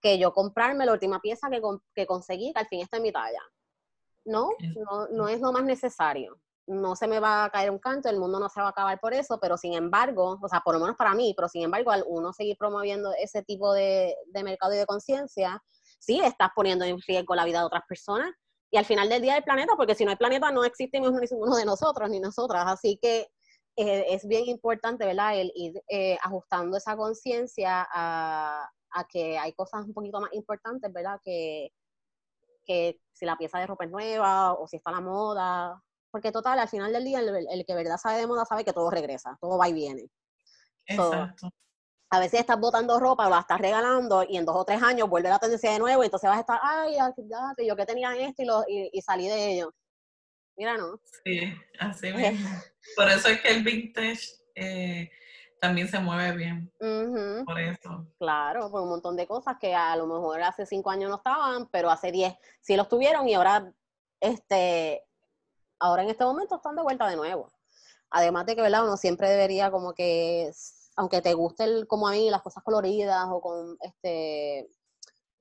que 0.01 0.17
yo 0.17 0.33
comprarme 0.33 0.85
la 0.85 0.93
última 0.93 1.21
pieza 1.21 1.49
que, 1.49 1.61
que 1.93 2.07
conseguí, 2.07 2.51
que 2.53 2.59
al 2.59 2.67
fin 2.67 2.81
está 2.81 2.97
en 2.97 3.03
mi 3.03 3.11
talla. 3.11 3.41
No, 4.25 4.49
no, 4.75 5.07
no 5.09 5.27
es 5.27 5.41
lo 5.41 5.51
más 5.51 5.63
necesario 5.63 6.39
no 6.67 6.95
se 6.95 7.07
me 7.07 7.19
va 7.19 7.45
a 7.45 7.49
caer 7.49 7.71
un 7.71 7.79
canto, 7.79 8.09
el 8.09 8.19
mundo 8.19 8.39
no 8.39 8.49
se 8.49 8.61
va 8.61 8.67
a 8.67 8.69
acabar 8.69 8.99
por 8.99 9.13
eso, 9.13 9.39
pero 9.39 9.57
sin 9.57 9.73
embargo, 9.73 10.39
o 10.41 10.47
sea, 10.47 10.61
por 10.61 10.75
lo 10.75 10.79
menos 10.79 10.95
para 10.95 11.13
mí, 11.13 11.33
pero 11.35 11.49
sin 11.49 11.63
embargo, 11.63 11.91
al 11.91 12.03
uno 12.07 12.31
seguir 12.31 12.57
promoviendo 12.57 13.13
ese 13.17 13.43
tipo 13.43 13.73
de, 13.73 14.15
mercado 14.43 14.73
y 14.73 14.77
de 14.77 14.85
conciencia, 14.85 15.61
sí 15.99 16.21
estás 16.21 16.49
poniendo 16.55 16.85
en 16.85 16.99
riesgo 17.01 17.35
la 17.35 17.45
vida 17.45 17.59
de 17.59 17.65
otras 17.65 17.83
personas 17.87 18.31
y 18.71 18.77
al 18.77 18.85
final 18.85 19.09
del 19.09 19.21
día 19.21 19.35
del 19.35 19.43
planeta, 19.43 19.73
porque 19.75 19.95
si 19.95 20.05
no 20.05 20.11
hay 20.11 20.17
planeta 20.17 20.51
no 20.51 20.63
existe 20.63 20.99
ninguno 20.99 21.55
de 21.55 21.65
nosotros 21.65 22.09
ni 22.09 22.19
nosotras, 22.19 22.63
así 22.67 22.97
que 23.01 23.27
eh, 23.75 24.05
es 24.09 24.25
bien 24.27 24.47
importante, 24.47 25.05
¿verdad?, 25.05 25.37
el 25.39 25.51
ir 25.55 25.81
eh, 25.89 26.17
ajustando 26.23 26.77
esa 26.77 26.95
conciencia 26.95 27.87
a, 27.91 28.69
a, 28.91 29.03
que 29.05 29.37
hay 29.37 29.53
cosas 29.53 29.85
un 29.85 29.93
poquito 29.93 30.21
más 30.21 30.31
importantes, 30.33 30.91
¿verdad?, 30.93 31.19
que, 31.23 31.71
que 32.65 32.99
si 33.11 33.25
la 33.25 33.35
pieza 33.35 33.59
de 33.59 33.67
ropa 33.67 33.85
es 33.85 33.91
nueva 33.91 34.53
o 34.53 34.67
si 34.67 34.77
está 34.77 34.91
a 34.91 34.93
la 34.93 35.01
moda 35.01 35.83
porque 36.13 36.31
total, 36.31 36.59
al 36.59 36.69
final 36.69 36.93
del 36.93 37.05
día, 37.05 37.21
el, 37.21 37.65
que 37.65 37.73
verdad 37.73 37.97
sabe 37.97 38.19
de 38.19 38.27
moda 38.27 38.45
sabe 38.45 38.63
que 38.63 38.71
todo 38.71 38.91
regresa, 38.91 39.35
todo 39.41 39.57
va 39.57 39.67
y 39.67 39.73
viene. 39.73 40.09
Exacto. 40.85 41.49
a 42.11 42.19
veces 42.19 42.41
estás 42.41 42.59
botando 42.59 42.99
ropa 42.99 43.29
la 43.29 43.39
estás 43.39 43.57
regalando 43.57 44.23
y 44.27 44.35
en 44.35 44.45
dos 44.45 44.57
o 44.57 44.65
tres 44.65 44.83
años 44.83 45.09
vuelve 45.09 45.29
la 45.29 45.39
tendencia 45.39 45.71
de 45.71 45.79
nuevo 45.79 46.03
y 46.03 46.05
entonces 46.05 46.29
vas 46.29 46.37
a 46.37 46.41
estar, 46.41 46.59
ay, 46.61 46.97
ya, 46.97 47.55
yo 47.65 47.75
que 47.75 47.85
tenía 47.85 48.15
esto 48.15 48.43
y, 48.43 48.45
lo, 48.45 48.63
y, 48.67 49.01
salí 49.01 49.27
de 49.27 49.53
ello. 49.53 49.73
Mira, 50.55 50.77
¿no? 50.77 50.99
Sí, 51.25 51.51
así 51.79 52.13
mismo. 52.13 52.47
Por 52.95 53.09
eso 53.09 53.29
es 53.29 53.41
que 53.41 53.49
el 53.49 53.63
vintage 53.63 54.35
eh, 54.53 55.09
también 55.59 55.87
se 55.87 55.97
mueve 55.97 56.37
bien. 56.37 56.71
Por 57.43 57.59
eso. 57.59 58.05
Claro, 58.19 58.69
por 58.69 58.83
un 58.83 58.89
montón 58.89 59.15
de 59.15 59.25
cosas 59.25 59.57
que 59.59 59.73
a 59.73 59.95
lo 59.95 60.05
mejor 60.05 60.43
hace 60.43 60.67
cinco 60.67 60.91
años 60.91 61.09
no 61.09 61.15
estaban, 61.15 61.67
pero 61.69 61.89
hace 61.89 62.11
diez 62.11 62.35
sí 62.61 62.75
los 62.75 62.87
tuvieron 62.87 63.27
y 63.27 63.33
ahora 63.33 63.73
este 64.19 65.03
ahora 65.83 66.03
en 66.03 66.09
este 66.09 66.23
momento 66.23 66.55
están 66.55 66.75
de 66.75 66.81
vuelta 66.81 67.07
de 67.07 67.17
nuevo. 67.17 67.51
Además 68.09 68.45
de 68.45 68.55
que, 68.55 68.61
¿verdad? 68.61 68.85
Uno 68.85 68.95
siempre 68.95 69.29
debería 69.29 69.69
como 69.69 69.93
que, 69.93 70.49
aunque 70.95 71.21
te 71.21 71.33
guste 71.33 71.65
el, 71.65 71.87
como 71.87 72.07
a 72.07 72.11
mí 72.11 72.29
las 72.29 72.41
cosas 72.41 72.63
coloridas 72.63 73.27
o 73.29 73.41
con 73.41 73.77
este 73.81 74.69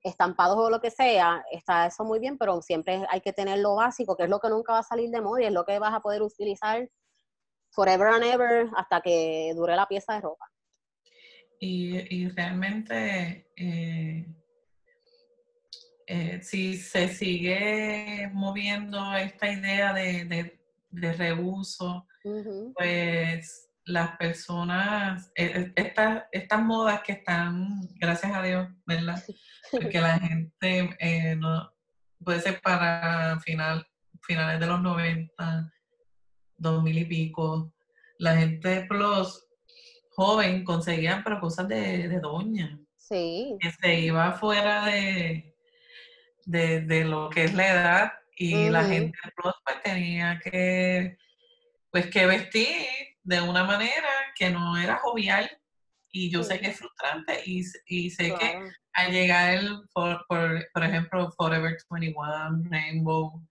estampados 0.01 0.57
o 0.57 0.69
lo 0.69 0.81
que 0.81 0.91
sea, 0.91 1.45
está 1.49 1.85
eso 1.85 2.03
muy 2.03 2.19
bien, 2.19 2.37
pero 2.37 2.61
siempre 2.61 3.05
hay 3.09 3.21
que 3.21 3.31
tener 3.31 3.59
lo 3.59 3.75
básico, 3.75 4.17
que 4.17 4.23
es 4.23 4.29
lo 4.29 4.41
que 4.41 4.49
nunca 4.49 4.73
va 4.73 4.79
a 4.79 4.83
salir 4.83 5.09
de 5.11 5.21
moda 5.21 5.41
y 5.41 5.45
es 5.45 5.53
lo 5.53 5.63
que 5.63 5.79
vas 5.79 5.93
a 5.93 6.01
poder 6.01 6.21
utilizar 6.21 6.89
forever 7.69 8.07
and 8.07 8.25
ever 8.25 8.67
hasta 8.75 8.99
que 8.99 9.53
dure 9.55 9.77
la 9.77 9.87
pieza 9.87 10.15
de 10.15 10.21
ropa. 10.21 10.45
Y, 11.57 12.27
realmente 12.31 13.49
eh, 13.55 14.25
eh, 16.07 16.39
si 16.41 16.77
se 16.77 17.07
sigue 17.07 18.29
moviendo 18.33 19.15
esta 19.15 19.51
idea 19.51 19.93
de, 19.93 20.59
de, 20.89 21.13
reuso, 21.13 22.07
pues 22.75 23.69
las 23.85 24.15
personas, 24.17 25.31
eh, 25.35 25.51
eh, 25.55 25.73
estas, 25.75 26.23
estas 26.31 26.61
modas 26.61 27.01
que 27.03 27.13
están, 27.13 27.81
gracias 27.95 28.33
a 28.33 28.41
Dios, 28.41 28.67
¿verdad? 28.85 29.21
Porque 29.71 29.99
la 29.99 30.19
gente 30.19 31.35
no, 31.37 31.71
puede 32.23 32.41
ser 32.41 32.61
para 32.61 33.39
final, 33.39 33.85
finales 34.21 34.59
de 34.59 34.67
los 34.67 34.81
90, 34.81 35.73
2000 36.57 36.97
y 36.97 37.05
pico, 37.05 37.73
la 38.19 38.37
gente 38.37 38.85
plus 38.87 39.45
joven 40.11 40.63
conseguían 40.63 41.23
pero 41.23 41.39
cosas 41.39 41.67
de, 41.67 42.07
de 42.07 42.19
doña. 42.19 42.79
Sí. 42.97 43.57
Que 43.59 43.71
se 43.71 43.99
iba 43.99 44.31
fuera 44.33 44.85
de, 44.85 45.52
de, 46.45 47.05
lo 47.05 47.29
que 47.29 47.45
es 47.45 47.53
la 47.53 47.71
edad 47.71 48.13
y 48.35 48.69
la 48.69 48.83
gente 48.83 49.17
pues 49.35 49.55
tenía 49.83 50.39
que 50.43 51.17
pues 51.91 52.07
que 52.07 52.25
vestir 52.25 52.87
de 53.23 53.41
una 53.41 53.63
manera 53.63 54.09
que 54.35 54.49
no 54.49 54.77
era 54.77 54.97
jovial 54.97 55.49
y 56.11 56.29
yo 56.29 56.43
sé 56.43 56.59
que 56.59 56.67
es 56.67 56.77
frustrante 56.77 57.41
y, 57.45 57.63
sé 57.63 58.35
que 58.35 58.71
al 58.93 59.11
llegar 59.11 59.55
el, 59.55 59.81
por, 59.93 60.23
por, 60.27 60.83
ejemplo 60.83 61.31
Forever 61.31 61.75
21, 61.89 62.63
Rainbow 62.69 63.43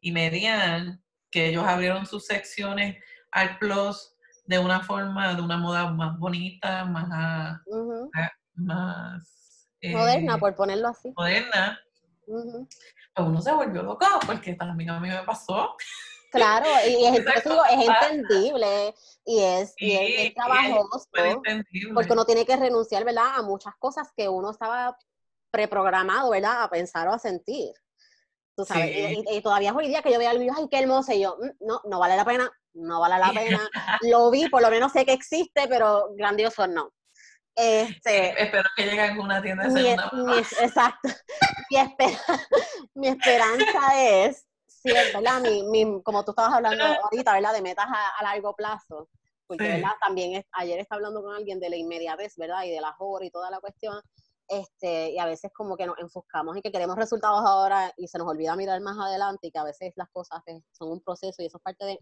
y 0.00 0.12
Median, 0.12 1.02
que 1.30 1.48
ellos 1.48 1.64
abrieron 1.66 2.06
sus 2.06 2.24
secciones 2.24 2.96
al 3.32 3.58
plus 3.58 4.14
de 4.46 4.58
una 4.58 4.80
forma, 4.80 5.34
de 5.34 5.42
una 5.42 5.58
moda 5.58 5.90
más 5.90 6.18
bonita, 6.18 6.86
más, 6.86 7.60
más 8.54 9.60
moderna, 9.82 10.34
eh, 10.36 10.38
por 10.38 10.54
ponerlo 10.54 10.88
así. 10.88 11.12
Moderna. 11.14 11.78
Uno 12.26 13.40
se 13.40 13.52
volvió 13.52 13.82
loco 13.82 14.06
porque 14.26 14.54
también 14.54 14.90
a 14.90 15.00
mí 15.00 15.08
me 15.08 15.22
pasó. 15.22 15.74
Claro, 16.30 16.66
y 16.86 17.06
es, 17.06 17.24
entendible 17.70 18.94
y 19.24 19.40
es, 19.40 19.74
y 19.78 20.34
trabajoso 20.34 21.08
porque 21.94 22.12
uno 22.12 22.24
tiene 22.26 22.44
que 22.44 22.56
renunciar, 22.56 23.04
¿verdad? 23.04 23.36
A 23.36 23.42
muchas 23.42 23.74
cosas 23.78 24.12
que 24.14 24.28
uno 24.28 24.50
estaba 24.50 24.96
preprogramado, 25.50 26.30
¿verdad? 26.30 26.64
A 26.64 26.70
pensar 26.70 27.08
o 27.08 27.14
a 27.14 27.18
sentir. 27.18 27.72
Tú 28.56 28.64
sabes, 28.64 29.18
y, 29.30 29.40
todavía 29.42 29.70
es 29.70 29.76
hoy 29.76 29.88
día 29.88 30.02
que 30.02 30.12
yo 30.12 30.18
veo 30.18 30.30
al 30.30 30.38
video, 30.38 30.54
ay, 30.56 30.66
qué 30.70 30.78
hermoso, 30.78 31.12
y 31.12 31.20
yo, 31.20 31.36
mm, 31.38 31.66
no, 31.66 31.80
no 31.84 31.98
vale 31.98 32.16
la 32.16 32.24
pena, 32.24 32.50
no 32.72 33.00
vale 33.00 33.18
la 33.18 33.32
pena. 33.60 33.70
Lo 34.02 34.30
vi, 34.30 34.48
por 34.48 34.62
lo 34.62 34.70
menos 34.70 34.92
sé 34.92 35.04
que 35.04 35.12
existe, 35.12 35.68
pero 35.68 36.08
grandioso 36.16 36.66
no. 36.66 36.90
Este, 37.56 38.42
espero 38.42 38.68
que 38.76 38.84
llegue 38.84 39.00
a 39.00 39.12
alguna 39.12 39.40
tienda 39.40 39.64
de 39.64 39.70
segunda 39.70 40.10
mi, 40.12 40.38
Exacto. 40.38 41.08
mi, 42.94 43.08
esperanza 43.08 43.80
es, 43.98 44.46
sí, 44.66 44.92
¿verdad? 44.92 45.40
Mi, 45.70 46.02
como 46.02 46.22
tú 46.22 46.32
estabas 46.32 46.52
hablando 46.52 46.84
ahorita, 47.04 47.32
¿verdad? 47.32 47.54
De 47.54 47.62
metas 47.62 47.86
a, 47.88 48.22
largo 48.22 48.54
plazo. 48.54 49.08
Porque, 49.46 49.68
¿verdad? 49.68 49.92
También 50.00 50.44
ayer 50.52 50.80
estaba 50.80 50.98
hablando 50.98 51.22
con 51.22 51.34
alguien 51.34 51.58
de 51.58 51.70
la 51.70 51.76
inmediatez, 51.76 52.36
¿verdad? 52.36 52.64
Y 52.64 52.72
de 52.72 52.80
la 52.80 52.94
hora 52.98 53.24
y 53.24 53.30
toda 53.30 53.50
la 53.50 53.60
cuestión. 53.60 54.02
Este, 54.48 55.12
y 55.12 55.18
a 55.18 55.24
veces 55.24 55.50
como 55.52 55.76
que 55.76 55.86
nos 55.86 55.98
enfocamos 55.98 56.56
y 56.56 56.62
que 56.62 56.70
queremos 56.70 56.96
resultados 56.96 57.42
ahora 57.44 57.92
y 57.96 58.06
se 58.06 58.18
nos 58.18 58.28
olvida 58.28 58.54
mirar 58.54 58.80
más 58.80 58.98
adelante 58.98 59.46
y 59.46 59.50
que 59.50 59.58
a 59.58 59.64
veces 59.64 59.92
las 59.96 60.08
cosas 60.10 60.40
pues, 60.44 60.62
son 60.72 60.90
un 60.90 61.00
proceso 61.00 61.42
y 61.42 61.46
eso 61.46 61.56
es 61.56 61.62
parte 61.62 61.84
de... 61.84 61.98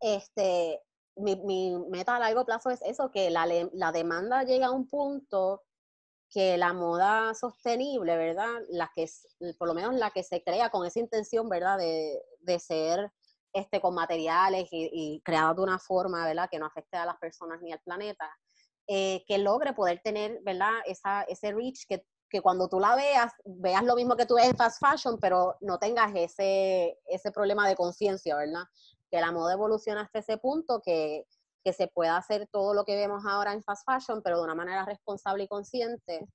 Este, 0.00 0.80
mi, 1.18 1.36
mi 1.36 1.76
meta 1.90 2.16
a 2.16 2.20
largo 2.20 2.44
plazo 2.44 2.70
es 2.70 2.80
eso, 2.82 3.10
que 3.10 3.30
la, 3.30 3.46
la 3.72 3.92
demanda 3.92 4.44
llega 4.44 4.66
a 4.66 4.72
un 4.72 4.88
punto 4.88 5.62
que 6.30 6.58
la 6.58 6.72
moda 6.72 7.34
sostenible, 7.34 8.16
¿verdad? 8.16 8.50
La 8.68 8.90
que 8.94 9.08
por 9.58 9.68
lo 9.68 9.74
menos 9.74 9.94
la 9.94 10.10
que 10.10 10.22
se 10.22 10.42
crea 10.42 10.70
con 10.70 10.86
esa 10.86 11.00
intención, 11.00 11.48
¿verdad? 11.48 11.78
De, 11.78 12.22
de 12.40 12.58
ser 12.58 13.10
este, 13.52 13.80
con 13.80 13.94
materiales 13.94 14.68
y, 14.70 14.90
y 14.92 15.20
creado 15.22 15.54
de 15.54 15.62
una 15.62 15.78
forma, 15.78 16.26
¿verdad? 16.26 16.48
Que 16.50 16.58
no 16.58 16.66
afecte 16.66 16.96
a 16.96 17.06
las 17.06 17.16
personas 17.16 17.60
ni 17.62 17.72
al 17.72 17.80
planeta, 17.80 18.30
eh, 18.86 19.24
que 19.26 19.38
logre 19.38 19.72
poder 19.72 20.00
tener, 20.02 20.40
¿verdad? 20.42 20.72
Esa, 20.86 21.22
ese 21.22 21.52
reach 21.52 21.86
que, 21.86 22.04
que, 22.28 22.42
cuando 22.42 22.68
tú 22.68 22.78
la 22.78 22.94
veas, 22.94 23.32
veas 23.44 23.84
lo 23.84 23.96
mismo 23.96 24.16
que 24.16 24.26
tú 24.26 24.34
ves 24.34 24.46
en 24.46 24.56
fast 24.56 24.80
fashion, 24.80 25.18
pero 25.18 25.56
no 25.60 25.78
tengas 25.78 26.12
ese, 26.14 26.98
ese 27.06 27.32
problema 27.32 27.66
de 27.66 27.76
conciencia, 27.76 28.36
¿verdad? 28.36 28.64
Que 29.10 29.20
la 29.20 29.32
moda 29.32 29.54
evoluciona 29.54 30.02
hasta 30.02 30.18
ese 30.20 30.38
punto 30.38 30.80
que, 30.84 31.24
que 31.64 31.72
se 31.72 31.88
pueda 31.88 32.16
hacer 32.16 32.48
todo 32.50 32.74
lo 32.74 32.84
que 32.84 32.96
vemos 32.96 33.24
ahora 33.26 33.52
en 33.52 33.62
fast 33.62 33.84
fashion, 33.84 34.22
pero 34.22 34.38
de 34.38 34.44
una 34.44 34.54
manera 34.54 34.84
responsable 34.84 35.44
y 35.44 35.48
consciente. 35.48 36.28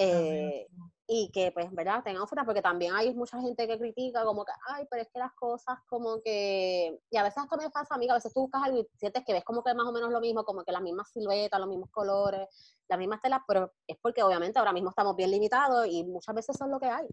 Eh, 0.00 0.68
y 1.08 1.28
que, 1.32 1.50
pues, 1.50 1.72
¿verdad? 1.72 2.04
Tengan 2.04 2.22
ofertas, 2.22 2.44
porque 2.44 2.62
también 2.62 2.94
hay 2.94 3.12
mucha 3.14 3.40
gente 3.40 3.66
que 3.66 3.78
critica 3.78 4.24
como 4.24 4.44
que, 4.44 4.52
ay, 4.68 4.86
pero 4.88 5.02
es 5.02 5.08
que 5.12 5.18
las 5.18 5.32
cosas 5.32 5.76
como 5.88 6.20
que, 6.22 7.00
y 7.10 7.16
a 7.16 7.24
veces 7.24 7.42
esto 7.42 7.56
me 7.56 7.68
pasa, 7.70 7.96
amiga, 7.96 8.12
a 8.12 8.16
veces 8.18 8.32
tú 8.32 8.42
buscas 8.42 8.62
algo 8.62 8.78
y 8.78 8.86
sientes 8.96 9.24
que 9.24 9.32
ves 9.32 9.42
como 9.42 9.64
que 9.64 9.74
más 9.74 9.86
o 9.86 9.92
menos 9.92 10.12
lo 10.12 10.20
mismo, 10.20 10.44
como 10.44 10.62
que 10.62 10.70
las 10.70 10.82
mismas 10.82 11.10
siluetas, 11.10 11.58
los 11.58 11.68
mismos 11.68 11.90
colores, 11.90 12.46
las 12.88 12.98
mismas 12.98 13.20
telas, 13.20 13.40
pero 13.48 13.72
es 13.88 13.96
porque 14.00 14.22
obviamente 14.22 14.58
ahora 14.60 14.72
mismo 14.72 14.90
estamos 14.90 15.16
bien 15.16 15.32
limitados 15.32 15.88
y 15.88 16.04
muchas 16.04 16.34
veces 16.34 16.54
eso 16.54 16.66
es 16.66 16.70
lo 16.70 16.78
que 16.78 16.86
hay. 16.86 17.08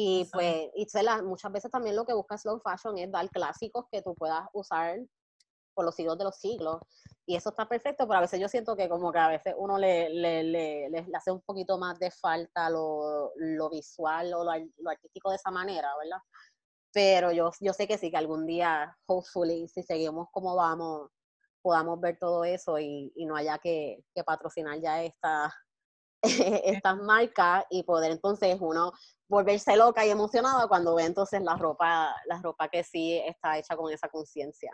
Y 0.00 0.28
pues, 0.32 0.70
y 0.76 0.86
muchas 1.24 1.50
veces 1.50 1.72
también 1.72 1.96
lo 1.96 2.04
que 2.04 2.12
busca 2.12 2.38
slow 2.38 2.60
fashion 2.60 2.96
es 2.98 3.10
dar 3.10 3.28
clásicos 3.30 3.86
que 3.90 4.00
tú 4.00 4.14
puedas 4.14 4.46
usar 4.52 5.00
por 5.74 5.84
los 5.84 5.96
siglos 5.96 6.16
de 6.16 6.22
los 6.22 6.36
siglos. 6.36 6.78
Y 7.26 7.34
eso 7.34 7.48
está 7.50 7.68
perfecto, 7.68 8.06
pero 8.06 8.18
a 8.18 8.20
veces 8.20 8.38
yo 8.38 8.46
siento 8.46 8.76
que 8.76 8.88
como 8.88 9.10
que 9.10 9.18
a 9.18 9.26
veces 9.26 9.56
uno 9.58 9.76
le, 9.76 10.08
le, 10.10 10.44
le, 10.44 10.88
le 10.88 11.04
hace 11.16 11.32
un 11.32 11.40
poquito 11.40 11.78
más 11.78 11.98
de 11.98 12.12
falta 12.12 12.70
lo, 12.70 13.32
lo 13.34 13.70
visual 13.70 14.32
o 14.34 14.44
lo, 14.44 14.52
lo, 14.76 14.90
artístico 14.90 15.30
de 15.30 15.36
esa 15.36 15.50
manera, 15.50 15.88
¿verdad? 16.00 16.22
Pero 16.92 17.32
yo, 17.32 17.50
yo 17.58 17.72
sé 17.72 17.88
que 17.88 17.98
sí, 17.98 18.12
que 18.12 18.16
algún 18.18 18.46
día, 18.46 18.96
hopefully, 19.06 19.66
si 19.66 19.82
seguimos 19.82 20.28
como 20.30 20.54
vamos, 20.54 21.10
podamos 21.60 22.00
ver 22.00 22.18
todo 22.20 22.44
eso 22.44 22.78
y, 22.78 23.12
y 23.16 23.26
no 23.26 23.34
haya 23.34 23.58
que, 23.58 24.04
que, 24.14 24.22
patrocinar 24.22 24.78
ya 24.80 25.02
esta, 25.02 25.52
estas 26.64 26.96
marcas 26.98 27.64
y 27.70 27.82
poder 27.82 28.12
entonces 28.12 28.56
uno 28.60 28.92
volverse 29.28 29.76
loca 29.76 30.04
y 30.04 30.10
emocionada 30.10 30.66
cuando 30.66 30.94
ve 30.94 31.04
entonces 31.04 31.42
la 31.42 31.56
ropa, 31.56 32.16
la 32.26 32.40
ropa 32.40 32.68
que 32.68 32.82
sí 32.82 33.20
está 33.26 33.58
hecha 33.58 33.76
con 33.76 33.92
esa 33.92 34.08
conciencia. 34.08 34.70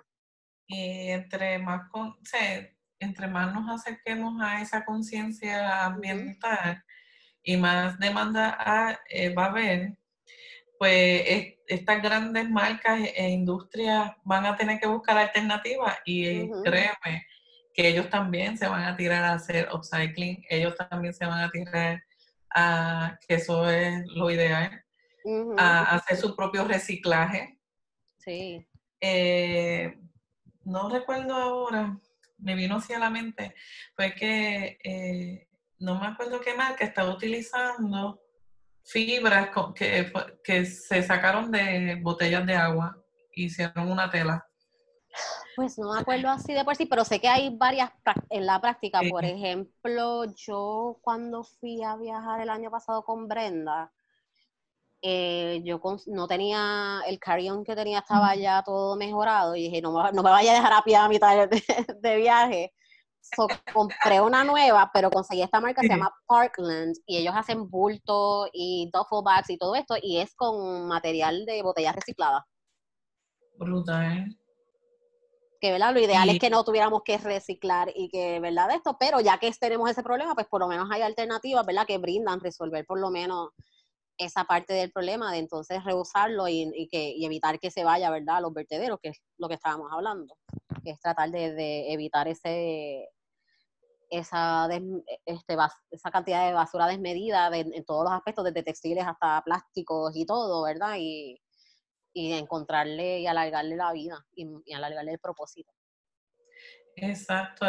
Y 0.66 1.10
entre 1.10 1.58
más, 1.58 1.90
con, 1.90 2.14
entre 2.98 3.26
más 3.26 3.52
nos 3.52 3.80
acerquemos 3.80 4.40
a 4.40 4.62
esa 4.62 4.84
conciencia 4.84 5.84
ambiental 5.84 6.82
y 7.42 7.56
más 7.56 7.98
demanda 7.98 8.98
eh, 9.10 9.34
va 9.34 9.46
a 9.46 9.50
haber, 9.50 9.98
pues 10.78 11.54
estas 11.66 12.02
grandes 12.02 12.48
marcas 12.48 13.00
e 13.14 13.28
industrias 13.28 14.12
van 14.24 14.46
a 14.46 14.56
tener 14.56 14.80
que 14.80 14.86
buscar 14.86 15.18
alternativas 15.18 15.98
y 16.04 16.50
créeme 16.62 17.26
que 17.74 17.88
ellos 17.88 18.08
también 18.08 18.56
se 18.56 18.68
van 18.68 18.84
a 18.84 18.96
tirar 18.96 19.24
a 19.24 19.34
hacer 19.34 19.68
upcycling, 19.72 20.44
ellos 20.48 20.74
también 20.88 21.12
se 21.12 21.26
van 21.26 21.40
a 21.40 21.50
tirar 21.50 22.02
a, 22.54 23.18
que 23.26 23.34
eso 23.34 23.68
es 23.68 24.06
lo 24.06 24.30
ideal, 24.30 24.84
a 25.58 25.96
hacer 25.96 26.16
su 26.16 26.36
propio 26.36 26.64
reciclaje. 26.64 27.58
Sí. 28.18 28.64
Eh, 29.00 29.98
no 30.62 30.88
recuerdo 30.88 31.34
ahora, 31.34 31.98
me 32.38 32.54
vino 32.54 32.76
hacia 32.76 32.98
la 32.98 33.10
mente, 33.10 33.54
fue 33.96 34.14
que 34.14 34.78
eh, 34.84 35.48
no 35.80 35.98
me 35.98 36.06
acuerdo 36.06 36.40
qué 36.40 36.54
marca 36.54 36.84
estaba 36.84 37.12
utilizando 37.12 38.20
fibras 38.84 39.50
que, 39.74 40.12
que 40.44 40.64
se 40.64 41.02
sacaron 41.02 41.50
de 41.50 41.98
botellas 42.00 42.46
de 42.46 42.54
agua 42.54 42.96
y 43.32 43.46
hicieron 43.46 43.90
una 43.90 44.10
tela. 44.10 44.46
Pues 45.56 45.78
no 45.78 45.92
me 45.92 46.00
acuerdo 46.00 46.28
así 46.28 46.52
de 46.52 46.64
por 46.64 46.76
sí, 46.76 46.86
pero 46.86 47.04
sé 47.04 47.20
que 47.20 47.28
hay 47.28 47.56
varias 47.56 47.90
en 48.30 48.46
la 48.46 48.60
práctica. 48.60 49.00
Por 49.08 49.24
ejemplo, 49.24 50.24
yo 50.36 50.98
cuando 51.00 51.44
fui 51.44 51.82
a 51.82 51.96
viajar 51.96 52.40
el 52.40 52.50
año 52.50 52.70
pasado 52.70 53.04
con 53.04 53.28
Brenda, 53.28 53.92
eh, 55.06 55.60
yo 55.64 55.80
no 56.06 56.26
tenía, 56.26 57.02
el 57.06 57.18
carry-on 57.18 57.62
que 57.62 57.76
tenía 57.76 57.98
estaba 57.98 58.34
ya 58.34 58.62
todo 58.62 58.96
mejorado 58.96 59.54
y 59.54 59.64
dije, 59.64 59.82
no, 59.82 59.92
no 60.12 60.22
me 60.22 60.30
vaya 60.30 60.52
a 60.52 60.54
dejar 60.54 60.72
a 60.72 60.82
pie 60.82 60.96
a 60.96 61.08
mitad 61.08 61.46
de, 61.46 62.16
viaje. 62.16 62.72
compré 63.72 64.20
una 64.20 64.44
nueva, 64.44 64.90
pero 64.92 65.10
conseguí 65.10 65.42
esta 65.42 65.60
marca 65.60 65.82
que 65.82 65.88
se 65.88 65.94
llama 65.94 66.14
Parkland 66.26 66.96
y 67.06 67.18
ellos 67.18 67.34
hacen 67.36 67.68
bulto 67.68 68.48
y 68.52 68.90
duffel 68.92 69.22
bags 69.22 69.50
y 69.50 69.58
todo 69.58 69.74
esto 69.74 69.94
y 70.00 70.18
es 70.18 70.34
con 70.34 70.88
material 70.88 71.44
de 71.44 71.62
botellas 71.62 71.94
recicladas. 71.94 72.42
Brutal. 73.58 74.36
Que, 75.64 75.72
¿verdad? 75.72 75.94
Lo 75.94 76.00
ideal 76.00 76.28
es 76.28 76.38
que 76.38 76.50
no 76.50 76.62
tuviéramos 76.62 77.00
que 77.06 77.16
reciclar 77.16 77.90
y 77.94 78.10
que, 78.10 78.38
¿verdad? 78.38 78.68
De 78.68 78.74
esto, 78.74 78.98
pero 79.00 79.22
ya 79.22 79.38
que 79.38 79.50
tenemos 79.52 79.88
ese 79.88 80.02
problema, 80.02 80.34
pues 80.34 80.46
por 80.46 80.60
lo 80.60 80.68
menos 80.68 80.90
hay 80.90 81.00
alternativas, 81.00 81.64
¿verdad? 81.64 81.86
Que 81.86 81.96
brindan 81.96 82.38
resolver 82.40 82.84
por 82.84 83.00
lo 83.00 83.10
menos 83.10 83.48
esa 84.18 84.44
parte 84.44 84.74
del 84.74 84.92
problema 84.92 85.32
de 85.32 85.38
entonces 85.38 85.82
reusarlo 85.82 86.48
y, 86.48 86.86
que, 86.92 87.14
evitar 87.18 87.58
que 87.58 87.70
se 87.70 87.82
vaya, 87.82 88.10
¿verdad?, 88.10 88.36
a 88.36 88.40
los 88.42 88.52
vertederos, 88.52 88.98
que 89.02 89.08
es 89.08 89.22
lo 89.38 89.48
que 89.48 89.54
estábamos 89.54 89.90
hablando, 89.90 90.36
que 90.84 90.90
es 90.90 91.00
tratar 91.00 91.30
de, 91.30 91.90
evitar 91.94 92.28
ese 92.28 93.08
esa, 94.10 94.68
este, 95.24 95.56
esa 95.90 96.10
cantidad 96.10 96.46
de 96.46 96.52
basura 96.52 96.88
desmedida 96.88 97.48
en 97.56 97.84
todos 97.86 98.04
los 98.04 98.12
aspectos, 98.12 98.44
desde 98.44 98.64
textiles 98.64 99.06
hasta 99.06 99.40
plásticos 99.42 100.14
y 100.14 100.26
todo, 100.26 100.62
¿verdad? 100.62 100.96
Y, 100.98 101.40
encontrarle 102.14 103.20
y 103.20 103.26
alargarle 103.26 103.76
la 103.76 103.92
vida 103.92 104.24
y, 104.34 104.72
alargarle 104.72 105.12
el 105.12 105.18
propósito. 105.18 105.72
Exacto. 106.96 107.66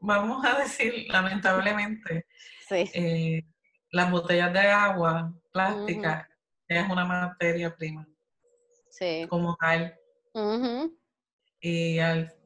vamos 0.00 0.44
a 0.44 0.58
decir, 0.58 1.06
lamentablemente, 1.08 2.26
sí. 2.68 2.90
Eh, 2.94 3.42
las 3.90 4.10
botellas 4.10 4.52
de 4.52 4.60
agua 4.60 5.32
plástica 5.52 6.28
es 6.66 6.88
una 6.88 7.04
materia 7.04 7.74
prima. 7.74 8.06
Sí. 8.90 9.26
Como 9.28 9.56
tal. 9.56 9.94
y, 11.60 11.98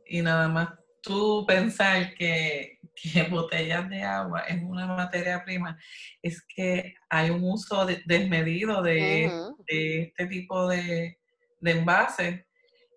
y 0.06 0.22
nada 0.22 0.48
más 0.48 0.68
tú 1.02 1.44
pensar 1.46 2.14
que, 2.14 2.71
botellas 3.30 3.88
de 3.88 4.02
agua 4.02 4.40
es 4.40 4.62
una 4.62 4.86
materia 4.86 5.42
prima, 5.44 5.78
es 6.22 6.42
que 6.42 6.94
hay 7.08 7.30
un 7.30 7.42
uso 7.44 7.86
desmedido 8.06 8.82
de, 8.82 9.30
este 9.66 10.26
tipo 10.26 10.68
de, 10.68 11.18
de 11.60 11.70
envases 11.70 12.44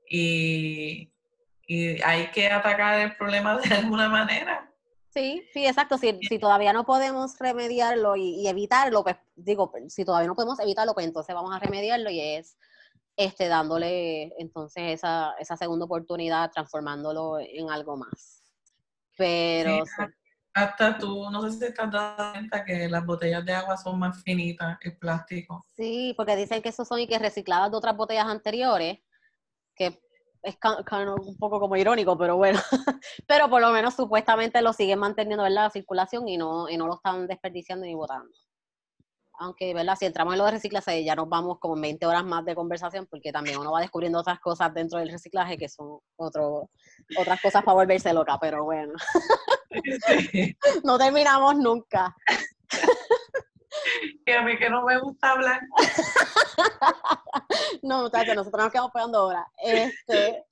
y, 0.10 1.12
y 1.68 2.02
hay 2.02 2.28
que 2.32 2.48
atacar 2.48 3.00
el 3.00 3.16
problema 3.16 3.58
de 3.58 3.70
alguna 3.76 4.10
manera. 4.10 4.72
Sí, 5.16 5.48
sí, 5.54 5.66
exacto. 5.66 5.98
Si, 5.98 6.20
si 6.28 6.39
todavía 6.39 6.74
no 6.74 6.86
podemos 6.86 7.39
remediarlo 7.39 8.18
y, 8.18 8.46
evitarlo, 8.48 9.02
pues 9.02 9.16
digo, 9.36 9.72
si 9.88 10.04
todavía 10.04 10.28
no 10.28 10.36
podemos 10.36 10.60
evitarlo, 10.60 10.93
pues 10.93 11.08
entonces 11.08 11.34
vamos 11.34 11.56
a 11.56 11.60
remediarlo 11.60 12.10
y 12.10 12.20
es 12.20 12.58
este, 13.16 13.48
dándole 13.48 14.34
entonces 14.38 14.96
esa, 14.96 15.34
esa 15.39 15.56
segunda 15.56 15.86
oportunidad, 15.86 16.52
transformándolo 16.52 17.39
en 17.39 17.70
algo 17.70 17.96
más. 17.96 18.43
Pero... 19.16 19.84
Hasta 20.57 20.97
tú, 20.97 21.30
no 21.32 21.41
sé 21.41 21.51
si 21.51 21.74
te 21.74 21.82
has 21.82 21.91
dado 21.91 22.32
cuenta 22.32 22.63
que 22.63 22.88
las 22.88 23.05
botellas 23.05 23.43
de 23.43 23.53
agua 23.53 23.76
son 23.76 23.99
más 23.99 24.24
finitas, 24.24 24.78
el 24.82 24.97
plástico. 24.97 25.66
Sí, 25.76 26.13
porque 26.16 26.38
dicen 26.38 26.61
que 26.61 26.70
esos 26.70 26.88
son 26.88 27.01
y 27.01 27.07
que 27.07 27.20
recicladas 27.20 27.72
de 27.72 27.76
otras 27.76 27.97
botellas 27.97 28.28
anteriores, 28.28 28.99
que 29.76 29.99
es 30.41 30.57
un 30.63 31.38
poco 31.38 31.59
como 31.59 31.76
irónico, 31.76 32.18
pero 32.18 32.38
bueno. 32.38 32.57
pero 33.28 33.49
por 33.49 33.61
lo 33.61 33.72
menos 33.72 33.95
supuestamente 33.95 34.61
lo 34.61 34.72
siguen 34.72 34.99
manteniendo 34.99 35.45
en 35.45 35.55
la 35.55 35.70
circulación 35.70 36.26
y 36.30 36.38
no, 36.38 36.70
y 36.70 36.78
no 36.78 36.88
lo 36.88 36.95
están 36.95 37.28
desperdiciando 37.28 37.86
ni 37.86 37.93
botando 37.93 38.32
aunque, 39.40 39.74
¿verdad? 39.74 39.96
Si 40.00 40.06
entramos 40.06 40.34
en 40.34 40.40
lo 40.40 40.46
de 40.46 40.52
reciclaje, 40.52 41.04
ya 41.04 41.16
nos 41.16 41.30
vamos 41.30 41.60
como 41.60 41.80
20 41.80 42.06
horas 42.06 42.24
más 42.24 42.46
de 42.46 42.56
conversación, 42.56 43.08
porque 43.08 43.32
también 43.32 43.58
uno 43.58 43.72
va 43.72 43.82
descubriendo 43.82 44.20
otras 44.20 44.40
cosas 44.40 44.74
dentro 44.74 45.00
del 45.00 45.10
reciclaje 45.10 45.58
que 45.58 45.70
son 45.70 46.00
otro, 46.16 46.70
otras 47.18 47.42
cosas 47.42 47.64
para 47.64 47.76
volverse 47.76 48.14
loca, 48.14 48.38
pero 48.40 48.64
bueno. 48.64 48.94
no 50.84 50.98
terminamos 50.98 51.58
nunca. 51.58 52.16
que 54.26 54.34
a 54.34 54.42
mí 54.42 54.58
que 54.58 54.70
no 54.70 54.84
me 54.84 55.00
gusta 55.00 55.32
hablar. 55.32 55.62
no, 57.84 58.04
muchachos, 58.04 58.36
nosotros 58.36 58.64
nos 58.64 58.72
quedamos 58.72 58.92
pegando 58.92 59.20
ahora. 59.20 59.48
Este, 59.58 60.44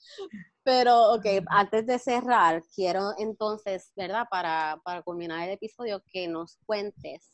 pero, 0.64 1.14
ok, 1.14 1.26
antes 1.48 1.86
de 1.86 2.00
cerrar, 2.00 2.64
quiero 2.74 3.14
entonces, 3.18 3.92
¿verdad? 3.96 4.28
Para, 4.30 4.80
para 4.84 5.02
culminar 5.02 5.44
el 5.44 5.56
episodio, 5.56 6.02
que 6.10 6.28
nos 6.28 6.58
cuentes 6.66 7.33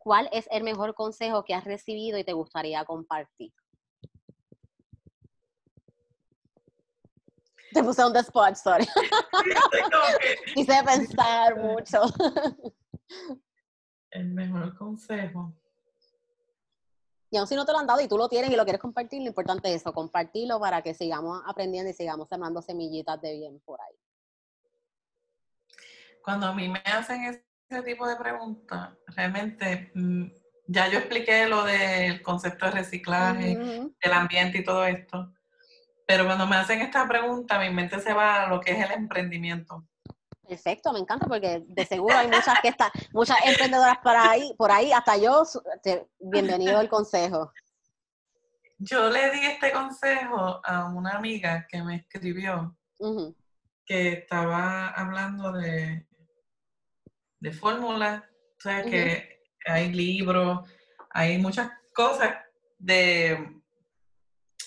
¿cuál 0.00 0.28
es 0.32 0.48
el 0.50 0.64
mejor 0.64 0.94
consejo 0.94 1.44
que 1.44 1.54
has 1.54 1.64
recibido 1.64 2.18
y 2.18 2.24
te 2.24 2.32
gustaría 2.32 2.84
compartir? 2.84 3.52
Te 7.72 7.84
puse 7.84 8.04
un 8.04 8.16
spot, 8.16 8.56
sorry. 8.56 8.84
Quise 10.54 10.82
pensar 10.84 11.56
mucho. 11.56 12.02
El 14.10 14.30
mejor 14.30 14.76
consejo. 14.76 15.54
Y 17.30 17.36
aún 17.36 17.46
si 17.46 17.54
no 17.54 17.64
te 17.64 17.70
lo 17.70 17.78
han 17.78 17.86
dado 17.86 18.00
y 18.00 18.08
tú 18.08 18.18
lo 18.18 18.28
tienes 18.28 18.50
y 18.50 18.56
lo 18.56 18.64
quieres 18.64 18.80
compartir, 18.80 19.22
lo 19.22 19.28
importante 19.28 19.72
es 19.72 19.82
eso, 19.82 19.92
compartirlo 19.92 20.58
para 20.58 20.82
que 20.82 20.94
sigamos 20.94 21.40
aprendiendo 21.46 21.88
y 21.88 21.94
sigamos 21.94 22.28
sembrando 22.28 22.60
semillitas 22.60 23.20
de 23.20 23.34
bien 23.34 23.60
por 23.60 23.80
ahí. 23.80 23.94
Cuando 26.24 26.46
a 26.46 26.54
mí 26.54 26.68
me 26.68 26.80
hacen 26.80 27.40
ese 27.70 27.82
tipo 27.82 28.06
de 28.06 28.16
preguntas, 28.16 28.90
realmente 29.06 29.92
mm, 29.94 30.26
ya 30.66 30.88
yo 30.88 30.98
expliqué 30.98 31.46
lo 31.46 31.64
del 31.64 32.20
concepto 32.20 32.66
de 32.66 32.72
reciclaje, 32.72 33.56
del 33.56 34.12
ambiente 34.12 34.58
y 34.58 34.64
todo 34.64 34.84
esto, 34.84 35.32
pero 36.04 36.26
cuando 36.26 36.46
me 36.46 36.56
hacen 36.56 36.80
esta 36.80 37.06
pregunta, 37.06 37.60
mi 37.60 37.70
mente 37.70 38.00
se 38.00 38.12
va 38.12 38.44
a 38.44 38.48
lo 38.48 38.60
que 38.60 38.72
es 38.72 38.84
el 38.84 38.90
emprendimiento. 38.90 39.86
Perfecto, 40.48 40.92
me 40.92 40.98
encanta 40.98 41.26
porque 41.28 41.62
de 41.64 41.86
seguro 41.86 42.16
hay 42.16 42.26
muchas 42.26 42.60
que 42.60 42.68
están, 42.68 42.90
muchas 43.12 43.38
emprendedoras 43.44 43.98
por 43.98 44.16
ahí, 44.16 44.52
por 44.58 44.72
ahí, 44.72 44.90
hasta 44.90 45.16
yo, 45.16 45.44
bienvenido 46.18 46.78
al 46.78 46.88
consejo. 46.88 47.52
Yo 48.78 49.10
le 49.10 49.30
di 49.30 49.46
este 49.46 49.70
consejo 49.70 50.60
a 50.64 50.86
una 50.86 51.12
amiga 51.12 51.66
que 51.68 51.80
me 51.84 51.96
escribió, 51.96 52.76
que 53.84 54.12
estaba 54.14 54.88
hablando 54.88 55.52
de 55.52 56.09
de 57.40 57.52
fórmulas, 57.52 58.22
o 58.22 58.60
sea 58.60 58.82
que 58.84 59.40
hay 59.66 59.92
libros, 59.92 60.70
hay 61.10 61.38
muchas 61.38 61.70
cosas 61.92 62.36
de 62.78 63.60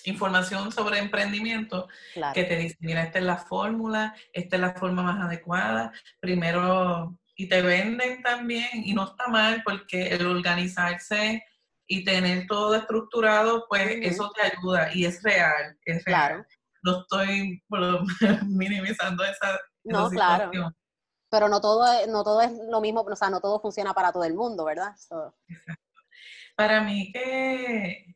información 0.04 0.70
sobre 0.70 0.98
emprendimiento 0.98 1.88
que 2.34 2.44
te 2.44 2.56
dicen, 2.56 2.78
mira, 2.80 3.04
esta 3.04 3.18
es 3.18 3.24
la 3.24 3.38
fórmula, 3.38 4.14
esta 4.32 4.56
es 4.56 4.62
la 4.62 4.74
forma 4.74 5.02
más 5.02 5.24
adecuada, 5.24 5.92
primero, 6.20 7.16
y 7.36 7.48
te 7.48 7.62
venden 7.62 8.22
también, 8.22 8.68
y 8.72 8.92
no 8.92 9.04
está 9.04 9.28
mal 9.28 9.62
porque 9.64 10.08
el 10.08 10.26
organizarse 10.26 11.42
y 11.86 12.04
tener 12.04 12.46
todo 12.46 12.74
estructurado, 12.74 13.66
pues 13.68 13.98
eso 14.02 14.30
te 14.32 14.42
ayuda 14.42 14.94
y 14.94 15.06
es 15.06 15.22
real, 15.22 15.78
es 15.84 16.04
real. 16.04 16.46
No 16.82 17.00
estoy 17.00 17.62
minimizando 18.46 19.24
esa, 19.24 19.58
no, 19.84 20.10
Claro 20.10 20.50
pero 21.34 21.48
no 21.48 21.60
todo, 21.60 21.84
es, 21.92 22.06
no 22.06 22.22
todo 22.22 22.42
es 22.42 22.52
lo 22.70 22.80
mismo, 22.80 23.00
o 23.00 23.16
sea, 23.16 23.28
no 23.28 23.40
todo 23.40 23.58
funciona 23.58 23.92
para 23.92 24.12
todo 24.12 24.22
el 24.22 24.34
mundo, 24.34 24.64
¿verdad? 24.64 24.94
Para 26.54 26.80
mí 26.80 27.10
que, 27.10 28.14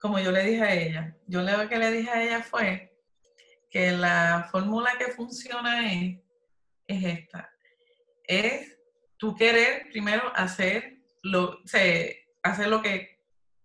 como 0.00 0.18
yo 0.18 0.32
le 0.32 0.42
dije 0.42 0.62
a 0.64 0.74
ella, 0.74 1.16
yo 1.28 1.42
lo 1.42 1.68
que 1.68 1.78
le 1.78 1.92
dije 1.92 2.10
a 2.10 2.20
ella 2.20 2.42
fue 2.42 3.00
que 3.70 3.92
la 3.92 4.48
fórmula 4.50 4.98
que 4.98 5.12
funciona 5.12 5.88
es, 5.92 6.18
es 6.88 7.04
esta, 7.04 7.48
es 8.24 8.76
tú 9.16 9.36
querer 9.36 9.88
primero 9.92 10.32
hacer 10.34 10.98
lo, 11.22 11.60
hacer 12.42 12.68
lo 12.68 12.82
que 12.82 13.20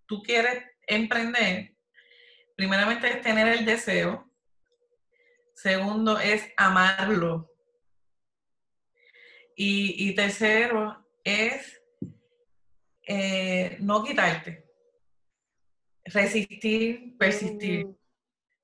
tú 0.05 0.21
quieres 0.21 0.63
emprender, 0.86 1.73
primeramente 2.55 3.07
es 3.07 3.21
tener 3.23 3.47
el 3.47 3.65
deseo, 3.65 4.30
segundo 5.55 6.19
es 6.19 6.47
amarlo, 6.57 7.49
y, 9.62 10.16
tercero 10.16 11.05
es 11.22 11.82
eh, 13.05 13.76
no 13.82 14.01
quitarte, 14.05 14.66
resistir, 16.05 17.18
persistir. 17.18 17.86
Mm. 17.86 17.95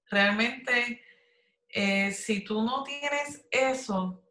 Realmente, 0.10 1.04
eh, 1.68 2.12
si 2.12 2.46
tú 2.46 2.64
no 2.64 2.84
tienes 2.84 3.46
eso, 3.52 4.24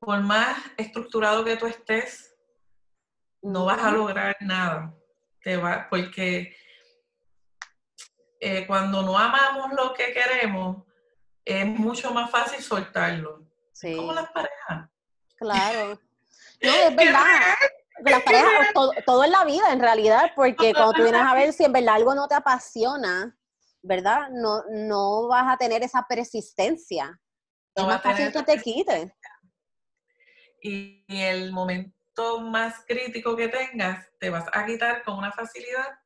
por 0.00 0.22
más 0.22 0.56
estructurado 0.78 1.44
que 1.44 1.58
tú 1.58 1.66
estés, 1.66 2.34
no 3.42 3.66
vas 3.66 3.82
a 3.82 3.90
lograr 3.90 4.34
nada. 4.40 4.96
Te 5.42 5.58
va, 5.58 5.86
porque 5.90 6.56
eh, 8.40 8.66
cuando 8.66 9.02
no 9.02 9.18
amamos 9.18 9.70
lo 9.74 9.92
que 9.92 10.14
queremos, 10.14 10.82
es 11.44 11.66
mucho 11.66 12.14
más 12.14 12.30
fácil 12.30 12.62
soltarlo. 12.62 13.46
Sí. 13.74 13.94
Como 13.94 14.14
las 14.14 14.30
parejas. 14.30 14.93
Claro. 15.36 16.00
No, 16.62 16.72
es 16.72 16.96
verdad. 16.96 17.54
Las 18.00 18.22
parejas, 18.22 18.72
todo, 18.72 18.90
todo, 19.04 19.24
en 19.24 19.32
la 19.32 19.44
vida, 19.44 19.72
en 19.72 19.80
realidad, 19.80 20.32
porque 20.34 20.72
cuando 20.72 20.94
tú 20.94 21.02
vienes 21.02 21.20
a 21.20 21.34
ver 21.34 21.52
si 21.52 21.64
en 21.64 21.72
verdad 21.72 21.96
algo 21.96 22.14
no 22.14 22.26
te 22.26 22.34
apasiona, 22.34 23.36
¿verdad? 23.82 24.28
No, 24.30 24.62
no 24.70 25.28
vas 25.28 25.52
a 25.52 25.58
tener 25.58 25.82
esa 25.82 26.06
persistencia. 26.08 27.20
es 27.74 27.84
más 27.84 28.02
fácil 28.02 28.32
que 28.32 28.42
te 28.42 28.62
quite. 28.62 29.14
Y, 30.62 31.04
y 31.06 31.20
el 31.20 31.52
momento 31.52 32.40
más 32.40 32.82
crítico 32.86 33.36
que 33.36 33.48
tengas, 33.48 34.08
te 34.18 34.30
vas 34.30 34.46
a 34.52 34.64
quitar 34.64 35.02
con 35.02 35.18
una 35.18 35.32
facilidad. 35.32 35.98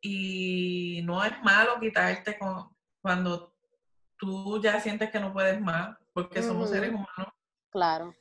Y 0.00 1.02
no 1.04 1.24
es 1.24 1.32
malo 1.42 1.80
quitarte 1.80 2.38
con, 2.38 2.74
cuando 3.00 3.54
tú 4.16 4.62
ya 4.62 4.80
sientes 4.80 5.10
que 5.10 5.18
no 5.18 5.32
puedes 5.32 5.60
más, 5.60 5.96
porque 6.12 6.42
somos 6.42 6.70
seres 6.70 6.90
humanos 6.90 7.37
Claro. 7.70 8.14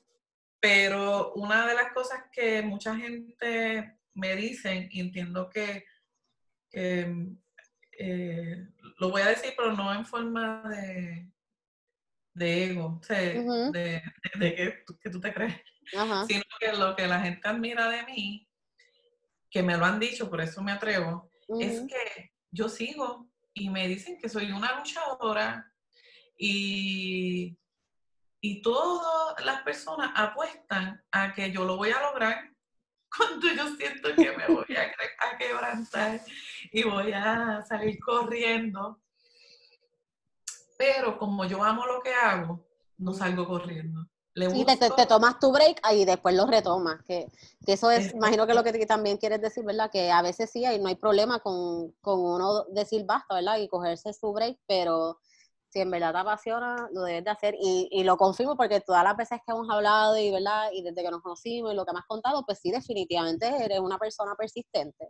Pero 0.60 1.34
una 1.34 1.68
de 1.68 1.76
las 1.76 1.94
cosas 1.94 2.24
que 2.32 2.62
mucha 2.62 2.96
gente 2.96 4.00
me 4.14 4.36
dicen, 4.36 4.90
y 4.92 5.00
entiendo 5.00 5.50
que, 5.50 5.86
eh, 6.72 7.08
lo 9.00 9.10
voy 9.10 9.22
a 9.22 9.30
decir, 9.30 9.54
pero 9.56 9.74
no 9.74 9.94
en 9.94 10.06
forma 10.06 10.64
de, 10.70 11.32
de 12.34 12.66
ego, 12.66 13.02
de, 13.10 14.04
que, 15.02 15.10
tú 15.10 15.20
te 15.20 15.34
crees, 15.34 15.56
sino 16.28 16.44
que 16.60 16.74
lo 16.74 16.96
que 16.96 17.08
la 17.08 17.20
gente 17.22 17.48
admira 17.48 17.90
de 17.90 18.04
mí, 18.04 18.48
que 19.50 19.64
me 19.64 19.78
lo 19.78 19.86
han 19.86 20.00
dicho, 20.00 20.30
por 20.30 20.42
eso 20.42 20.62
me 20.62 20.72
atrevo, 20.72 21.32
es 21.60 21.82
que 21.88 22.32
yo 22.52 22.70
sigo 22.70 23.28
y 23.54 23.70
me 23.70 23.88
dicen 23.88 24.20
que 24.20 24.30
soy 24.30 24.52
una 24.52 24.78
luchadora 24.78 25.72
y 26.38 27.58
y 28.42 28.62
todas 28.62 29.44
las 29.46 29.62
personas 29.64 30.12
apuestan 30.16 31.04
a 31.12 31.34
que 31.34 31.52
yo 31.52 31.66
lo 31.66 31.78
voy 31.78 31.92
a 31.92 32.02
lograr 32.02 32.52
cuando 33.18 33.48
yo 33.48 33.76
siento 33.76 34.10
que 34.16 34.38
me 34.38 34.48
voy 34.48 34.76
a, 34.76 35.38
quebrantar 35.38 36.22
y 36.72 36.84
voy 36.84 37.12
a 37.14 37.64
salir 37.68 38.00
corriendo. 38.00 39.00
Pero 40.78 41.18
como 41.18 41.46
yo 41.46 41.64
amo 41.64 41.86
lo 41.86 42.02
que 42.02 42.14
hago, 42.14 42.66
no 42.98 43.14
salgo 43.14 43.48
corriendo. 43.48 44.06
sí, 44.36 44.66
te, 44.66 45.06
tomas 45.06 45.40
tu 45.40 45.52
break 45.52 45.80
y 45.94 46.06
después 46.06 46.36
lo 46.36 46.46
retomas. 46.46 47.02
Que, 47.04 47.32
eso 47.66 47.90
es, 47.90 48.14
imagino 48.14 48.46
que 48.46 48.54
lo 48.54 48.64
que 48.64 48.86
también 48.86 49.18
quieres 49.18 49.42
decir, 49.42 49.64
¿verdad? 49.64 49.90
Que 49.92 50.12
a 50.12 50.22
veces 50.22 50.52
sí, 50.52 50.66
hay, 50.66 50.80
no 50.80 50.88
hay 50.90 50.96
problema 50.96 51.40
con, 51.40 51.92
con 52.02 52.20
uno 52.20 52.66
decir 52.66 53.06
basta, 53.06 53.36
¿verdad? 53.36 53.58
Y 53.58 53.68
cogerse 53.68 54.14
su 54.14 54.34
break, 54.34 54.60
pero 54.68 55.20
si 55.78 55.82
en 55.82 55.92
verdad 55.92 56.12
te 56.12 56.18
apasiona, 56.18 56.90
lo 56.92 57.04
debes 57.04 57.24
de 57.24 57.30
hacer. 57.30 57.56
Y, 57.60 57.88
y, 57.92 58.04
lo 58.04 58.18
confirmo 58.18 58.56
porque 58.58 58.82
todas 58.82 59.04
las 59.04 59.16
veces 59.16 59.40
que 59.46 59.52
hemos 59.52 59.70
hablado 59.70 60.18
y, 60.18 60.32
¿verdad? 60.32 60.70
y 60.74 60.82
desde 60.82 61.04
que 61.04 61.12
nos 61.12 61.22
conocimos 61.22 61.72
y 61.72 61.76
lo 61.76 61.86
que 61.86 61.94
me 61.94 62.00
has 62.00 62.06
contado, 62.08 62.44
pues 62.46 62.60
sí, 62.60 62.72
definitivamente 62.72 63.48
eres 63.64 63.80
una 63.80 63.98
persona 63.98 64.34
persistente. 64.36 65.08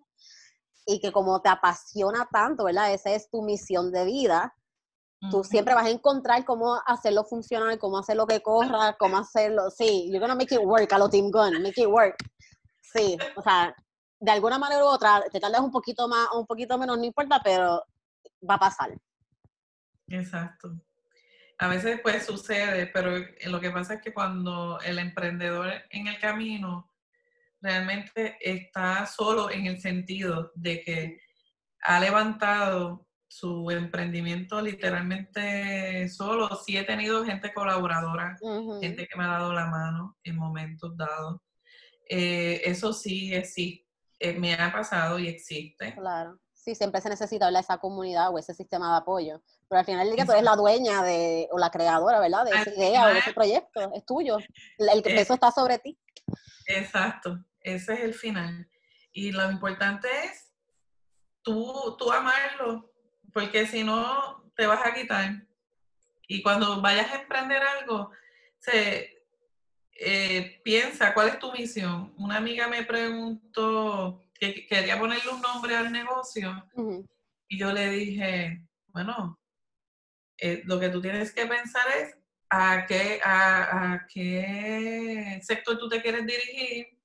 y 0.86 1.00
que 1.00 1.12
como 1.12 1.42
te 1.42 1.50
apasiona 1.50 2.28
tanto, 2.32 2.64
¿verdad? 2.64 2.94
Esa 2.94 3.12
es 3.12 3.30
tu 3.30 3.42
misión 3.42 3.92
de 3.92 4.06
vida. 4.06 4.54
Tú 5.32 5.44
siempre 5.44 5.74
vas 5.74 5.86
a 5.86 5.90
encontrar 5.90 6.46
cómo 6.46 6.80
hacerlo 6.86 7.26
funcionar, 7.26 7.78
cómo 7.80 7.98
hacerlo 7.98 8.28
que 8.28 8.42
corra, 8.42 8.96
cómo 9.00 9.18
hacerlo. 9.18 9.70
Sí, 9.70 10.08
you're 10.08 10.20
gonna 10.20 10.36
make 10.36 10.54
it 10.54 10.62
work 10.64 10.94
a 10.94 10.98
lo 10.98 11.10
Team 11.10 11.32
Gun, 11.32 11.62
make 11.62 11.82
it 11.82 11.88
work. 11.88 12.16
Sí, 12.94 13.18
o 13.36 13.42
sea, 13.42 13.76
de 14.20 14.32
alguna 14.32 14.58
manera 14.60 14.84
u 14.84 14.88
otra, 14.88 15.24
te 15.32 15.40
tardas 15.40 15.62
un 15.62 15.72
poquito 15.72 16.08
más 16.08 16.28
o 16.32 16.40
un 16.40 16.46
poquito 16.46 16.78
menos, 16.78 16.98
no 16.98 17.04
importa, 17.04 17.42
pero 17.44 17.84
va 18.50 18.56
a 18.56 18.60
pasar. 18.60 18.96
Exacto. 20.08 20.80
A 21.60 21.68
veces 21.68 22.00
pues 22.02 22.26
sucede, 22.26 22.88
pero 22.88 23.18
lo 23.46 23.60
que 23.60 23.72
pasa 23.72 23.96
es 23.96 24.02
que 24.02 24.14
cuando 24.14 24.80
el 24.82 25.00
emprendedor 25.00 25.72
en 25.90 26.08
el 26.08 26.20
camino 26.20 26.92
realmente 27.62 28.38
está 28.40 29.06
solo 29.08 29.50
en 29.50 29.66
el 29.66 29.82
sentido 29.82 30.52
de 30.56 30.82
que 30.82 31.20
ha 31.82 32.00
levantado 32.00 33.08
su 33.28 33.70
emprendimiento 33.72 34.62
literalmente 34.62 36.08
solo. 36.10 36.50
Sí 36.66 36.78
he 36.78 36.84
tenido 36.84 37.26
gente 37.26 37.54
colaboradora, 37.54 38.38
gente 38.82 39.08
que 39.08 39.18
me 39.18 39.26
ha 39.26 39.40
dado 39.40 39.54
la 39.54 39.68
mano 39.68 40.18
en 40.24 40.38
momentos 40.38 40.96
dados. 40.96 41.42
Eh, 42.10 42.62
eso 42.64 42.94
sí 42.94 43.34
existe, 43.34 43.86
eh, 44.20 44.34
me 44.40 44.54
ha 44.54 44.72
pasado 44.72 45.20
y 45.20 45.28
existe. 45.28 45.94
Claro. 45.94 46.40
Sí, 46.68 46.76
siempre 46.76 47.00
se 47.00 47.08
necesita 47.08 47.48
esa 47.58 47.78
comunidad 47.78 48.30
o 48.30 48.38
ese 48.38 48.54
sistema 48.54 48.92
de 48.92 48.98
apoyo. 48.98 49.42
Pero 49.70 49.80
al 49.80 49.86
final 49.86 50.06
del 50.06 50.18
día 50.18 50.26
tú 50.26 50.34
eres 50.34 50.44
la 50.44 50.58
dueña 50.58 51.02
de, 51.02 51.48
o 51.50 51.58
la 51.58 51.72
creadora, 51.72 52.20
¿verdad? 52.20 52.44
De 52.44 52.52
esa 52.52 52.70
idea 52.72 53.06
o 53.06 53.14
de 53.14 53.20
ese 53.20 53.32
proyecto. 53.32 53.90
Es 53.96 54.06
tuyo. 54.06 54.38
El 54.78 55.02
peso 55.02 55.36
está 55.36 55.50
sobre 55.50 55.80
ti. 55.80 55.98
Exacto. 56.66 57.40
Ese 57.62 57.94
es 57.94 58.00
el 58.02 58.14
final. 58.14 58.70
Y 59.14 59.32
lo 59.32 59.50
importante 59.50 60.10
es 60.26 60.52
tú, 61.42 61.96
tú 61.98 62.12
amarlo, 62.12 62.92
porque 63.32 63.66
si 63.66 63.86
no 63.86 64.52
te 64.54 64.68
vas 64.68 64.86
a 64.86 64.94
quitar. 64.94 65.48
Y 66.28 66.44
cuando 66.44 66.82
vayas 66.82 67.10
a 67.14 67.22
emprender 67.22 67.62
algo, 67.62 68.12
se, 68.60 69.24
eh, 69.94 70.60
piensa 70.66 71.14
cuál 71.14 71.30
es 71.30 71.40
tu 71.40 71.50
misión. 71.54 72.14
Una 72.18 72.36
amiga 72.36 72.68
me 72.68 72.84
preguntó 72.84 74.22
que 74.40 74.68
quería 74.68 75.00
ponerle 75.00 75.32
un 75.32 75.42
nombre 75.42 75.76
al 75.76 75.92
negocio 75.92 76.66
y 77.48 77.58
yo 77.58 77.72
le 77.72 77.90
dije, 77.90 78.62
bueno, 78.88 79.40
eh, 80.38 80.62
lo 80.66 80.80
que 80.80 80.90
tú 80.90 81.02
tienes 81.02 81.34
que 81.34 81.46
pensar 81.46 81.84
es 81.98 82.16
a 82.50 82.86
qué, 82.88 83.20
a 83.24 84.06
qué 84.14 85.40
sector 85.42 85.78
tú 85.78 85.90
te 85.90 86.02
quieres 86.02 86.26
dirigir 86.26 86.98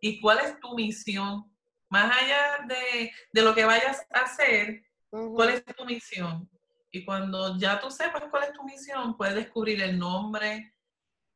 y 0.00 0.20
cuál 0.20 0.38
es 0.38 0.58
tu 0.60 0.74
misión. 0.74 1.50
Más 1.88 2.16
allá 2.16 2.66
de, 2.66 3.42
lo 3.42 3.54
que 3.54 3.64
vayas 3.64 4.06
a 4.10 4.20
hacer, 4.20 4.82
cuál 5.08 5.50
es 5.50 5.64
tu 5.64 5.84
misión. 5.84 6.48
Y 6.90 7.04
cuando 7.04 7.58
ya 7.58 7.80
tú 7.80 7.90
sepas 7.90 8.24
cuál 8.30 8.44
es 8.44 8.52
tu 8.52 8.64
misión, 8.64 9.16
puedes 9.16 9.34
descubrir 9.34 9.82
el 9.82 9.98
nombre, 9.98 10.74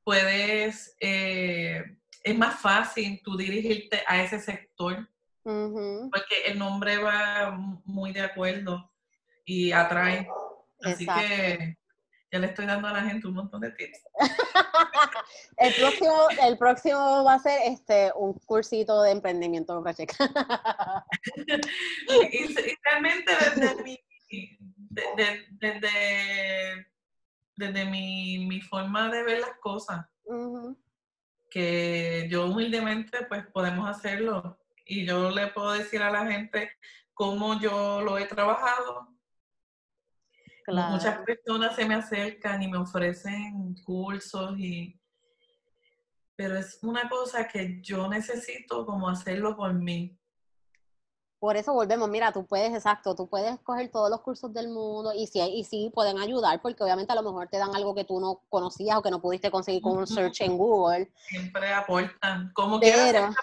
puedes, 0.02 0.96
eh, 1.00 1.84
es 2.22 2.36
más 2.36 2.60
fácil 2.60 3.20
tú 3.22 3.36
dirigirte 3.36 4.02
a 4.06 4.22
ese 4.22 4.40
sector, 4.40 5.08
porque 6.10 6.42
el 6.46 6.58
nombre 6.58 6.98
va 6.98 7.56
muy 7.84 8.12
de 8.12 8.22
acuerdo 8.22 8.90
y 9.44 9.72
atrae. 9.72 10.28
Así 10.82 11.06
que 11.06 11.76
ya 12.32 12.38
le 12.38 12.46
estoy 12.46 12.66
dando 12.66 12.86
a 12.88 12.92
la 12.92 13.02
gente 13.02 13.26
un 13.26 13.34
montón 13.34 13.60
de 13.60 13.72
tips. 13.72 14.02
el, 15.56 15.74
próximo, 15.74 16.28
el 16.42 16.58
próximo 16.58 17.24
va 17.24 17.34
a 17.34 17.38
ser 17.40 17.60
este 17.64 18.12
un 18.14 18.34
cursito 18.34 19.02
de 19.02 19.10
emprendimiento 19.10 19.82
y, 22.08 22.14
y, 22.14 22.54
realmente 22.84 23.32
desde 23.56 23.82
mi, 23.82 23.98
desde, 27.56 27.84
mi, 27.84 28.60
forma 28.62 29.10
de 29.10 29.22
ver 29.24 29.40
las 29.40 29.58
cosas, 29.60 30.06
que 31.50 32.28
yo 32.30 32.46
humildemente 32.46 33.26
pues 33.28 33.44
podemos 33.48 33.88
hacerlo 33.88 34.59
y 34.90 35.06
yo 35.06 35.30
le 35.30 35.46
puedo 35.48 35.72
decir 35.72 36.02
a 36.02 36.10
la 36.10 36.26
gente 36.26 36.72
cómo 37.14 37.60
yo 37.60 38.00
lo 38.02 38.18
he 38.18 38.26
trabajado 38.26 39.10
Muchas 40.72 41.18
personas 41.24 41.74
se 41.74 41.84
me 41.84 41.94
acercan 41.94 42.62
y 42.62 42.68
me 42.68 42.78
ofrecen 42.78 43.74
cursos 43.84 44.58
y 44.58 44.96
pero 46.36 46.56
es 46.56 46.78
una 46.82 47.06
cosa 47.08 47.46
que 47.46 47.82
yo 47.82 48.08
necesito 48.08 48.86
como 48.86 49.10
hacerlo 49.10 49.54
por 49.54 49.74
mí. 49.74 50.18
Por 51.38 51.58
eso 51.58 51.74
volvemos, 51.74 52.08
mira, 52.08 52.32
tú 52.32 52.46
puedes, 52.46 52.72
exacto, 52.72 53.14
tú 53.14 53.28
puedes 53.28 53.60
coger 53.60 53.90
todos 53.90 54.08
los 54.08 54.22
cursos 54.22 54.50
del 54.50 54.68
mundo 54.68 55.12
y 55.14 55.26
sí, 55.26 55.40
y 55.40 55.64
sí 55.64 55.90
pueden 55.92 56.18
ayudar 56.18 56.62
porque 56.62 56.82
obviamente 56.82 57.12
a 57.12 57.16
lo 57.16 57.22
mejor 57.22 57.48
te 57.48 57.58
dan 57.58 57.74
algo 57.74 57.94
que 57.94 58.04
tú 58.04 58.20
no 58.20 58.42
conocías 58.48 58.96
o 58.96 59.02
que 59.02 59.10
no 59.10 59.20
pudiste 59.20 59.50
conseguir 59.50 59.82
con 59.82 59.98
un 59.98 60.06
search 60.06 60.40
en 60.40 60.56
Google. 60.56 61.12
Siempre 61.28 61.74
aportan, 61.74 62.50
como 62.54 62.80
quieras 62.80 63.34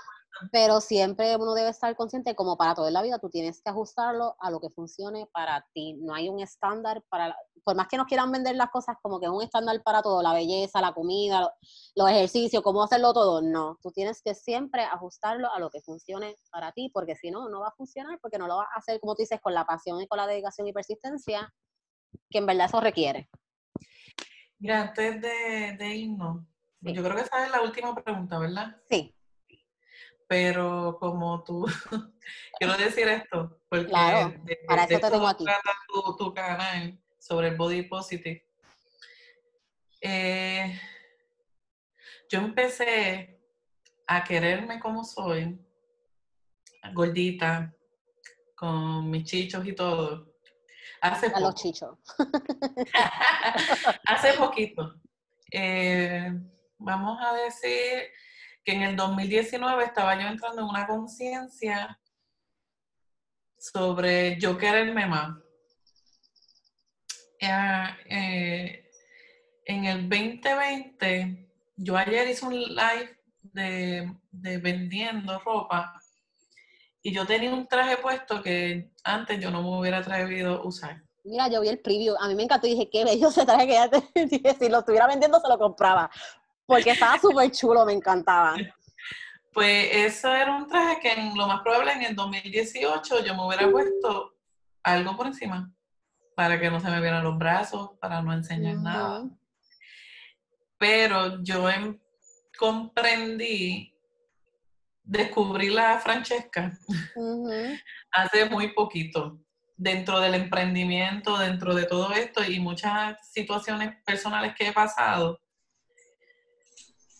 pero 0.51 0.81
siempre 0.81 1.35
uno 1.35 1.53
debe 1.53 1.69
estar 1.69 1.95
consciente, 1.95 2.35
como 2.35 2.57
para 2.57 2.75
toda 2.75 2.91
la 2.91 3.01
vida, 3.01 3.19
tú 3.19 3.29
tienes 3.29 3.61
que 3.61 3.69
ajustarlo 3.69 4.35
a 4.39 4.51
lo 4.51 4.59
que 4.59 4.69
funcione 4.69 5.27
para 5.31 5.65
ti. 5.73 5.95
No 5.99 6.13
hay 6.13 6.29
un 6.29 6.39
estándar 6.39 7.03
para, 7.09 7.35
por 7.63 7.75
más 7.75 7.87
que 7.87 7.97
nos 7.97 8.07
quieran 8.07 8.31
vender 8.31 8.55
las 8.55 8.69
cosas 8.69 8.97
como 9.01 9.19
que 9.19 9.25
es 9.25 9.31
un 9.31 9.43
estándar 9.43 9.81
para 9.83 10.01
todo, 10.01 10.21
la 10.21 10.33
belleza, 10.33 10.81
la 10.81 10.93
comida, 10.93 11.53
los 11.95 12.09
ejercicios, 12.09 12.63
cómo 12.63 12.83
hacerlo 12.83 13.13
todo. 13.13 13.41
No, 13.41 13.77
tú 13.81 13.91
tienes 13.91 14.21
que 14.21 14.33
siempre 14.33 14.83
ajustarlo 14.83 15.51
a 15.51 15.59
lo 15.59 15.69
que 15.69 15.81
funcione 15.81 16.35
para 16.51 16.71
ti, 16.71 16.89
porque 16.93 17.15
si 17.15 17.31
no, 17.31 17.49
no 17.49 17.61
va 17.61 17.69
a 17.69 17.75
funcionar, 17.75 18.19
porque 18.21 18.37
no 18.37 18.47
lo 18.47 18.57
vas 18.57 18.67
a 18.75 18.79
hacer, 18.79 18.99
como 18.99 19.15
tú 19.15 19.23
dices, 19.23 19.39
con 19.41 19.53
la 19.53 19.65
pasión 19.65 20.01
y 20.01 20.07
con 20.07 20.17
la 20.17 20.27
dedicación 20.27 20.67
y 20.67 20.73
persistencia, 20.73 21.53
que 22.29 22.37
en 22.37 22.45
verdad 22.45 22.67
eso 22.67 22.79
requiere. 22.79 23.29
Mira, 24.59 24.81
antes 24.81 25.21
de, 25.21 25.75
de 25.77 25.95
irnos, 25.95 26.43
yo 26.81 27.03
creo 27.03 27.15
que 27.15 27.21
esa 27.21 27.45
es 27.45 27.51
la 27.51 27.61
última 27.61 27.93
pregunta, 27.93 28.39
¿verdad? 28.39 28.75
Sí 28.89 29.13
pero 30.27 30.97
como 30.99 31.43
tú, 31.43 31.65
quiero 32.59 32.77
decir 32.77 33.07
esto, 33.07 33.59
porque 33.69 33.89
para 34.67 34.83
eso 34.83 34.99
te 34.99 35.09
tengo 35.09 35.27
aquí. 35.27 35.45
Tu, 35.87 36.17
tu, 36.17 36.33
canal 36.33 36.99
sobre 37.17 37.49
el 37.49 37.55
body 37.55 37.83
positive. 37.83 38.45
Eh, 40.01 40.79
yo 42.29 42.39
empecé 42.39 43.39
a 44.05 44.23
quererme 44.23 44.79
como 44.79 45.03
soy, 45.03 45.59
gordita, 46.93 47.73
con 48.55 49.09
mis 49.09 49.23
chichos 49.23 49.65
y 49.65 49.73
todo. 49.73 50.35
Hace 51.01 51.27
a 51.27 51.39
los 51.39 51.55
chichos. 51.55 51.97
hace 54.05 54.33
poquito. 54.33 54.95
Eh, 55.51 56.31
vamos 56.77 57.17
a 57.21 57.33
decir 57.33 58.09
que 58.67 58.73
en 58.73 58.83
el 58.83 58.97
2019 58.97 59.85
estaba 59.85 60.21
yo 60.21 60.27
entrando 60.27 60.61
en 60.61 60.67
una 60.67 60.85
conciencia 60.85 61.97
sobre 63.57 64.37
yo 64.41 64.57
quererme 64.57 65.05
más. 65.05 65.37
Eh, 67.39 67.87
eh, 68.09 68.91
en 69.63 69.85
el 69.85 70.09
2020, 70.09 71.49
yo 71.77 71.95
ayer 71.95 72.27
hice 72.27 72.45
un 72.45 72.59
live 72.59 73.17
de, 73.41 74.11
vendiendo 74.33 75.39
ropa 75.39 76.01
y 77.01 77.13
yo 77.13 77.25
tenía 77.25 77.53
un 77.53 77.67
traje 77.67 77.95
puesto 77.95 78.43
que 78.43 78.91
antes 79.05 79.39
yo 79.39 79.49
no 79.49 79.61
me 79.61 79.79
hubiera 79.79 79.99
atrevido 79.99 80.55
a 80.55 80.67
usar. 80.67 81.01
Mira, 81.23 81.47
yo 81.47 81.61
vi 81.61 81.69
el 81.69 81.79
preview, 81.79 82.15
a 82.19 82.27
mí 82.27 82.35
me 82.35 82.43
encantó 82.43 82.67
y 82.67 82.71
dije, 82.71 82.89
qué 82.89 83.05
bello 83.05 83.29
ese 83.29 83.45
traje 83.45 83.65
que 83.65 83.73
ya 83.73 83.89
te 83.89 84.25
dije, 84.25 84.57
si 84.59 84.67
lo 84.67 84.79
estuviera 84.79 85.07
vendiendo 85.07 85.39
se 85.39 85.47
lo 85.47 85.57
compraba, 85.57 86.11
porque 86.67 86.91
estaba 86.91 87.17
súper 87.17 87.49
chulo, 87.51 87.85
me 87.85 87.93
encantaba. 87.93 88.55
Pues 89.53 89.89
eso 89.91 90.35
era 90.35 90.55
un 90.55 90.67
traje 90.67 90.99
que 90.99 91.13
en 91.13 91.35
lo 91.35 91.47
más 91.47 91.61
probable 91.61 91.93
en 91.93 92.03
el 92.03 92.15
2018 92.15 93.25
yo 93.25 93.33
me 93.33 93.47
hubiera 93.47 93.71
puesto 93.71 94.35
algo 94.83 95.17
por 95.17 95.27
encima 95.27 95.71
para 96.35 96.59
que 96.59 96.69
no 96.69 96.79
se 96.79 96.91
me 96.91 97.01
vieran 97.01 97.23
los 97.23 97.37
brazos, 97.37 97.91
para 97.99 98.21
no 98.21 98.31
enseñar 98.31 98.75
nada. 98.75 99.27
Pero 100.77 101.41
yo 101.41 101.67
em, 101.67 101.97
comprendí, 102.59 103.91
descubrí 105.03 105.71
la 105.71 105.97
Francesca 105.97 106.77
hace 108.11 108.45
muy 108.49 108.73
poquito, 108.73 109.39
dentro 109.75 110.19
del 110.19 110.35
emprendimiento, 110.35 111.37
dentro 111.39 111.73
de 111.73 111.85
todo 111.85 112.11
esto 112.13 112.43
y 112.43 112.59
muchas 112.59 113.17
situaciones 113.31 113.95
personales 114.05 114.53
que 114.55 114.67
he 114.67 114.73
pasado 114.73 115.39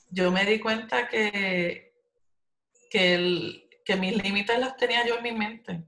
yo 0.10 0.32
me 0.32 0.46
di 0.46 0.60
cuenta 0.60 1.08
que, 1.08 1.94
que, 2.90 3.16
el, 3.16 3.70
que 3.84 3.96
mis 3.96 4.22
límites 4.22 4.60
los 4.60 4.76
tenía 4.78 5.06
yo 5.06 5.18
en 5.18 5.24
mi 5.24 5.32
mente. 5.32 5.84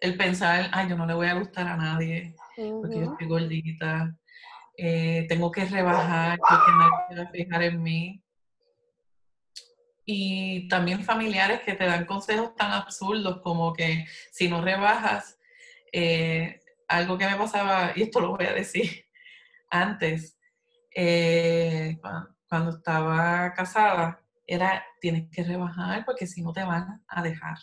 El 0.00 0.16
pensar, 0.16 0.70
ay, 0.72 0.88
yo 0.88 0.96
no 0.96 1.06
le 1.06 1.14
voy 1.14 1.26
a 1.26 1.34
gustar 1.34 1.66
a 1.66 1.76
nadie, 1.76 2.34
porque 2.56 3.00
yo 3.00 3.12
estoy 3.12 3.26
gordita, 3.26 4.16
eh, 4.76 5.26
tengo 5.28 5.50
que 5.50 5.64
rebajar, 5.64 6.38
porque 6.38 6.72
nadie 6.72 6.92
se 7.08 7.16
va 7.16 7.22
a 7.22 7.32
fijar 7.32 7.62
en 7.62 7.82
mí. 7.82 8.22
y 10.10 10.68
también 10.68 11.04
familiares 11.04 11.60
que 11.60 11.74
te 11.74 11.84
dan 11.84 12.06
consejos 12.06 12.54
tan 12.56 12.72
absurdos 12.72 13.42
como 13.42 13.74
que 13.74 14.06
si 14.30 14.48
no 14.48 14.62
rebajas, 14.62 15.38
eh, 15.92 16.60
algo 16.88 17.18
que 17.18 17.26
me 17.26 17.36
pasaba, 17.36 17.92
y 17.94 18.02
esto 18.02 18.20
lo 18.20 18.30
voy 18.36 18.46
a 18.46 18.54
decir 18.54 19.06
antes, 19.70 20.38
eh, 20.94 21.98
cuando 22.00 22.37
estaba 22.50 23.52
casada, 23.54 24.22
era 24.46 24.84
tienes 25.00 25.30
que 25.30 25.44
rebajar 25.44 26.04
porque 26.04 26.26
si 26.26 26.42
no 26.42 26.52
te 26.52 26.64
van 26.64 27.02
a 27.06 27.22
dejar. 27.22 27.58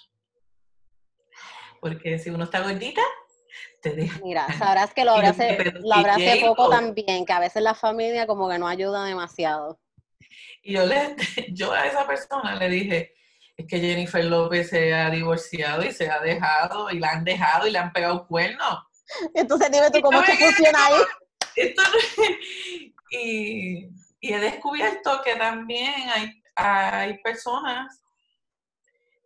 Porque 1.81 2.19
si 2.19 2.29
uno 2.29 2.45
está 2.45 2.61
gordita, 2.61 3.01
te 3.81 3.91
deja. 3.91 4.19
Mira, 4.23 4.47
sabrás 4.57 4.93
que 4.93 5.05
lo 5.05 5.13
habrá 5.13 5.29
hace, 5.29 6.41
poco 6.45 6.69
también, 6.69 7.25
que 7.25 7.33
a 7.33 7.39
veces 7.39 7.61
la 7.61 7.73
familia 7.73 8.25
como 8.27 8.49
que 8.49 8.57
no 8.57 8.67
ayuda 8.67 9.05
demasiado. 9.05 9.79
Y 10.61 10.73
yo, 10.73 10.85
le, 10.85 11.15
yo 11.53 11.71
a 11.71 11.85
esa 11.85 12.07
persona 12.07 12.55
le 12.55 12.69
dije, 12.69 13.13
es 13.57 13.67
que 13.67 13.79
Jennifer 13.79 14.23
López 14.23 14.69
se 14.69 14.93
ha 14.93 15.09
divorciado 15.09 15.83
y 15.83 15.91
se 15.91 16.09
ha 16.09 16.19
dejado 16.19 16.89
y 16.89 16.99
la 16.99 17.11
han 17.11 17.23
dejado 17.23 17.67
y 17.67 17.71
le 17.71 17.79
han 17.79 17.93
pegado 17.93 18.27
cuernos. 18.27 18.79
Entonces 19.33 19.71
dime 19.71 19.89
tú 19.91 20.01
cómo 20.01 20.23
se 20.23 20.35
funciona 20.35 20.79
ahí. 20.85 20.95
y, 23.11 23.89
y, 24.27 24.33
he 24.33 24.39
descubierto 24.39 25.21
que 25.23 25.35
también 25.35 25.93
hay, 26.09 26.43
hay 26.55 27.17
personas 27.19 28.01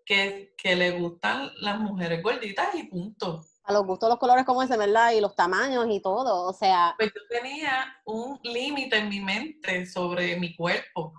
que, 0.06 0.54
que 0.58 0.76
le 0.76 0.92
gustan 0.92 1.52
las 1.62 1.80
mujeres 1.80 2.24
gorditas 2.24 2.74
y 2.76 2.84
punto. 2.84 3.46
A 3.64 3.74
los 3.74 3.86
gustos, 3.86 4.10
los 4.10 4.18
colores 4.18 4.46
como 4.46 4.64
ese, 4.64 4.78
¿verdad? 4.78 5.12
Y 5.12 5.22
los 5.22 5.36
tamaños 5.36 5.86
y 5.90 6.02
todo, 6.02 6.48
o 6.48 6.54
sea... 6.54 6.96
Pues 6.98 7.12
yo 7.14 7.22
tenía 7.30 8.02
un 8.06 8.40
límite 8.44 8.98
en 8.98 9.10
mi 9.10 9.20
mente 9.20 9.86
sobre 9.86 10.40
mi 10.40 10.56
cuerpo 10.56 11.14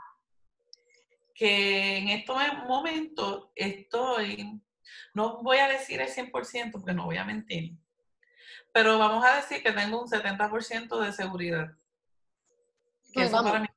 que 1.41 1.97
en 1.97 2.09
estos 2.11 2.37
momentos 2.69 3.49
estoy, 3.55 4.61
no 5.15 5.43
voy 5.43 5.57
a 5.57 5.69
decir 5.69 5.99
el 5.99 6.11
100% 6.11 6.71
porque 6.71 6.93
no 6.93 7.07
voy 7.07 7.17
a 7.17 7.25
mentir, 7.25 7.79
pero 8.75 8.99
vamos 8.99 9.25
a 9.25 9.37
decir 9.37 9.63
que 9.63 9.73
tengo 9.73 10.03
un 10.03 10.07
70% 10.07 11.01
de 11.01 11.13
seguridad. 11.15 11.71
Que 13.13 13.25
eso 13.25 13.43
para 13.43 13.61
mí 13.61 13.69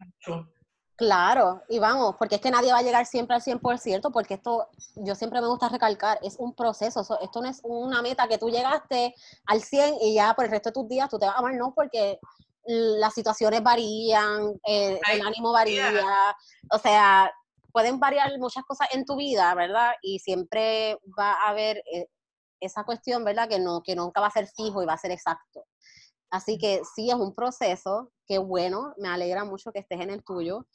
Claro, 0.95 1.63
y 1.69 1.79
vamos, 1.79 2.15
porque 2.19 2.36
es 2.36 2.41
que 2.41 2.51
nadie 2.51 2.71
va 2.71 2.77
a 2.77 2.84
llegar 2.84 3.07
siempre 3.07 3.36
al 3.36 3.41
100%, 3.41 4.11
porque 4.11 4.36
esto, 4.36 4.69
yo 4.95 5.15
siempre 5.15 5.41
me 5.41 5.47
gusta 5.47 5.67
recalcar, 5.67 6.19
es 6.21 6.36
un 6.38 6.53
proceso, 6.53 7.01
esto 7.19 7.41
no 7.41 7.49
es 7.49 7.61
una 7.63 8.03
meta 8.03 8.27
que 8.27 8.38
tú 8.38 8.49
llegaste 8.49 9.15
al 9.47 9.61
100 9.61 9.95
y 10.01 10.13
ya 10.13 10.36
por 10.36 10.45
el 10.45 10.51
resto 10.51 10.69
de 10.69 10.73
tus 10.73 10.88
días 10.88 11.09
tú 11.09 11.17
te 11.17 11.25
vas 11.25 11.36
a 11.36 11.39
amar, 11.39 11.55
no, 11.55 11.73
porque 11.73 12.19
las 12.65 13.13
situaciones 13.13 13.63
varían, 13.63 14.53
eh, 14.67 14.99
el 15.11 15.21
ánimo 15.25 15.51
varía, 15.51 15.91
o 16.69 16.77
sea, 16.77 17.31
pueden 17.71 17.99
variar 17.99 18.38
muchas 18.38 18.63
cosas 18.63 18.88
en 18.93 19.03
tu 19.03 19.15
vida, 19.15 19.53
¿verdad? 19.55 19.93
Y 20.03 20.19
siempre 20.19 20.99
va 21.19 21.34
a 21.34 21.49
haber 21.49 21.77
eh, 21.91 22.07
esa 22.59 22.84
cuestión, 22.84 23.23
¿verdad? 23.23 23.49
Que, 23.49 23.59
no, 23.59 23.81
que 23.81 23.95
nunca 23.95 24.21
va 24.21 24.27
a 24.27 24.31
ser 24.31 24.47
fijo 24.47 24.81
y 24.84 24.86
va 24.86 24.93
a 24.93 24.97
ser 24.97 25.11
exacto. 25.11 25.65
Así 26.34 26.57
que 26.57 26.81
sí, 26.95 27.11
es 27.11 27.15
un 27.15 27.36
proceso, 27.36 28.11
que 28.25 28.39
bueno, 28.39 28.95
me 28.97 29.07
alegra 29.07 29.45
mucho 29.45 29.71
que 29.71 29.77
estés 29.77 30.01
en 30.01 30.09
el 30.09 30.23
tuyo. 30.23 30.65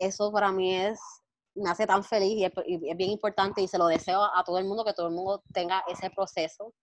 Eso 0.00 0.32
para 0.32 0.50
mí 0.50 0.74
es, 0.74 0.98
me 1.54 1.70
hace 1.70 1.86
tan 1.86 2.02
feliz 2.02 2.32
y 2.36 2.44
es, 2.44 2.96
bien 2.96 3.10
importante 3.10 3.62
y 3.62 3.68
se 3.68 3.78
lo 3.78 3.86
deseo 3.86 4.20
a, 4.24 4.42
todo 4.42 4.58
el 4.58 4.64
mundo, 4.64 4.84
que 4.84 4.94
todo 4.94 5.06
el 5.06 5.14
mundo 5.14 5.44
tenga 5.52 5.84
ese 5.86 6.10
proceso 6.10 6.74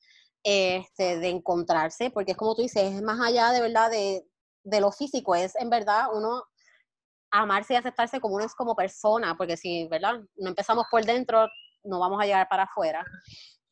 este, 0.42 1.20
de 1.20 1.28
encontrarse, 1.32 2.12
porque 2.12 2.32
es 2.32 2.38
como 2.38 2.56
tú 2.56 2.62
dices, 2.62 2.94
es 2.94 3.02
más 3.02 3.20
allá 3.20 3.52
de 3.52 3.60
verdad 3.60 3.92
de, 3.92 4.26
de 4.64 4.80
lo 4.80 4.94
físico, 4.94 5.36
es 5.36 5.54
en 5.58 5.70
verdad 5.70 6.08
uno 6.14 6.46
amarse 7.30 7.74
y 7.74 7.76
aceptarse 7.76 8.22
como 8.22 8.36
uno 8.36 8.46
es 8.46 8.56
como 8.56 8.74
persona, 8.74 9.36
porque 9.36 9.58
si, 9.58 9.86
¿verdad? 9.90 10.22
No 10.38 10.48
empezamos 10.48 10.86
por 10.90 11.04
dentro, 11.04 11.50
no 11.84 12.00
vamos 12.00 12.22
a 12.22 12.26
llegar 12.26 12.48
para 12.48 12.64
afuera. 12.64 13.04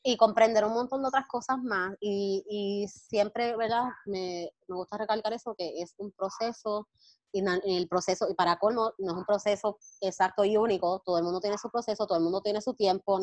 Y 0.04 0.18
comprender 0.18 0.66
un 0.66 0.74
montón 0.74 1.02
de 1.02 1.10
otras 1.10 1.28
cosas 1.28 1.58
más. 1.62 1.96
Y, 2.00 2.44
y 2.50 2.88
siempre, 2.88 3.56
¿verdad? 3.56 3.84
Me, 4.06 4.52
me, 4.68 4.76
gusta 4.76 4.98
recalcar 4.98 5.34
eso, 5.34 5.54
que 5.56 5.82
es 5.82 5.94
un 5.98 6.12
proceso, 6.12 6.88
y 7.34 7.78
el 7.78 7.88
proceso, 7.88 8.28
y 8.30 8.34
para 8.34 8.58
colmo, 8.58 8.94
no 8.98 9.12
es 9.12 9.18
un 9.18 9.26
proceso 9.26 9.80
exacto 10.02 10.44
y 10.44 10.58
único, 10.58 11.02
todo 11.06 11.18
el 11.18 11.24
mundo 11.24 11.40
tiene 11.40 11.58
su 11.58 11.70
proceso, 11.70 12.06
todo 12.06 12.18
el 12.18 12.24
mundo 12.24 12.42
tiene 12.42 12.62
su 12.62 12.74
tiempo, 12.74 13.20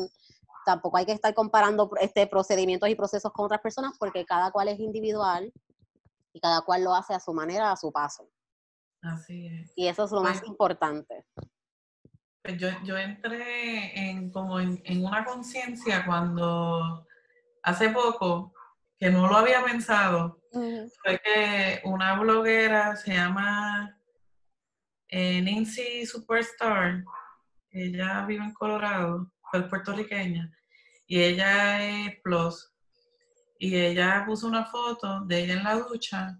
tampoco 0.65 0.97
hay 0.97 1.05
que 1.05 1.11
estar 1.11 1.33
comparando 1.33 1.89
este 2.01 2.25
procedimientos 2.27 2.89
y 2.89 2.95
procesos 2.95 3.31
con 3.31 3.45
otras 3.45 3.61
personas, 3.61 3.93
porque 3.99 4.25
cada 4.25 4.51
cual 4.51 4.69
es 4.69 4.79
individual 4.79 5.53
y 6.33 6.39
cada 6.39 6.61
cual 6.61 6.83
lo 6.83 6.93
hace 6.93 7.13
a 7.13 7.19
su 7.19 7.33
manera, 7.33 7.71
a 7.71 7.77
su 7.77 7.91
paso. 7.91 8.27
Así 9.01 9.47
es. 9.47 9.71
Y 9.75 9.87
eso 9.87 10.03
es 10.05 10.11
lo 10.11 10.21
más 10.21 10.39
pues 10.39 10.49
importante. 10.49 11.25
Pues 12.41 12.57
yo, 12.57 12.69
yo 12.83 12.97
entré 12.97 14.09
en 14.09 14.31
como 14.31 14.59
en, 14.59 14.81
una 15.03 15.25
conciencia 15.25 16.05
cuando 16.05 17.05
hace 17.63 17.89
poco, 17.89 18.53
que 18.97 19.09
no 19.09 19.27
lo 19.27 19.37
había 19.37 19.63
pensado, 19.63 20.41
fue 20.51 21.19
que 21.23 21.81
una 21.83 22.17
bloguera 22.17 22.95
se 22.95 23.13
llama 23.13 23.97
eh, 25.09 25.41
Nancy 25.41 26.05
Superstar, 26.05 27.03
ella 27.71 28.25
vive 28.25 28.45
en 28.45 28.53
Colorado, 28.53 29.31
es 29.53 29.63
puertorriqueña, 29.63 30.51
y 31.07 31.21
ella 31.21 31.83
es 31.83 32.19
plus, 32.21 32.71
y 33.57 33.75
ella 33.75 34.23
puso 34.25 34.47
una 34.47 34.65
foto 34.65 35.21
de 35.25 35.43
ella 35.43 35.53
en 35.55 35.63
la 35.63 35.75
ducha 35.75 36.39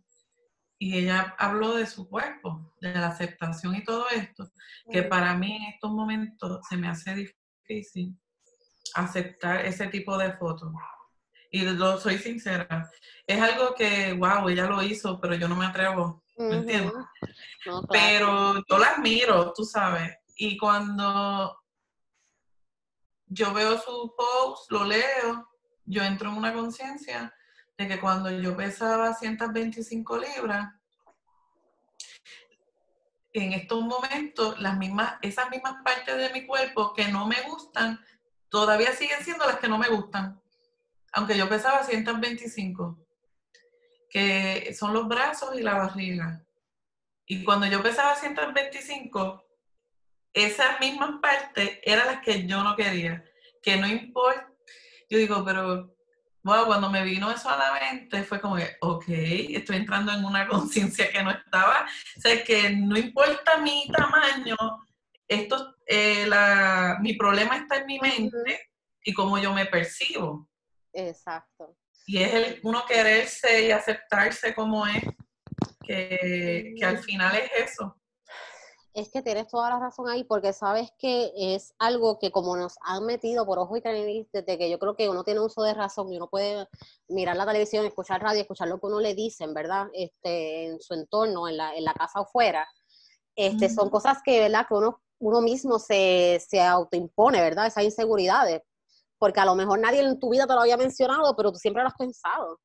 y 0.81 0.97
ella 0.97 1.35
habló 1.37 1.75
de 1.75 1.85
su 1.85 2.07
cuerpo, 2.07 2.73
de 2.79 2.93
la 2.93 3.07
aceptación 3.07 3.75
y 3.75 3.83
todo 3.83 4.09
esto, 4.09 4.49
que 4.89 5.03
para 5.03 5.35
mí 5.35 5.57
en 5.57 5.73
estos 5.73 5.91
momentos 5.91 6.61
se 6.67 6.77
me 6.77 6.87
hace 6.87 7.13
difícil 7.67 8.17
aceptar 8.95 9.65
ese 9.65 9.87
tipo 9.87 10.17
de 10.17 10.31
fotos. 10.33 10.71
Y 11.51 11.63
lo 11.63 11.99
soy 11.99 12.17
sincera, 12.17 12.89
es 13.27 13.41
algo 13.41 13.75
que, 13.75 14.13
wow, 14.13 14.47
ella 14.47 14.67
lo 14.67 14.81
hizo, 14.81 15.19
pero 15.19 15.35
yo 15.35 15.49
no 15.49 15.55
me 15.55 15.65
atrevo, 15.65 16.23
¿me 16.37 16.55
entiendes? 16.55 16.93
Pero 17.89 18.63
yo 18.69 18.77
la 18.77 18.91
admiro, 18.91 19.51
tú 19.53 19.65
sabes. 19.65 20.15
Y 20.37 20.57
cuando 20.57 21.59
yo 23.25 23.53
veo 23.53 23.77
su 23.77 24.15
post, 24.15 24.71
lo 24.71 24.85
leo, 24.85 25.49
yo 25.83 26.03
entro 26.03 26.29
en 26.29 26.37
una 26.37 26.53
conciencia 26.53 27.33
de 27.79 27.87
que 27.87 27.99
cuando 28.01 28.29
yo 28.29 28.57
pesaba 28.57 29.13
125 29.13 30.17
libras, 30.17 30.73
en 33.31 33.53
estos 33.53 33.81
momentos 33.81 34.59
las 34.59 34.77
mismas, 34.77 35.13
esas 35.21 35.49
mismas 35.49 35.81
partes 35.81 36.17
de 36.17 36.29
mi 36.31 36.45
cuerpo 36.45 36.93
que 36.93 37.07
no 37.07 37.25
me 37.25 37.41
gustan, 37.43 38.03
todavía 38.49 38.91
siguen 38.91 39.23
siendo 39.23 39.45
las 39.45 39.59
que 39.59 39.69
no 39.69 39.77
me 39.77 39.87
gustan. 39.87 40.41
Aunque 41.13 41.37
yo 41.37 41.47
pesaba 41.47 41.81
125, 41.85 42.99
que 44.09 44.75
son 44.77 44.93
los 44.93 45.07
brazos 45.07 45.57
y 45.57 45.61
la 45.61 45.75
barriga. 45.75 46.43
Y 47.25 47.45
cuando 47.45 47.65
yo 47.65 47.81
pesaba 47.81 48.13
125, 48.15 49.41
esas 50.33 50.81
mismas 50.81 51.11
partes 51.21 51.79
eran 51.83 52.07
las 52.07 52.21
que 52.23 52.45
yo 52.45 52.61
no 52.61 52.75
quería. 52.75 53.23
Que 53.63 53.77
no 53.77 53.87
importa. 53.87 54.51
Yo 55.09 55.17
digo, 55.17 55.45
pero 55.45 55.95
bueno, 56.41 56.65
cuando 56.65 56.89
me 56.89 57.03
vino 57.03 57.31
eso 57.31 57.49
a 57.49 57.57
la 57.57 57.73
mente 57.73 58.23
fue 58.23 58.39
como 58.39 58.55
que, 58.55 58.77
ok, 58.81 59.05
estoy 59.07 59.77
entrando 59.77 60.11
en 60.11 60.23
una 60.23 60.47
conciencia 60.47 61.11
que 61.11 61.23
no 61.23 61.31
estaba. 61.31 61.85
O 62.17 62.21
sea, 62.21 62.43
que 62.43 62.69
no 62.71 62.97
importa 62.97 63.57
mi 63.57 63.87
tamaño, 63.91 64.55
esto, 65.27 65.75
eh, 65.85 66.25
la, 66.27 66.97
mi 67.01 67.13
problema 67.13 67.57
está 67.57 67.77
en 67.77 67.85
mi 67.85 67.99
mente 67.99 68.69
y 69.03 69.13
cómo 69.13 69.37
yo 69.37 69.53
me 69.53 69.65
percibo. 69.65 70.47
Exacto. 70.93 71.75
Y 72.05 72.17
es 72.23 72.33
el 72.33 72.59
uno 72.63 72.85
quererse 72.87 73.67
y 73.67 73.71
aceptarse 73.71 74.55
como 74.55 74.87
es, 74.87 75.03
que, 75.85 76.73
que 76.77 76.85
al 76.85 76.99
final 76.99 77.35
es 77.35 77.71
eso 77.71 77.99
es 78.99 79.09
que 79.09 79.21
tienes 79.21 79.47
toda 79.47 79.69
la 79.69 79.79
razón 79.79 80.09
ahí, 80.09 80.23
porque 80.23 80.53
sabes 80.53 80.91
que 80.97 81.31
es 81.35 81.73
algo 81.79 82.19
que 82.19 82.31
como 82.31 82.55
nos 82.55 82.77
han 82.81 83.05
metido 83.05 83.45
por 83.45 83.59
ojo 83.59 83.77
y 83.77 83.81
nariz, 83.81 84.27
desde 84.31 84.57
que 84.57 84.69
yo 84.69 84.77
creo 84.79 84.95
que 84.95 85.09
uno 85.09 85.23
tiene 85.23 85.39
uso 85.39 85.63
de 85.63 85.73
razón 85.73 86.11
y 86.11 86.17
uno 86.17 86.29
puede 86.29 86.67
mirar 87.07 87.35
la 87.35 87.45
televisión, 87.45 87.85
escuchar 87.85 88.21
radio, 88.21 88.41
escuchar 88.41 88.67
lo 88.67 88.79
que 88.79 88.87
uno 88.87 88.99
le 88.99 89.15
dicen, 89.15 89.53
¿verdad? 89.53 89.87
Este, 89.93 90.65
en 90.65 90.79
su 90.81 90.93
entorno, 90.93 91.47
en 91.47 91.57
la, 91.57 91.75
en 91.75 91.83
la 91.83 91.93
casa 91.93 92.21
o 92.21 92.25
fuera. 92.25 92.67
Este, 93.35 93.69
Son 93.69 93.89
cosas 93.89 94.19
que, 94.23 94.39
¿verdad? 94.39 94.65
Que 94.67 94.73
uno, 94.73 95.01
uno 95.19 95.41
mismo 95.41 95.79
se, 95.79 96.43
se 96.45 96.61
autoimpone, 96.61 97.41
¿verdad? 97.41 97.67
Esas 97.67 97.85
inseguridades. 97.85 98.61
Porque 99.17 99.39
a 99.39 99.45
lo 99.45 99.55
mejor 99.55 99.79
nadie 99.79 100.01
en 100.01 100.19
tu 100.19 100.29
vida 100.29 100.45
te 100.45 100.53
lo 100.53 100.61
había 100.61 100.77
mencionado, 100.77 101.35
pero 101.35 101.51
tú 101.51 101.57
siempre 101.57 101.83
lo 101.83 101.89
has 101.89 101.95
pensado. 101.95 102.59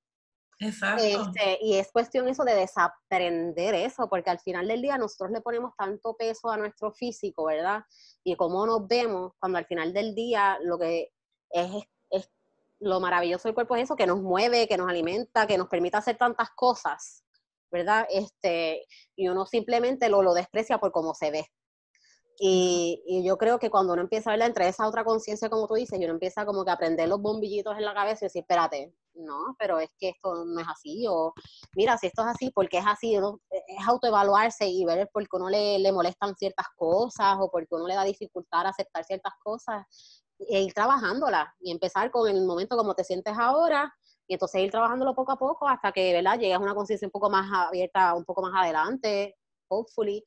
Exacto. 0.60 1.02
Este, 1.02 1.58
y 1.62 1.74
es 1.74 1.90
cuestión 1.92 2.28
eso 2.28 2.44
de 2.44 2.54
desaprender 2.54 3.74
eso, 3.74 4.08
porque 4.08 4.30
al 4.30 4.38
final 4.40 4.68
del 4.68 4.82
día 4.82 4.98
nosotros 4.98 5.30
le 5.30 5.40
ponemos 5.40 5.72
tanto 5.76 6.16
peso 6.16 6.50
a 6.50 6.56
nuestro 6.56 6.92
físico, 6.92 7.46
¿verdad? 7.46 7.84
Y 8.22 8.36
cómo 8.36 8.66
nos 8.66 8.86
vemos 8.86 9.32
cuando 9.38 9.58
al 9.58 9.66
final 9.66 9.92
del 9.92 10.14
día 10.14 10.58
lo 10.62 10.78
que 10.78 11.10
es, 11.50 11.84
es 12.10 12.30
lo 12.80 13.00
maravilloso 13.00 13.48
del 13.48 13.54
cuerpo 13.54 13.76
es 13.76 13.84
eso, 13.84 13.96
que 13.96 14.06
nos 14.06 14.20
mueve, 14.20 14.68
que 14.68 14.76
nos 14.76 14.88
alimenta, 14.88 15.46
que 15.46 15.58
nos 15.58 15.68
permite 15.68 15.96
hacer 15.96 16.16
tantas 16.16 16.50
cosas, 16.50 17.24
¿verdad? 17.70 18.06
Este, 18.10 18.86
y 19.16 19.28
uno 19.28 19.46
simplemente 19.46 20.08
lo, 20.08 20.22
lo 20.22 20.34
desprecia 20.34 20.78
por 20.78 20.92
cómo 20.92 21.14
se 21.14 21.30
ve. 21.30 21.46
Y, 22.38 23.02
y, 23.06 23.24
yo 23.24 23.38
creo 23.38 23.58
que 23.60 23.70
cuando 23.70 23.92
uno 23.92 24.02
empieza 24.02 24.30
a 24.30 24.32
verla 24.32 24.46
entre 24.46 24.66
esa 24.66 24.88
otra 24.88 25.04
conciencia, 25.04 25.48
como 25.48 25.68
tú 25.68 25.74
dices, 25.74 26.00
y 26.00 26.04
uno 26.04 26.14
empieza 26.14 26.44
como 26.44 26.64
que 26.64 26.72
a 26.72 26.76
prender 26.76 27.08
los 27.08 27.20
bombillitos 27.20 27.76
en 27.76 27.84
la 27.84 27.94
cabeza 27.94 28.24
y 28.24 28.26
decir, 28.26 28.40
espérate, 28.40 28.92
no, 29.14 29.54
pero 29.58 29.78
es 29.78 29.90
que 29.98 30.08
esto 30.10 30.44
no 30.44 30.60
es 30.60 30.66
así, 30.68 31.06
o 31.08 31.32
mira, 31.76 31.96
si 31.96 32.08
esto 32.08 32.22
es 32.22 32.28
así, 32.28 32.50
¿por 32.50 32.68
qué 32.68 32.78
es 32.78 32.86
así? 32.86 33.16
Uno, 33.16 33.40
e, 33.50 33.58
es 33.68 33.86
autoevaluarse 33.86 34.66
y 34.66 34.84
ver 34.84 35.08
por 35.12 35.22
qué 35.22 35.36
uno 35.36 35.48
le, 35.48 35.78
le 35.78 35.92
molestan 35.92 36.34
ciertas 36.34 36.66
cosas 36.76 37.36
o 37.38 37.50
por 37.50 37.62
qué 37.68 37.74
uno 37.76 37.86
le 37.86 37.94
da 37.94 38.02
dificultad 38.04 38.66
a 38.66 38.70
aceptar 38.70 39.04
ciertas 39.04 39.34
cosas 39.42 39.86
e 40.38 40.62
ir 40.62 40.72
trabajándolas 40.74 41.46
y 41.60 41.70
empezar 41.70 42.10
con 42.10 42.28
el 42.28 42.44
momento 42.44 42.76
como 42.76 42.94
te 42.94 43.04
sientes 43.04 43.34
ahora 43.38 43.94
y 44.26 44.34
entonces 44.34 44.62
ir 44.62 44.70
trabajándolo 44.70 45.14
poco 45.14 45.32
a 45.32 45.38
poco 45.38 45.68
hasta 45.68 45.92
que, 45.92 46.12
¿verdad? 46.12 46.38
Llegues 46.38 46.56
a 46.56 46.60
una 46.60 46.74
conciencia 46.74 47.06
un 47.06 47.12
poco 47.12 47.30
más 47.30 47.46
abierta, 47.52 48.14
un 48.14 48.24
poco 48.24 48.42
más 48.42 48.52
adelante, 48.54 49.36
hopefully. 49.68 50.24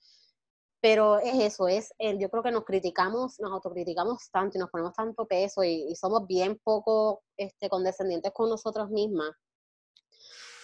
Pero 0.80 1.18
es 1.20 1.34
eso, 1.40 1.68
es, 1.68 1.92
yo 2.20 2.30
creo 2.30 2.44
que 2.44 2.52
nos 2.52 2.64
criticamos, 2.64 3.40
nos 3.40 3.52
autocriticamos 3.52 4.30
tanto 4.32 4.58
y 4.58 4.60
nos 4.60 4.70
ponemos 4.70 4.94
tanto 4.94 5.26
peso 5.26 5.64
y, 5.64 5.96
somos 5.96 6.28
bien 6.28 6.60
poco 6.64 7.24
este, 7.36 7.68
condescendientes 7.70 8.32
con 8.32 8.50
nosotras 8.50 8.90
mismas. 8.90 9.32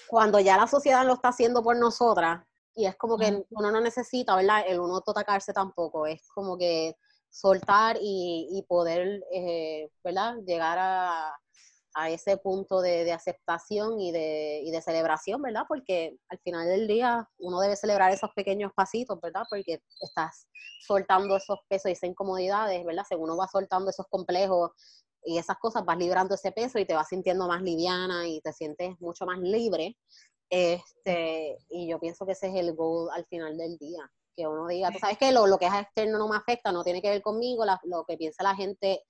Cuando 0.07 0.39
ya 0.39 0.57
la 0.57 0.67
sociedad 0.67 1.05
lo 1.05 1.13
está 1.13 1.29
haciendo 1.29 1.63
por 1.63 1.77
nosotras, 1.77 2.45
y 2.75 2.85
es 2.85 2.95
como 2.95 3.17
que 3.17 3.43
uno 3.49 3.71
no 3.71 3.81
necesita, 3.81 4.35
¿verdad? 4.35 4.63
El 4.67 4.79
uno 4.79 4.97
atacarse 4.97 5.53
tampoco, 5.53 6.05
es 6.05 6.27
como 6.29 6.57
que 6.57 6.95
soltar 7.29 7.97
y, 7.99 8.63
poder, 8.67 9.23
eh, 9.31 9.89
¿verdad? 10.03 10.37
Llegar 10.45 10.77
a, 10.79 11.35
a 11.95 12.09
ese 12.09 12.37
punto 12.37 12.81
de, 12.81 13.11
aceptación 13.11 13.99
y 13.99 14.11
de, 14.11 14.61
y 14.63 14.71
de, 14.71 14.81
celebración, 14.81 15.41
¿verdad? 15.41 15.63
Porque 15.67 16.17
al 16.29 16.39
final 16.39 16.67
del 16.67 16.87
día 16.87 17.29
uno 17.37 17.59
debe 17.59 17.75
celebrar 17.75 18.11
esos 18.11 18.31
pequeños 18.35 18.71
pasitos, 18.75 19.19
¿verdad? 19.21 19.43
Porque 19.49 19.81
estás 20.01 20.47
soltando 20.85 21.37
esos 21.37 21.59
pesos 21.67 21.89
y 21.89 21.93
esas 21.93 22.09
incomodidades, 22.09 22.83
¿verdad? 22.85 23.03
Según 23.07 23.29
uno 23.29 23.37
va 23.37 23.47
soltando 23.47 23.89
esos 23.89 24.07
complejos 24.09 24.71
y 25.23 25.37
esas 25.37 25.57
cosas, 25.57 25.85
vas 25.85 25.97
librando 25.97 26.35
ese 26.35 26.51
peso 26.51 26.79
y 26.79 26.85
te 26.85 26.93
vas 26.93 27.07
sintiendo 27.07 27.47
más 27.47 27.61
liviana 27.61 28.27
y 28.27 28.41
te 28.41 28.51
sientes 28.53 28.99
mucho 28.99 29.25
más 29.25 29.39
libre. 29.39 29.95
Este, 30.49 31.57
y 31.69 31.87
yo 31.87 31.99
pienso 31.99 32.25
que 32.25 32.33
ese 32.33 32.47
es 32.47 32.55
el 32.55 32.73
goal 32.75 33.09
al 33.13 33.25
final 33.25 33.57
del 33.57 33.77
día. 33.77 34.09
Que 34.35 34.47
uno 34.47 34.67
diga, 34.67 34.91
tú 34.91 34.99
sabes 34.99 35.17
que 35.17 35.31
lo, 35.31 35.47
lo 35.47 35.57
que 35.57 35.67
es 35.67 35.73
externo 35.73 36.17
no 36.17 36.27
me 36.27 36.35
afecta, 36.35 36.71
no 36.71 36.83
tiene 36.83 37.01
que 37.01 37.09
ver 37.09 37.21
conmigo, 37.21 37.63
lo 37.83 38.03
que 38.05 38.17
piensa 38.17 38.43
la 38.43 38.55
gente 38.55 39.03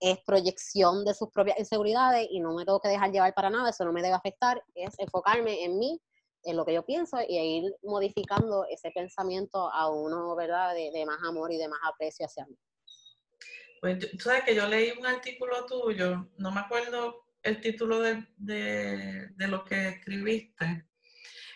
es 0.00 0.18
proyección 0.24 1.04
de 1.04 1.14
sus 1.14 1.30
propias 1.30 1.58
inseguridades 1.58 2.26
y 2.30 2.40
no 2.40 2.54
me 2.54 2.64
tengo 2.64 2.80
que 2.80 2.88
dejar 2.88 3.10
llevar 3.10 3.34
para 3.34 3.50
nada, 3.50 3.70
eso 3.70 3.84
no 3.84 3.92
me 3.92 4.02
debe 4.02 4.14
afectar, 4.14 4.62
es 4.74 4.98
enfocarme 4.98 5.64
en 5.64 5.78
mí, 5.78 6.00
en 6.44 6.56
lo 6.56 6.64
que 6.64 6.74
yo 6.74 6.84
pienso 6.84 7.18
y 7.26 7.38
ir 7.38 7.74
modificando 7.82 8.64
ese 8.68 8.90
pensamiento 8.90 9.70
a 9.72 9.88
uno, 9.90 10.34
¿verdad?, 10.34 10.74
de, 10.74 11.04
más 11.06 11.22
amor 11.22 11.52
y 11.52 11.58
de 11.58 11.68
más 11.68 11.80
aprecio 11.84 12.26
hacia 12.26 12.46
mí. 12.46 12.56
Pues 13.80 13.98
tú 13.98 14.18
sabes 14.18 14.44
que 14.44 14.54
yo 14.54 14.66
leí 14.66 14.92
un 14.98 15.06
artículo 15.06 15.66
tuyo, 15.66 16.28
no 16.38 16.50
me 16.50 16.60
acuerdo 16.60 17.24
el 17.42 17.60
título 17.60 18.00
de, 18.00 18.24
de 18.36 19.48
lo 19.48 19.64
que 19.64 19.88
escribiste, 19.88 20.86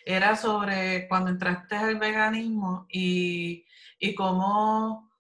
era 0.07 0.37
sobre 0.37 1.09
cuando 1.09 1.31
entraste 1.31 1.75
al 1.75 1.99
veganismo 1.99 2.87
y, 2.89 3.67
y 3.99 4.15
cómo 4.15 5.11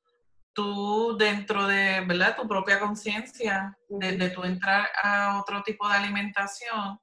tú 0.56 1.16
dentro 1.18 1.66
de, 1.66 2.00
¿verdad? 2.06 2.34
Tu 2.34 2.48
propia 2.48 2.80
conciencia, 2.80 3.76
de, 3.88 4.30
tu 4.30 4.42
entrar 4.42 4.88
a 5.00 5.38
otro 5.38 5.62
tipo 5.62 5.86
de 5.86 5.94
alimentación, 5.94 6.98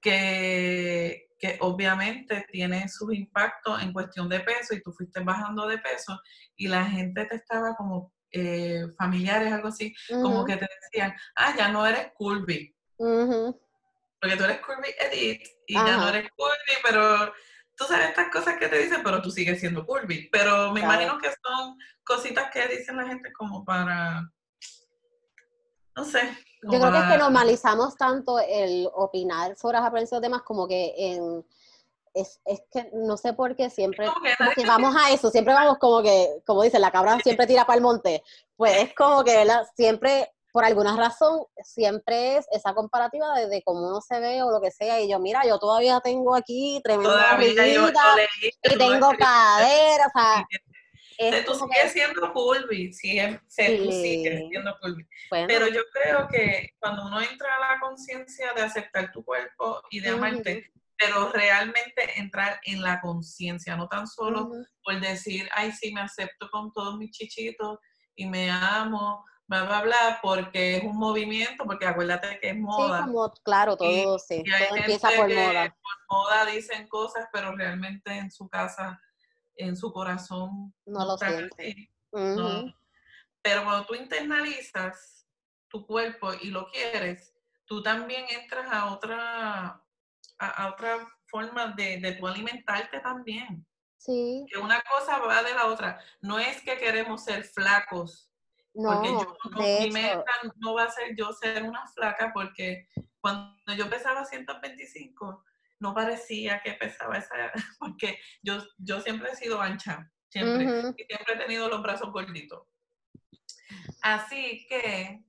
que, 0.00 1.30
que, 1.38 1.58
obviamente 1.60 2.46
tiene 2.50 2.88
sus 2.88 3.12
impactos 3.12 3.82
en 3.82 3.92
cuestión 3.92 4.28
de 4.28 4.40
peso 4.40 4.74
y 4.74 4.82
tú 4.82 4.92
fuiste 4.92 5.20
bajando 5.20 5.66
de 5.66 5.78
peso 5.78 6.20
y 6.56 6.68
la 6.68 6.84
gente 6.84 7.24
te 7.24 7.36
estaba 7.36 7.74
como 7.74 8.12
eh, 8.30 8.84
familiares, 8.96 9.52
algo 9.52 9.68
así, 9.68 9.92
como 10.08 10.44
que 10.44 10.56
te 10.56 10.68
decían, 10.82 11.12
ah, 11.34 11.54
ya 11.56 11.68
no 11.68 11.84
eres 11.84 12.12
curvy. 12.14 12.72
Porque 12.96 14.36
tú 14.36 14.44
eres 14.44 14.60
curvy 14.60 14.90
edit 15.00 15.42
y 15.66 15.74
ya 15.74 15.96
no 15.96 16.08
eres 16.08 16.30
curvy, 16.36 16.82
pero 16.84 17.32
tú 17.76 17.84
sabes 17.84 18.08
estas 18.08 18.30
cosas 18.30 18.56
que 18.58 18.68
te 18.68 18.78
dicen, 18.78 19.02
pero 19.02 19.20
tú 19.20 19.30
sigues 19.30 19.60
siendo 19.60 19.86
curvy. 19.86 20.28
Pero 20.30 20.72
me 20.72 20.80
imagino 20.80 21.18
que 21.18 21.30
son 21.42 21.76
cositas 22.04 22.50
que 22.52 22.68
dicen 22.68 22.96
la 22.96 23.06
gente 23.06 23.32
como 23.32 23.64
para, 23.64 24.22
no 25.96 26.04
sé. 26.04 26.20
Yo 26.62 26.80
creo 26.80 26.92
que 26.92 26.98
es 26.98 27.04
que 27.04 27.18
normalizamos 27.18 27.96
tanto 27.96 28.38
el 28.38 28.88
opinar 28.94 29.56
sobre 29.56 29.78
las 29.78 29.86
apariencias 29.86 30.20
de 30.20 30.26
demás 30.26 30.42
como 30.42 30.66
que 30.66 30.94
en... 30.96 31.46
Es, 32.14 32.40
es, 32.44 32.62
que 32.70 32.90
no 32.92 33.16
sé 33.16 33.32
por 33.32 33.56
qué 33.56 33.68
siempre 33.70 34.08
que 34.54 34.64
vamos 34.64 34.94
a 34.94 35.10
eso, 35.10 35.32
siempre 35.32 35.52
vamos 35.52 35.78
como 35.78 36.00
que, 36.00 36.42
como 36.46 36.62
dicen, 36.62 36.80
la 36.80 36.92
cabra 36.92 37.18
siempre 37.18 37.44
tira 37.44 37.66
para 37.66 37.76
el 37.76 37.82
monte. 37.82 38.22
Pues 38.56 38.84
es 38.84 38.94
como 38.94 39.24
que, 39.24 39.34
¿verdad? 39.34 39.66
Siempre 39.74 40.32
por 40.54 40.64
alguna 40.64 40.96
razón 40.96 41.46
siempre 41.64 42.36
es 42.36 42.46
esa 42.52 42.74
comparativa 42.74 43.34
de, 43.40 43.60
cómo 43.64 43.88
uno 43.88 44.00
se 44.00 44.20
ve 44.20 44.40
o 44.40 44.52
lo 44.52 44.60
que 44.60 44.70
sea. 44.70 45.00
Y 45.00 45.10
yo, 45.10 45.18
mira, 45.18 45.44
yo 45.44 45.58
todavía 45.58 45.98
tengo 45.98 46.32
aquí 46.36 46.80
tremenda 46.84 47.32
barriguita 47.32 48.04
y 48.62 48.78
tengo 48.78 49.10
cadera, 49.18 50.06
o 50.06 50.10
sea... 50.16 50.46
Es 51.18 51.44
tú 51.44 51.54
sigues 51.54 51.92
siendo 51.92 52.32
curvy, 52.32 52.92
sí, 52.92 53.18
tú 53.20 53.50
sigues 53.50 54.48
siendo 54.48 54.76
curvy. 54.80 55.04
Pero 55.28 55.66
yo 55.66 55.82
creo 55.92 56.28
que 56.28 56.70
cuando 56.78 57.06
uno 57.06 57.20
entra 57.20 57.48
a 57.56 57.72
la 57.72 57.80
conciencia 57.80 58.52
de 58.52 58.62
aceptar 58.62 59.10
tu 59.10 59.24
cuerpo 59.24 59.82
y 59.90 59.98
de 59.98 60.10
amarte, 60.10 60.72
pero 60.96 61.32
realmente 61.32 62.16
entrar 62.16 62.60
en 62.62 62.80
la 62.80 63.00
conciencia, 63.00 63.76
no 63.76 63.88
tan 63.88 64.06
solo 64.06 64.52
por 64.84 65.00
decir, 65.00 65.48
ay, 65.52 65.72
sí, 65.72 65.92
me 65.92 66.02
acepto 66.02 66.48
con 66.48 66.72
todos 66.72 66.96
mis 66.96 67.10
chichitos 67.10 67.80
y 68.14 68.26
me 68.26 68.48
amo, 68.52 69.24
bla, 69.46 69.64
bla, 69.64 69.82
bla, 69.82 70.18
porque 70.22 70.76
es 70.76 70.84
un 70.84 70.96
movimiento, 70.96 71.64
porque 71.64 71.86
acuérdate 71.86 72.38
que 72.40 72.50
es 72.50 72.56
moda. 72.56 72.98
Sí, 72.98 73.04
como, 73.06 73.32
claro, 73.42 73.76
todo, 73.76 74.18
sí, 74.18 74.42
todo 74.42 74.76
empieza 74.76 75.08
por 75.10 75.28
moda. 75.28 75.76
Por 75.82 76.18
moda 76.18 76.46
dicen 76.46 76.88
cosas, 76.88 77.28
pero 77.32 77.54
realmente 77.56 78.12
en 78.12 78.30
su 78.30 78.48
casa, 78.48 79.00
en 79.56 79.76
su 79.76 79.92
corazón, 79.92 80.74
no 80.86 81.04
lo 81.04 81.16
siente. 81.16 81.90
Pero 83.42 83.64
cuando 83.64 83.84
tú 83.86 83.94
internalizas 83.94 85.26
tu 85.68 85.86
cuerpo 85.86 86.32
y 86.40 86.48
lo 86.48 86.66
quieres, 86.70 87.34
tú 87.66 87.82
también 87.82 88.24
entras 88.30 88.72
a 88.72 88.92
otra, 88.92 89.82
a, 90.38 90.68
otra 90.68 91.06
forma 91.26 91.74
de, 91.76 91.98
de 91.98 92.12
tu 92.12 92.26
alimentarte 92.26 93.00
también. 93.00 93.66
Sí. 93.98 94.46
Que 94.50 94.58
una 94.58 94.82
cosa 94.82 95.18
va 95.18 95.42
de 95.42 95.54
la 95.54 95.66
otra. 95.66 96.00
No 96.20 96.38
es 96.38 96.62
que 96.62 96.78
queremos 96.78 97.24
ser 97.24 97.44
flacos, 97.44 98.30
porque 98.74 99.08
yo 99.08 99.36
no, 99.50 99.80
mi 99.80 99.90
meta 99.90 100.24
no 100.56 100.74
va 100.74 100.84
a 100.84 100.90
ser 100.90 101.14
yo 101.16 101.32
ser 101.32 101.62
una 101.62 101.86
flaca 101.86 102.32
porque 102.34 102.88
cuando 103.20 103.74
yo 103.76 103.88
pesaba 103.88 104.24
125 104.24 105.44
no 105.80 105.94
parecía 105.94 106.60
que 106.62 106.72
pesaba 106.72 107.18
esa, 107.18 107.52
porque 107.78 108.18
yo, 108.42 108.58
yo 108.78 109.00
siempre 109.00 109.30
he 109.30 109.36
sido 109.36 109.60
ancha, 109.60 110.10
siempre, 110.28 110.64
y 110.96 111.04
siempre 111.04 111.34
he 111.34 111.38
tenido 111.38 111.68
los 111.68 111.82
brazos 111.82 112.10
gorditos. 112.10 112.66
Así 114.02 114.66
que 114.68 115.24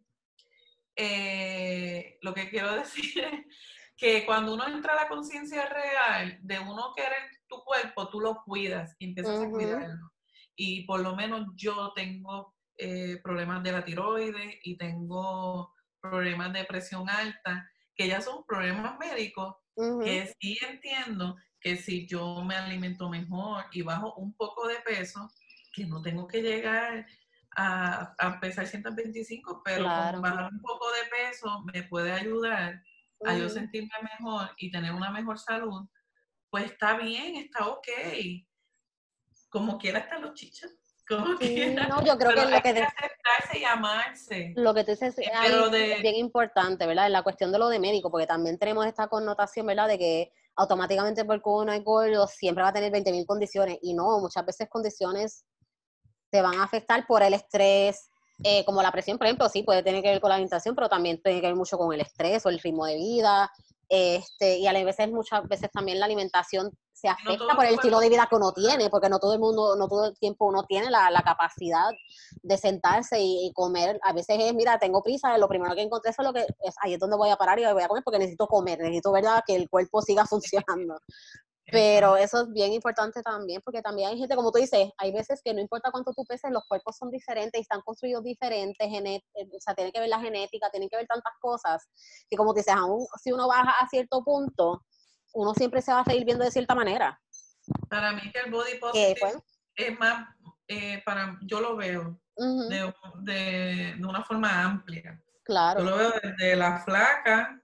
eh, 0.96 2.18
lo 2.22 2.34
que 2.34 2.50
quiero 2.50 2.76
decir 2.76 3.24
es 3.24 3.46
que 3.98 4.26
cuando 4.26 4.54
uno 4.54 4.68
entra 4.68 4.94
a 4.94 5.04
la 5.04 5.08
conciencia 5.08 5.66
real 5.68 6.40
de 6.42 6.60
uno 6.60 6.94
querer 6.96 7.30
tu 7.48 7.64
cuerpo, 7.64 8.10
tú 8.10 8.20
lo 8.20 8.44
cuidas 8.44 8.96
y 9.00 9.10
empiezas 9.10 9.42
a 9.42 9.50
cuidarlo. 9.50 10.12
Y 10.56 10.86
por 10.86 11.02
lo 11.02 11.16
menos 11.16 11.48
yo 11.56 11.92
tengo 11.94 12.55
eh, 12.78 13.20
problemas 13.24 13.64
de 13.64 13.72
la 13.72 13.86
tiroides 13.86 14.60
y 14.64 14.78
tengo 14.78 15.74
problemas 16.02 16.54
de 16.54 16.66
presión 16.66 17.10
alta, 17.10 17.70
que 17.96 18.08
ya 18.08 18.22
son 18.22 18.44
problemas 18.46 18.98
médicos, 19.00 19.56
que 20.04 20.34
sí 20.40 20.58
entiendo 20.68 21.36
que 21.60 21.76
si 21.76 22.08
yo 22.08 22.44
me 22.44 22.56
alimento 22.56 23.10
mejor 23.10 23.66
y 23.72 23.82
bajo 23.82 24.14
un 24.16 24.36
poco 24.36 24.68
de 24.68 24.76
peso, 24.86 25.32
que 25.74 25.86
no 25.86 26.02
tengo 26.02 26.28
que 26.28 26.42
llegar 26.42 27.06
a, 27.58 28.14
a 28.20 28.40
pesar 28.40 28.68
125, 28.68 29.62
pero 29.64 29.86
bajar 29.86 30.50
un 30.52 30.62
poco 30.62 30.86
de 30.92 31.10
peso 31.10 31.64
me 31.74 31.84
puede 31.84 32.12
ayudar 32.12 32.82
a 33.26 33.38
yo 33.38 33.50
sentirme 33.50 33.96
mejor 34.02 34.50
y 34.58 34.72
tener 34.72 34.94
una 34.94 35.10
mejor 35.12 35.40
salud, 35.40 35.88
pues 36.50 36.66
está 36.66 36.98
bien, 36.98 37.36
está 37.38 37.68
ok. 37.68 37.88
Como 39.50 39.78
quiera 39.78 40.00
están 40.00 40.22
los 40.22 40.34
no, 41.10 42.06
yo 42.06 42.18
creo 42.18 42.32
que 42.32 42.46
lo 42.46 42.62
que, 42.62 42.70
aceptarse 42.70 43.60
y 43.60 43.64
amarse. 43.64 44.54
Lo 44.56 44.74
que 44.74 44.84
tú 44.84 44.92
dices 44.92 45.16
es 45.18 46.02
bien 46.02 46.16
importante, 46.16 46.86
¿verdad? 46.88 47.08
En 47.08 47.14
la 47.14 47.24
cuestión 47.24 47.52
de 47.52 47.60
lo 47.60 47.70
de 47.70 47.80
médico, 47.80 48.10
porque 48.10 48.28
también 48.28 48.58
tenemos 48.58 48.86
esta 48.86 49.08
connotación, 49.08 49.68
¿verdad? 49.68 49.88
De 49.88 49.98
que 49.98 50.32
automáticamente 50.56 51.26
porque 51.26 51.50
uno 51.50 51.74
es 51.74 51.84
gordo 51.84 52.28
siempre 52.28 52.64
va 52.64 52.70
a 52.70 52.74
tener 52.74 52.92
20.000 52.92 53.26
condiciones 53.26 53.78
y 53.82 53.94
no, 53.94 54.20
muchas 54.20 54.46
veces 54.46 54.68
condiciones 54.70 55.46
te 56.32 56.42
van 56.42 56.60
a 56.60 56.64
afectar 56.64 57.06
por 57.06 57.22
el 57.24 57.34
estrés, 57.34 58.10
eh, 58.44 58.66
como 58.66 58.82
la 58.82 58.92
presión, 58.92 59.18
por 59.18 59.28
ejemplo, 59.28 59.48
sí 59.48 59.64
puede 59.64 59.84
tener 59.84 60.02
que 60.02 60.10
ver 60.10 60.22
con 60.22 60.30
la 60.30 60.36
alimentación, 60.36 60.76
pero 60.76 60.90
también 60.90 61.22
tiene 61.22 61.40
que 61.40 61.48
ver 61.48 61.56
mucho 61.56 61.78
con 61.78 61.94
el 61.94 62.02
estrés 62.02 62.46
o 62.46 62.50
el 62.50 62.60
ritmo 62.60 62.86
de 62.86 62.96
vida, 62.96 63.50
Este, 63.90 64.58
y 64.58 64.68
a 64.68 64.74
veces, 64.74 65.12
muchas 65.12 65.48
veces 65.48 65.70
también 65.72 66.00
la 66.00 66.06
alimentación 66.06 66.72
se 66.94 67.10
afecta 67.10 67.56
por 67.56 67.66
el 67.66 67.76
estilo 67.76 68.00
de 68.00 68.10
vida 68.10 68.28
que 68.30 68.36
uno 68.36 68.54
tiene, 68.54 68.90
porque 68.90 69.10
no 69.10 69.20
todo 69.20 69.34
el 69.34 69.40
mundo, 69.40 69.76
no 69.76 69.88
todo 69.88 70.08
el 70.08 70.18
tiempo 70.18 70.46
uno 70.46 70.64
tiene 70.64 70.90
la, 70.90 71.22
capacidad 71.24 71.92
de 72.42 72.58
sentarse 72.58 73.20
y, 73.20 73.52
comer. 73.54 74.00
A 74.04 74.14
veces 74.14 74.38
es, 74.40 74.54
mira, 74.54 74.80
tengo 74.80 75.02
prisa, 75.04 75.38
lo 75.38 75.48
primero 75.48 75.76
que 75.76 75.82
encontré 75.82 76.12
es 76.12 76.18
lo 76.20 76.34
que 76.34 76.42
es, 76.42 76.76
ahí 76.82 76.94
es 76.94 77.00
donde 77.00 77.18
voy 77.18 77.30
a 77.30 77.36
parar 77.36 77.60
y 77.60 77.66
voy 77.66 77.84
a 77.84 77.88
comer 77.88 78.04
porque 78.04 78.20
necesito 78.20 78.48
comer, 78.48 78.80
necesito, 78.80 79.12
¿verdad?, 79.12 79.44
que 79.46 79.56
el 79.56 79.70
cuerpo 79.70 80.02
siga 80.02 80.26
funcionando. 80.66 80.98
Pero 81.72 82.16
eso 82.16 82.42
es 82.42 82.54
bien 82.54 82.74
importante 82.74 83.24
también, 83.24 83.60
porque 83.64 83.82
también 83.82 84.10
hay 84.10 84.18
gente, 84.18 84.36
como 84.36 84.52
tú 84.52 84.60
dices, 84.60 84.92
hay 84.98 85.12
veces 85.12 85.42
que 85.44 85.54
no 85.54 85.62
importa 85.62 85.90
cuánto 85.92 86.14
tú 86.14 86.24
peses, 86.26 86.52
los 86.52 86.64
cuerpos 86.66 86.96
son 86.96 87.10
diferentes 87.10 87.58
y 87.58 87.62
están 87.64 87.82
construidos 87.82 88.24
diferentes, 88.24 88.88
eh, 88.88 89.22
o 89.34 89.60
sea, 89.60 89.74
tiene 89.74 89.92
que 89.92 90.00
ver 90.00 90.10
la 90.10 90.20
genética, 90.20 90.70
tiene 90.70 90.88
que 90.90 90.98
ver 90.98 91.08
tantas 91.08 91.34
cosas, 91.40 91.88
que 92.30 92.38
como 92.38 92.54
tú 92.54 92.58
dices, 92.58 92.74
aún 92.74 93.08
si 93.22 93.32
uno 93.32 93.48
baja 93.48 93.74
a 93.80 93.88
cierto 93.88 94.24
punto, 94.24 94.86
uno 95.34 95.54
siempre 95.56 95.82
se 95.82 95.92
va 95.92 96.02
a 96.02 96.06
seguir 96.06 96.24
viendo 96.24 96.46
de 96.46 96.52
cierta 96.52 96.76
manera. 96.76 97.20
Para 97.90 98.12
mí 98.12 98.32
que 98.32 98.42
el 98.42 98.52
body 98.52 98.78
positive 98.80 99.42
es 99.76 100.00
más, 100.00 100.28
eh, 100.68 101.02
para, 101.04 101.38
yo 101.42 101.62
lo 101.62 101.76
veo 101.76 102.20
de, 102.38 102.94
de, 103.24 104.06
una 104.08 104.24
forma 104.24 104.62
amplia. 104.62 105.20
Claro. 105.44 105.80
Yo 105.80 105.90
lo 105.90 105.98
veo 105.98 106.14
desde 106.22 106.56
la 106.56 106.80
flaca 106.80 107.60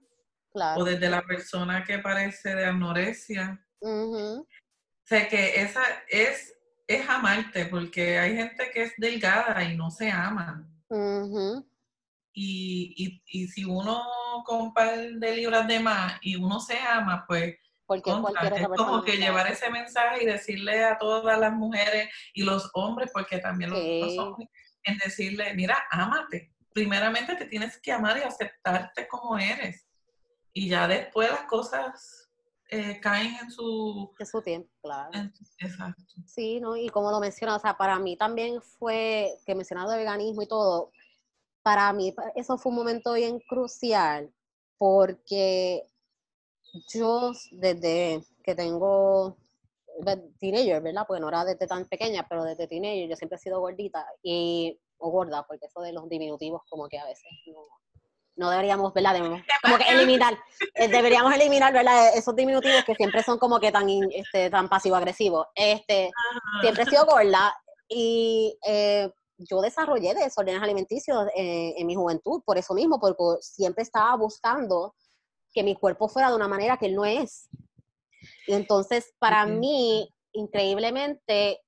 o 0.76 0.84
desde 0.84 1.08
la 1.08 1.22
persona 1.22 1.84
que 1.84 1.98
parece 1.98 2.54
de 2.54 2.66
anorexia 2.66 3.64
o 3.82 4.46
sea 5.04 5.28
que 5.28 5.60
esa 5.60 5.82
es, 6.08 6.54
es 6.86 7.08
amarte, 7.08 7.66
porque 7.66 8.18
hay 8.18 8.36
gente 8.36 8.70
que 8.72 8.82
es 8.82 8.92
delgada 8.96 9.62
y 9.64 9.76
no 9.76 9.90
se 9.90 10.10
ama. 10.10 10.68
y, 12.34 13.22
y, 13.26 13.48
si 13.48 13.64
uno 13.64 14.02
compra 14.44 14.96
de 14.96 15.36
libras 15.36 15.66
de 15.66 15.80
más 15.80 16.18
y 16.22 16.36
uno 16.36 16.60
se 16.60 16.78
ama, 16.78 17.24
pues 17.26 17.56
porque 17.86 18.10
es 18.10 18.68
como 18.76 19.02
que 19.02 19.18
llevar 19.18 19.50
ese 19.50 19.68
mensaje 19.68 20.22
y 20.22 20.26
decirle 20.26 20.84
a 20.84 20.96
todas 20.98 21.38
las 21.38 21.52
mujeres 21.52 22.08
y 22.32 22.42
los 22.42 22.70
hombres, 22.74 23.10
porque 23.12 23.38
también 23.38 23.70
los, 23.70 24.18
hombres, 24.18 24.48
en 24.84 24.98
decirle, 24.98 25.52
mira, 25.54 25.76
ámate. 25.90 26.52
Primeramente 26.72 27.36
te 27.36 27.44
tienes 27.44 27.78
que 27.78 27.92
amar 27.92 28.16
y 28.16 28.22
aceptarte 28.22 29.06
como 29.08 29.36
eres. 29.36 29.86
Y 30.54 30.68
ya 30.68 30.88
después 30.88 31.30
las 31.30 31.42
cosas 31.42 32.21
eh, 32.74 32.98
caen 33.00 33.36
en 33.36 33.50
su... 33.50 34.10
En 34.18 34.26
su 34.26 34.40
tiempo, 34.40 34.70
claro. 34.80 35.10
exacto. 35.58 36.02
Sí, 36.26 36.58
¿no? 36.58 36.74
Y 36.74 36.88
como 36.88 37.10
lo 37.10 37.20
mencionas, 37.20 37.58
o 37.58 37.60
sea, 37.60 37.76
para 37.76 37.98
mí 37.98 38.16
también 38.16 38.62
fue, 38.62 39.38
que 39.44 39.54
mencionado 39.54 39.90
de 39.90 39.98
veganismo 39.98 40.40
y 40.40 40.46
todo, 40.46 40.90
para 41.62 41.92
mí 41.92 42.14
eso 42.34 42.56
fue 42.56 42.70
un 42.70 42.76
momento 42.76 43.12
bien 43.12 43.40
crucial, 43.40 44.32
porque 44.78 45.86
yo 46.88 47.32
desde 47.50 48.24
que 48.42 48.54
tengo 48.54 49.36
teenager, 50.40 50.82
¿verdad? 50.82 51.04
Porque 51.06 51.20
no 51.20 51.28
era 51.28 51.44
desde 51.44 51.66
tan 51.66 51.84
pequeña, 51.84 52.26
pero 52.26 52.42
desde 52.42 52.66
teenager 52.66 53.06
yo 53.06 53.16
siempre 53.16 53.36
he 53.36 53.40
sido 53.40 53.60
gordita 53.60 54.06
y 54.22 54.80
o 54.96 55.10
gorda, 55.10 55.44
porque 55.46 55.66
eso 55.66 55.82
de 55.82 55.92
los 55.92 56.08
diminutivos 56.08 56.62
como 56.70 56.88
que 56.88 56.98
a 56.98 57.04
veces 57.04 57.26
no, 57.48 57.60
no 58.36 58.50
deberíamos, 58.50 58.92
¿verdad? 58.92 59.14
como 59.62 59.78
que 59.78 59.88
eliminar, 59.88 60.38
eh, 60.74 60.88
deberíamos 60.88 61.34
eliminar, 61.34 61.72
¿verdad? 61.72 62.16
Esos 62.16 62.34
diminutivos 62.34 62.84
que 62.84 62.94
siempre 62.94 63.22
son 63.22 63.38
como 63.38 63.60
que 63.60 63.72
tan, 63.72 63.88
este, 64.12 64.50
tan 64.50 64.68
pasivo-agresivos. 64.68 65.46
Este, 65.54 66.10
siempre 66.60 66.84
he 66.84 66.86
sido 66.86 67.06
gorda 67.06 67.54
y 67.88 68.56
eh, 68.66 69.10
yo 69.38 69.60
desarrollé 69.60 70.14
desórdenes 70.14 70.62
alimenticios 70.62 71.26
eh, 71.36 71.74
en 71.76 71.86
mi 71.86 71.94
juventud, 71.94 72.42
por 72.44 72.58
eso 72.58 72.74
mismo, 72.74 72.98
porque 73.00 73.22
siempre 73.40 73.82
estaba 73.82 74.16
buscando 74.16 74.94
que 75.52 75.62
mi 75.62 75.74
cuerpo 75.74 76.08
fuera 76.08 76.30
de 76.30 76.36
una 76.36 76.48
manera 76.48 76.76
que 76.78 76.86
él 76.86 76.94
no 76.94 77.04
es. 77.04 77.48
Y 78.46 78.54
entonces, 78.54 79.12
para 79.18 79.46
mí, 79.46 80.08
increíblemente, 80.32 81.60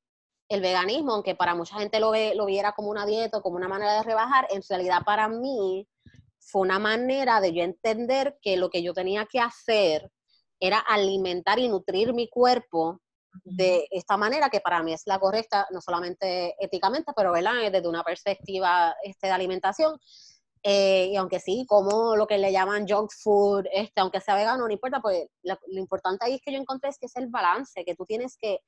el 0.48 0.60
veganismo, 0.60 1.14
aunque 1.14 1.34
para 1.34 1.54
mucha 1.54 1.78
gente 1.78 2.00
lo, 2.00 2.10
ve, 2.10 2.34
lo 2.34 2.46
viera 2.46 2.72
como 2.72 2.90
una 2.90 3.06
dieta, 3.06 3.40
como 3.40 3.56
una 3.56 3.68
manera 3.68 3.94
de 3.94 4.02
rebajar, 4.02 4.46
en 4.50 4.62
realidad 4.68 5.02
para 5.04 5.28
mí 5.28 5.86
fue 6.44 6.62
una 6.62 6.78
manera 6.78 7.40
de 7.40 7.52
yo 7.52 7.62
entender 7.62 8.38
que 8.40 8.56
lo 8.56 8.70
que 8.70 8.82
yo 8.82 8.92
tenía 8.92 9.26
que 9.26 9.40
hacer 9.40 10.10
era 10.60 10.78
alimentar 10.78 11.58
y 11.58 11.68
nutrir 11.68 12.12
mi 12.12 12.28
cuerpo 12.28 13.00
de 13.42 13.86
esta 13.90 14.16
manera 14.16 14.48
que 14.48 14.60
para 14.60 14.82
mí 14.82 14.92
es 14.92 15.02
la 15.06 15.18
correcta, 15.18 15.66
no 15.70 15.80
solamente 15.80 16.54
éticamente, 16.58 17.12
pero 17.16 17.32
¿verdad? 17.32 17.70
desde 17.70 17.88
una 17.88 18.04
perspectiva 18.04 18.94
este, 19.02 19.26
de 19.26 19.32
alimentación. 19.32 19.98
Eh, 20.62 21.08
y 21.12 21.16
aunque 21.16 21.40
sí, 21.40 21.66
como 21.68 22.16
lo 22.16 22.26
que 22.26 22.38
le 22.38 22.52
llaman 22.52 22.86
junk 22.88 23.10
food, 23.12 23.66
este, 23.70 24.00
aunque 24.00 24.20
sea 24.20 24.34
vegano, 24.34 24.66
no 24.66 24.72
importa, 24.72 25.00
pues 25.00 25.26
lo, 25.42 25.58
lo 25.66 25.78
importante 25.78 26.24
ahí 26.24 26.34
es 26.34 26.40
que 26.40 26.52
yo 26.52 26.58
encontré 26.58 26.88
es 26.88 26.98
que 26.98 27.06
es 27.06 27.16
el 27.16 27.26
balance, 27.26 27.84
que 27.84 27.94
tú 27.94 28.06
tienes 28.06 28.38
que 28.40 28.60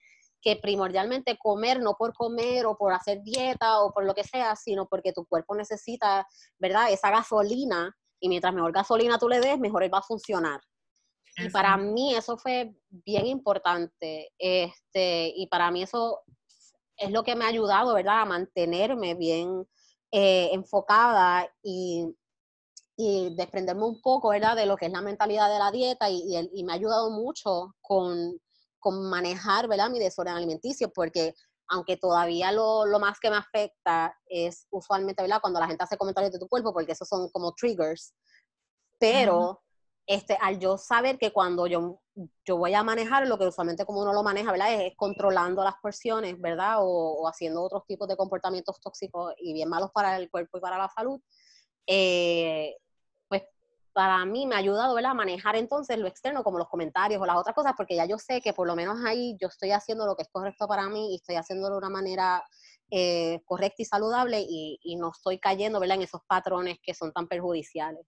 que 0.47 0.55
primordialmente 0.55 1.37
comer 1.37 1.81
no 1.81 1.95
por 1.95 2.15
comer 2.15 2.67
o 2.67 2.77
por 2.79 2.93
hacer 2.93 3.21
dieta 3.25 3.81
o 3.83 3.93
por 3.93 4.05
lo 4.05 4.15
que 4.15 4.23
sea, 4.23 4.55
sino 4.55 4.87
porque 4.87 5.13
tu 5.13 5.27
cuerpo 5.27 5.57
necesita, 5.57 6.25
¿verdad? 6.61 6.93
Esa 6.93 7.11
gasolina 7.11 7.93
y 8.21 8.29
mientras 8.29 8.55
mejor 8.55 8.71
gasolina 8.71 9.19
tú 9.19 9.29
le 9.29 9.41
des, 9.41 9.59
mejor 9.59 9.83
él 9.83 9.93
va 9.93 9.99
a 9.99 10.03
funcionar. 10.03 10.61
Y 11.39 11.49
para 11.49 11.77
mí 11.77 12.15
eso 12.15 12.39
fue 12.39 12.73
bien 12.89 13.27
importante, 13.27 14.31
este, 14.39 15.33
y 15.35 15.49
para 15.49 15.73
mí 15.73 15.83
eso 15.83 16.21
es 16.97 17.11
lo 17.11 17.25
que 17.25 17.35
me 17.35 17.45
ha 17.45 17.49
ayudado, 17.49 17.93
¿verdad? 17.93 18.21
A 18.21 18.27
mantenerme 18.27 19.17
bien 19.17 19.67
eh, 20.13 20.51
enfocada 20.53 21.53
y, 21.61 22.07
y, 22.97 23.35
desprenderme 23.35 23.83
un 23.83 24.01
poco, 24.01 24.29
¿verdad? 24.29 24.55
De 24.55 24.67
lo 24.67 24.77
que 24.77 24.87
es 24.87 24.93
la 24.93 25.03
mentalidad 25.03 25.53
de 25.53 25.59
la 25.59 25.73
dieta 25.73 26.09
y, 26.09 26.23
y 26.53 26.63
me 26.63 26.73
ha 26.73 26.77
ayudado 26.77 27.11
mucho 27.11 27.75
con 27.81 28.41
con 28.87 29.11
manejar, 29.11 29.67
¿verdad? 29.67 29.91
Mi 29.91 29.99
desorden 29.99 30.37
alimenticio, 30.37 30.93
porque 30.93 31.35
aunque 31.67 31.97
todavía 31.97 32.53
lo, 32.53 32.87
más 33.01 33.19
que 33.19 33.31
me 33.31 33.37
afecta 33.37 34.17
es 34.27 34.69
usualmente, 34.71 35.25
¿verdad? 35.25 35.41
Cuando 35.41 35.59
la 35.59 35.67
gente 35.67 35.83
hace 35.83 35.97
comentarios 35.97 36.33
de 36.33 36.39
tu 36.39 36.47
cuerpo, 36.47 36.73
porque 36.73 36.93
esos 36.93 37.09
son 37.09 37.29
como 37.31 37.53
triggers, 37.53 38.15
pero 38.97 39.61
este, 40.07 40.39
al 40.41 40.61
yo 40.61 40.79
saber 40.79 41.19
que 41.19 41.33
cuando 41.33 41.67
yo, 41.67 42.01
yo 42.45 42.59
voy 42.59 42.75
a 42.75 42.85
manejar, 42.85 43.27
lo 43.27 43.37
que 43.37 43.49
usualmente 43.49 43.85
como 43.85 44.03
uno 44.03 44.13
lo 44.13 44.23
maneja, 44.23 44.53
¿verdad? 44.53 44.73
Es, 44.73 44.95
controlando 44.95 45.65
las 45.65 45.75
porciones, 45.83 46.41
¿verdad? 46.41 46.77
O, 46.79 47.23
o, 47.23 47.29
haciendo 47.29 47.65
otros 47.65 47.85
tipos 47.89 48.07
de 48.07 48.17
comportamientos 48.17 48.81
tóxicos 48.81 49.35
y 49.39 49.53
bien 49.53 49.69
malos 49.69 49.91
para 49.93 50.17
el 50.17 50.31
cuerpo 50.31 50.59
y 50.59 50.61
para 50.61 50.79
la 50.79 50.89
salud. 50.91 51.21
Eh, 51.89 52.77
para 53.97 54.23
mí 54.27 54.47
me 54.47 54.57
ha 54.57 54.59
ayudado 54.59 54.95
a 54.95 55.15
manejar 55.15 55.57
entonces 55.57 55.97
lo 55.97 56.07
externo, 56.07 56.45
como 56.45 56.59
los 56.59 56.69
comentarios 56.69 57.19
o 57.19 57.25
las 57.25 57.39
otras 57.39 57.55
cosas, 57.55 57.73
porque 57.75 57.97
ya 57.97 58.05
yo 58.05 58.19
sé 58.19 58.43
que 58.43 58.53
por 58.53 58.67
lo 58.67 58.77
menos 58.77 58.99
ahí 59.07 59.39
yo 59.41 59.49
estoy 59.49 59.71
haciendo 59.71 60.05
lo 60.05 60.15
que 60.17 60.25
es 60.25 60.29
correcto 60.29 60.69
para 60.69 60.87
mí 60.91 61.13
y 61.13 61.17
estoy 61.17 61.37
haciéndolo 61.37 61.77
de 61.77 61.79
una 61.79 61.89
manera 61.89 62.45
eh, 62.91 63.41
correcta 63.47 63.81
y 63.81 63.87
saludable 63.87 64.45
y, 64.47 64.97
no 64.99 65.13
estoy 65.13 65.39
cayendo 65.39 65.81
¿verdad? 65.81 65.97
en 65.97 66.03
esos 66.03 66.21
patrones 66.29 66.77
que 66.83 66.93
son 66.93 67.11
tan 67.11 67.27
perjudiciales. 67.27 68.07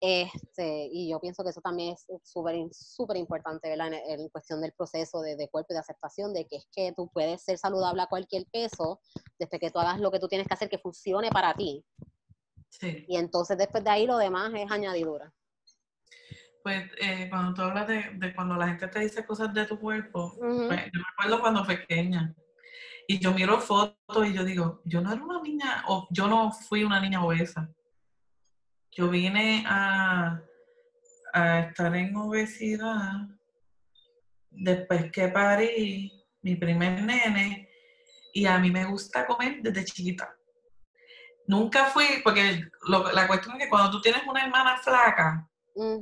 Este, 0.00 0.88
y 0.92 1.10
yo 1.10 1.18
pienso 1.18 1.42
que 1.42 1.50
eso 1.50 1.60
también 1.60 1.94
es 1.94 2.06
súper 2.22 3.16
importante 3.16 3.68
¿verdad? 3.68 3.94
En, 4.06 4.28
cuestión 4.28 4.60
del 4.60 4.74
proceso 4.74 5.22
de, 5.22 5.34
de, 5.34 5.48
cuerpo 5.48 5.72
y 5.72 5.74
de 5.74 5.80
aceptación, 5.80 6.34
de 6.34 6.46
que 6.46 6.58
es 6.58 6.68
que 6.70 6.92
tú 6.92 7.10
puedes 7.12 7.42
ser 7.42 7.58
saludable 7.58 8.02
a 8.02 8.06
cualquier 8.06 8.46
peso 8.52 9.00
desde 9.40 9.58
que 9.58 9.72
tú 9.72 9.80
hagas 9.80 9.98
lo 9.98 10.12
que 10.12 10.20
tú 10.20 10.28
tienes 10.28 10.46
que 10.46 10.54
hacer 10.54 10.68
que 10.68 10.78
funcione 10.78 11.30
para 11.30 11.52
ti. 11.52 11.84
Y 12.80 13.16
entonces 13.16 13.56
después 13.56 13.82
de 13.84 13.90
ahí 13.90 14.06
lo 14.06 14.18
demás 14.18 14.52
es 14.54 14.70
añadidura. 14.70 15.32
Pues 16.62 16.90
eh, 17.00 17.28
cuando 17.30 17.54
tú 17.54 17.62
hablas 17.62 17.86
de, 17.86 18.34
cuando 18.34 18.56
la 18.56 18.68
gente 18.68 18.88
te 18.88 19.00
dice 19.00 19.24
cosas 19.24 19.54
de 19.54 19.66
tu 19.66 19.78
cuerpo, 19.78 20.34
pues, 20.38 20.84
yo 20.92 21.00
me 21.00 21.04
acuerdo 21.12 21.40
cuando 21.40 21.64
pequeña. 21.64 22.34
Y 23.08 23.20
yo 23.20 23.32
miro 23.32 23.60
fotos 23.60 24.26
y 24.26 24.32
yo 24.32 24.44
digo, 24.44 24.82
yo 24.84 25.00
no 25.00 25.12
era 25.12 25.22
una 25.22 25.40
niña, 25.40 25.84
o 25.86 26.08
yo 26.10 26.26
no 26.26 26.50
fui 26.50 26.82
una 26.82 27.00
niña 27.00 27.24
obesa. 27.24 27.70
Yo 28.90 29.08
vine 29.08 29.64
a, 29.66 30.42
a 31.32 31.60
estar 31.60 31.94
en 31.94 32.16
obesidad 32.16 33.28
después 34.50 35.12
que 35.12 35.28
parí 35.28 36.10
mi 36.42 36.56
primer 36.56 37.02
nene 37.02 37.68
y 38.32 38.46
a 38.46 38.58
mí 38.58 38.70
me 38.70 38.86
gusta 38.86 39.26
comer 39.26 39.62
desde 39.62 39.84
chiquita 39.84 40.36
nunca 41.46 41.86
fui, 41.86 42.20
porque 42.22 42.68
la 42.88 43.26
cuestión 43.26 43.56
es 43.56 43.64
que 43.64 43.68
cuando 43.68 43.90
tú 43.90 44.00
tienes 44.00 44.22
una 44.26 44.44
hermana 44.44 44.78
flaca, 44.78 45.48
mm, 45.74 45.98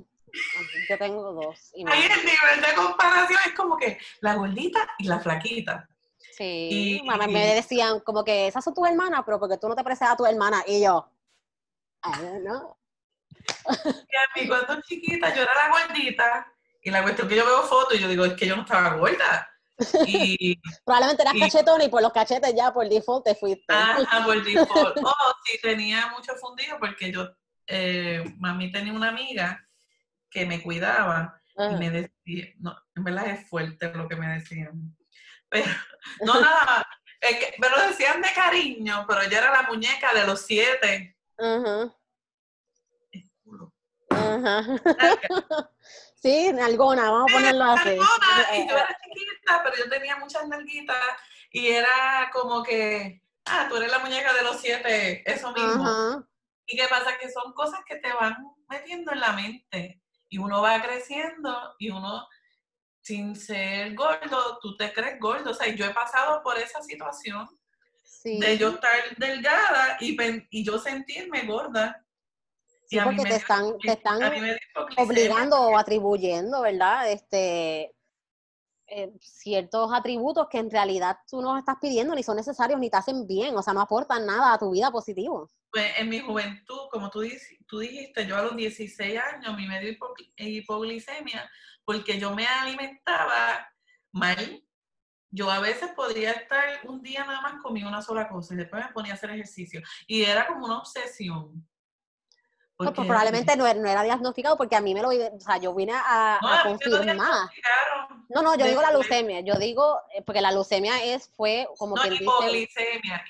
yo 0.88 0.99
tengo 0.99 1.32
dos. 1.32 1.72
ahí 1.86 2.03
el 2.03 2.24
nivel 2.24 2.61
de 2.61 2.74
comparación 2.74 3.40
es 3.47 3.55
como 3.55 3.76
que 3.76 3.99
la 4.20 4.34
gordita 4.34 4.88
y 4.99 5.05
la 5.05 5.20
flaquita. 5.20 5.88
Sí, 6.36 7.01
y, 7.01 7.28
me 7.28 7.55
decían 7.55 8.01
como 8.01 8.24
que 8.24 8.49
esas 8.49 8.64
son 8.64 8.74
tus 8.74 8.88
hermanas, 8.88 9.22
pero 9.24 9.38
porque 9.38 9.57
tú 9.57 9.68
no 9.68 9.76
te 9.76 9.84
pareces 9.84 10.09
a 10.09 10.16
tu 10.16 10.26
hermana. 10.26 10.64
Y 10.66 10.82
yo, 10.82 11.09
ay, 12.03 12.40
no. 12.42 12.76
Y 14.11 14.16
a 14.16 14.40
mí 14.42 14.49
cuando 14.49 14.80
chiquita 14.82 15.34
yo 15.34 15.42
era 15.42 15.55
la 15.55 15.68
gordita, 15.68 16.53
y 16.84 16.90
la 16.90 17.03
cuestión 17.03 17.28
que 17.28 17.36
yo 17.36 17.47
veo 17.47 17.62
fotos 17.62 17.95
y 17.95 18.01
yo 18.01 18.09
digo, 18.09 18.24
es 18.24 18.34
que 18.34 18.47
yo 18.47 18.57
no 18.57 18.62
estaba 18.62 18.97
gorda. 18.97 19.51
Y, 20.07 20.61
Probablemente 20.85 21.22
eras 21.22 21.35
cachetona 21.39 21.85
y 21.85 21.89
por 21.89 22.03
los 22.03 22.12
cachetes 22.12 22.55
ya 22.55 22.72
por 22.72 22.89
default 22.89 23.25
te 23.25 23.35
fuiste. 23.35 23.72
Ajá, 23.72 24.25
por 24.25 24.43
default. 24.43 24.97
Oh, 25.05 25.33
sí, 25.45 25.59
tenía 25.61 26.09
mucho 26.09 26.35
fundido 26.37 26.79
porque 26.79 27.11
yo, 27.12 27.29
eh, 27.66 28.25
mami 28.39 28.70
tenía 28.70 28.93
una 28.93 29.09
amiga 29.09 29.66
que 30.31 30.47
me 30.47 30.62
cuidaba 30.62 31.41
y 31.57 31.75
me 31.77 31.91
decía, 31.91 32.53
no, 32.59 32.77
en 32.97 33.05
verdad 33.05 33.29
es 33.29 33.49
fuerte 33.49 33.93
lo 33.95 34.09
que 34.09 34.16
me 34.16 34.27
decían. 34.27 34.97
Pero, 35.49 35.70
no 36.22 36.41
nada, 36.41 36.85
me 37.59 37.68
lo 37.68 37.89
decían 37.89 38.20
de 38.20 38.29
cariño, 38.35 39.05
pero 39.09 39.22
yo 39.29 39.39
era 39.39 39.53
la 39.53 39.62
muñeca 39.62 40.12
de 40.12 40.27
los 40.27 40.41
siete. 40.43 41.16
Ajá. 41.39 41.95
Sí, 46.25 46.51
nalgona, 46.55 47.11
vamos 47.11 47.31
a 47.31 47.35
ponerlo 47.35 47.64
así. 47.64 47.91
y 47.91 48.66
yo 48.66 48.75
era 48.75 48.99
chiquita, 49.05 49.62
pero 49.62 49.77
yo 49.77 49.91
tenía 49.91 50.16
muchas 50.16 50.49
nalguitas 50.49 50.97
y 51.51 51.66
era 51.66 52.31
como 52.33 52.62
que, 52.62 53.22
ah, 53.45 53.66
tú 53.68 53.77
eres 53.77 53.91
la 53.91 53.99
muñeca 53.99 54.33
de 54.33 54.43
los 54.43 54.59
siete, 54.59 55.22
eso 55.31 55.53
mismo. 55.53 56.27
Y 56.64 56.79
qué 56.79 56.87
pasa, 56.89 57.18
que 57.20 57.31
son 57.31 57.53
cosas 57.53 57.81
que 57.87 57.97
te 57.97 58.11
van 58.11 58.39
metiendo 58.70 59.12
en 59.12 59.20
la 59.20 59.35
mente 59.35 60.01
y 60.31 60.39
uno 60.39 60.62
va 60.62 60.81
creciendo 60.81 61.75
y 61.79 61.91
uno, 61.91 62.27
sin 63.03 63.37
ser 63.37 63.95
gordo, 63.95 64.59
tú 64.62 64.79
te 64.79 64.95
crees 64.95 65.20
gordo. 65.20 65.51
O 65.51 65.55
sea, 65.55 65.68
yo 65.75 65.85
he 65.85 65.93
pasado 65.93 66.43
por 66.43 66.57
esa 66.57 66.81
situación 66.81 67.47
de 68.25 68.57
yo 68.57 68.70
estar 68.70 69.14
delgada 69.18 69.99
y, 70.01 70.16
y 70.49 70.64
yo 70.64 70.79
sentirme 70.79 71.43
gorda 71.43 72.03
Sí, 72.95 73.05
porque 73.05 73.30
te 73.30 73.36
están, 73.36 73.78
te 73.78 73.92
están 73.92 74.20
obligando 74.97 75.61
o 75.61 75.78
atribuyendo, 75.78 76.62
¿verdad? 76.62 77.11
Este, 77.11 77.95
eh, 78.86 79.12
ciertos 79.20 79.90
atributos 79.92 80.47
que 80.51 80.59
en 80.59 80.70
realidad 80.70 81.18
tú 81.28 81.40
no 81.40 81.57
estás 81.57 81.76
pidiendo, 81.80 82.14
ni 82.14 82.22
son 82.22 82.36
necesarios, 82.36 82.78
ni 82.78 82.90
te 82.90 82.97
hacen 82.99 83.26
bien, 83.26 83.57
o 83.57 83.62
sea, 83.62 83.72
no 83.72 83.80
aportan 83.80 84.26
nada 84.26 84.53
a 84.53 84.59
tu 84.59 84.70
vida 84.70 84.90
positivo. 84.90 85.51
Pues 85.70 85.99
en 85.99 86.09
mi 86.09 86.20
juventud, 86.20 86.88
como 86.90 87.11
tú, 87.11 87.22
tú 87.66 87.78
dijiste, 87.78 88.26
yo 88.26 88.36
a 88.36 88.42
los 88.42 88.57
16 88.57 89.20
años 89.20 89.57
me 89.57 89.80
dio 89.80 89.97
hipoglicemia 90.36 91.51
porque 91.84 92.18
yo 92.18 92.34
me 92.34 92.47
alimentaba 92.47 93.68
mal. 94.12 94.62
Yo 95.30 95.51
a 95.51 95.61
veces 95.61 95.90
podría 95.97 96.30
estar 96.30 96.64
un 96.84 97.03
día 97.03 97.24
nada 97.24 97.40
más 97.40 97.61
comiendo 97.62 97.88
una 97.88 98.03
sola 98.03 98.28
cosa 98.28 98.55
y 98.55 98.59
después 98.59 98.84
me 98.84 98.92
ponía 98.92 99.12
a 99.12 99.16
hacer 99.16 99.30
ejercicio. 99.30 99.82
Y 100.07 100.22
era 100.22 100.47
como 100.47 100.66
una 100.66 100.78
obsesión. 100.78 101.66
No, 102.77 102.93
pues 102.93 103.07
probablemente 103.07 103.57
no, 103.57 103.66
era 103.66 104.03
diagnosticado 104.03 104.57
porque 104.57 104.75
a 104.75 104.81
mí 104.81 104.95
me 104.95 105.03
lo 105.03 105.09
o 105.09 105.41
sea, 105.41 105.59
yo 105.59 105.72
vine 105.75 105.93
a, 105.93 106.39
a 106.43 106.62
confirmar. 106.64 107.49
No, 108.29 108.43
no, 108.43 108.57
yo 108.57 108.66
digo 108.66 108.83
la 108.83 108.91
leucemia, 108.91 109.41
yo 109.41 109.55
digo, 109.55 110.01
eh, 110.12 110.22
porque 110.22 110.41
la 110.41 110.51
leucemia 110.51 111.05
es, 111.05 111.31
fue 111.37 111.68
como 111.79 111.95
que 111.95 112.09
hipoglicemia, 112.14 113.25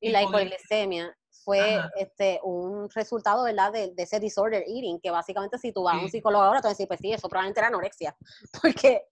y 0.00 0.10
la 0.10 0.22
hipoglicemia. 0.22 1.16
fue 1.44 1.80
este 1.96 2.40
un 2.42 2.90
resultado, 2.90 3.44
¿verdad?, 3.44 3.72
de, 3.72 3.92
ese 3.96 4.18
disorder 4.18 4.64
eating, 4.66 5.00
que 5.00 5.12
básicamente 5.12 5.58
si 5.58 5.72
tú 5.72 5.84
vas 5.84 5.94
a 5.94 6.00
un 6.00 6.10
psicólogo 6.10 6.42
ahora, 6.42 6.60
te 6.60 6.66
vas 6.66 6.72
a 6.72 6.74
decir, 6.74 6.88
pues 6.88 6.98
sí, 7.00 7.12
eso 7.12 7.28
probablemente 7.28 7.60
era 7.60 7.68
anorexia, 7.68 8.16
porque 8.62 9.02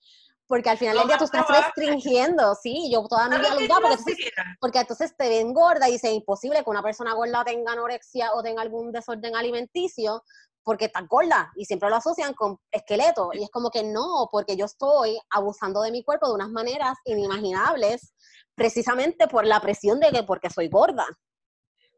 porque 0.47 0.71
al 0.71 0.79
final 0.79 0.97
del 0.97 1.09
día 1.09 1.19
tú 1.19 1.25
estás 1.25 1.47
restringiendo, 1.49 2.55
sí, 2.55 2.91
yo 2.93 3.07
toda 3.09 3.29
mi 3.29 3.37
vida 3.39 3.51
lo 3.51 3.57
porque 3.57 3.65
entonces, 3.65 4.17
porque 4.61 4.79
entonces 4.79 5.17
te 5.17 5.29
ven 5.29 5.53
gorda 5.53 5.89
y 5.89 5.93
dice, 5.93 6.11
imposible 6.13 6.63
que 6.63 6.71
una 6.71 6.83
persona 6.83 7.15
gorda 7.15 7.45
tenga 7.45 7.73
anorexia 7.73 8.33
o 8.35 8.43
tenga 8.43 8.63
algún 8.63 8.93
desorden 8.93 9.35
alimenticio 9.35 10.23
porque 10.63 10.87
está 10.87 11.01
gorda 11.03 11.53
y 11.57 11.65
siempre 11.65 11.89
lo 11.89 11.97
asocian 11.97 12.35
con 12.35 12.59
esqueleto 12.71 13.31
y 13.33 13.43
es 13.45 13.51
como 13.51 13.71
que 13.71 13.85
no, 13.85 14.29
porque 14.31 14.57
yo 14.57 14.67
estoy 14.67 15.19
abusando 15.31 15.81
de 15.83 15.93
mi 15.93 16.03
cuerpo 16.03 16.29
de 16.29 16.35
unas 16.35 16.51
maneras 16.51 16.99
inimaginables 17.05 18.13
precisamente 18.55 19.29
por 19.29 19.47
la 19.47 19.61
presión 19.61 20.01
de 20.01 20.11
que 20.11 20.23
porque 20.23 20.51
soy 20.51 20.69
gorda 20.69 21.07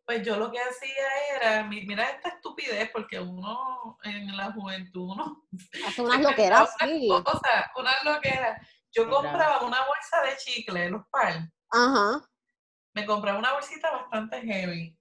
pues 0.09 0.25
yo 0.25 0.39
lo 0.39 0.51
que 0.51 0.59
hacía 0.59 1.37
era, 1.37 1.65
mira 1.65 2.09
esta 2.09 2.31
estupidez, 2.31 2.91
porque 2.95 3.21
uno 3.21 3.99
en 4.05 4.35
la 4.39 4.51
juventud, 4.53 5.13
uno... 5.13 5.47
Hace 5.87 6.01
unas 6.01 6.23
loqueras, 6.23 6.75
sí. 6.81 7.11
O 7.11 7.41
sea, 7.41 7.71
unas 7.77 8.03
loqueras. 8.05 8.67
Yo 8.91 9.07
compraba 9.07 9.61
una 9.61 9.85
bolsa 9.85 10.23
de 10.23 10.35
chicle, 10.39 10.89
los 10.89 11.07
par. 11.11 11.51
Ajá. 11.71 12.27
Me 12.95 13.05
compraba 13.05 13.39
una 13.39 13.53
bolsita 13.53 13.91
bastante 13.91 14.41
heavy. 14.41 14.97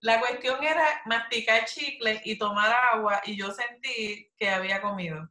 La 0.00 0.20
cuestión 0.20 0.62
era 0.62 1.00
masticar 1.06 1.64
chicle 1.64 2.20
y 2.22 2.36
tomar 2.36 2.74
agua 2.92 3.22
y 3.24 3.38
yo 3.38 3.52
sentí 3.52 4.30
que 4.36 4.50
había 4.50 4.82
comido. 4.82 5.30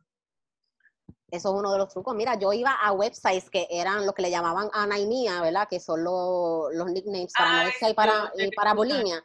Eso 1.31 1.49
es 1.49 1.59
uno 1.59 1.71
de 1.71 1.77
los 1.77 1.87
trucos. 1.87 2.13
Mira, 2.13 2.35
yo 2.35 2.51
iba 2.51 2.73
a 2.73 2.91
websites 2.91 3.49
que 3.49 3.65
eran 3.71 4.05
lo 4.05 4.13
que 4.13 4.21
le 4.21 4.29
llamaban 4.29 4.69
anaimia, 4.73 5.41
¿verdad? 5.41 5.67
Que 5.69 5.79
son 5.79 6.03
los, 6.03 6.73
los 6.73 6.91
nicknames 6.91 7.31
para 7.35 7.51
anorexia 7.51 7.89
y 7.89 7.93
para, 7.93 8.31
y 8.37 8.51
para 8.51 8.73
bulimia. 8.73 9.23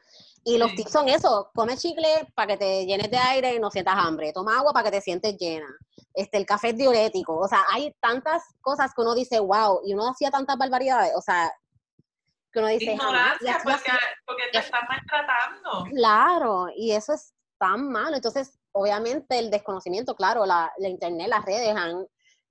Y 0.48 0.58
los 0.58 0.72
tips 0.76 0.92
son 0.92 1.08
eso, 1.08 1.50
come 1.56 1.76
chicle 1.76 2.28
para 2.36 2.52
que 2.52 2.56
te 2.56 2.86
llenes 2.86 3.10
de 3.10 3.18
aire 3.18 3.56
y 3.56 3.58
no 3.58 3.68
sientas 3.68 3.96
hambre, 3.98 4.32
toma 4.32 4.56
agua 4.56 4.72
para 4.72 4.84
que 4.84 4.98
te 4.98 5.00
sientes 5.00 5.36
llena, 5.36 5.66
este, 6.14 6.36
el 6.38 6.46
café 6.46 6.68
es 6.68 6.76
diurético, 6.76 7.36
o 7.36 7.48
sea, 7.48 7.64
hay 7.72 7.92
tantas 8.00 8.44
cosas 8.60 8.94
que 8.94 9.02
uno 9.02 9.16
dice, 9.16 9.40
wow, 9.40 9.80
y 9.84 9.94
uno 9.94 10.08
hacía 10.08 10.30
tantas 10.30 10.56
barbaridades, 10.56 11.12
o 11.16 11.20
sea, 11.20 11.52
que 12.52 12.60
uno 12.60 12.68
dice, 12.68 12.92
Ignorancia, 12.92 13.58
porque, 13.64 13.90
porque 14.24 14.44
te 14.52 14.58
están 14.58 14.86
maltratando. 14.88 15.84
Claro, 15.90 16.68
y 16.76 16.92
eso 16.92 17.12
es 17.12 17.34
tan 17.58 17.90
malo, 17.90 18.14
entonces 18.14 18.56
obviamente 18.76 19.38
el 19.38 19.50
desconocimiento, 19.50 20.14
claro, 20.14 20.44
la, 20.44 20.70
internet, 20.78 21.28
las 21.28 21.44
redes 21.44 21.74
han 21.74 22.06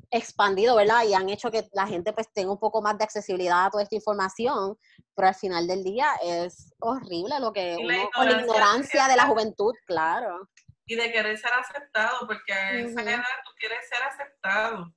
expandido, 0.10 0.76
¿verdad? 0.76 1.04
Y 1.04 1.14
han 1.14 1.30
hecho 1.30 1.52
que 1.52 1.68
la 1.74 1.88
gente 1.88 2.14
pues 2.14 2.32
tenga 2.34 2.52
un 2.52 2.60
poco 2.60 2.82
más 2.82 2.98
de 2.98 3.04
accesibilidad 3.04 3.66
a 3.66 3.70
toda 3.70 3.84
esta 3.84 3.96
información, 3.96 4.78
pero 5.16 5.28
al 5.28 5.36
final 5.36 5.68
del 5.68 5.84
día 5.84 6.08
es 6.24 6.74
horrible 6.80 7.40
lo 7.40 7.54
que 7.54 7.78
uno, 7.80 8.10
con 8.14 8.26
la 8.26 8.42
ignorancia 8.42 9.08
de 9.08 9.16
la 9.16 9.26
juventud, 9.26 9.74
claro. 9.86 10.50
Y 10.88 10.96
de 10.96 11.12
querer 11.12 11.38
ser 11.38 11.52
aceptado, 11.54 12.28
porque 12.28 12.54
a 12.54 12.72
esa 12.74 13.02
edad 13.02 13.24
tú 13.46 13.52
quieres 13.60 13.88
ser 13.90 14.04
aceptado. 14.04 14.94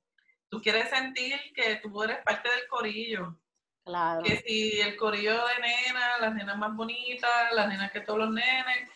Tú 0.49 0.61
quieres 0.61 0.89
sentir 0.89 1.39
que 1.55 1.75
tú 1.77 2.03
eres 2.03 2.23
parte 2.23 2.49
del 2.49 2.67
corillo. 2.67 3.39
Claro. 3.85 4.23
Que 4.23 4.37
si 4.37 4.81
el 4.81 4.95
corillo 4.97 5.33
de 5.33 5.61
nena, 5.61 6.17
las 6.19 6.33
nenas 6.33 6.57
más 6.57 6.75
bonitas, 6.75 7.53
las 7.53 7.67
nenas 7.67 7.91
que 7.91 8.01
todos 8.01 8.19
los 8.19 8.31
nenes. 8.31 8.89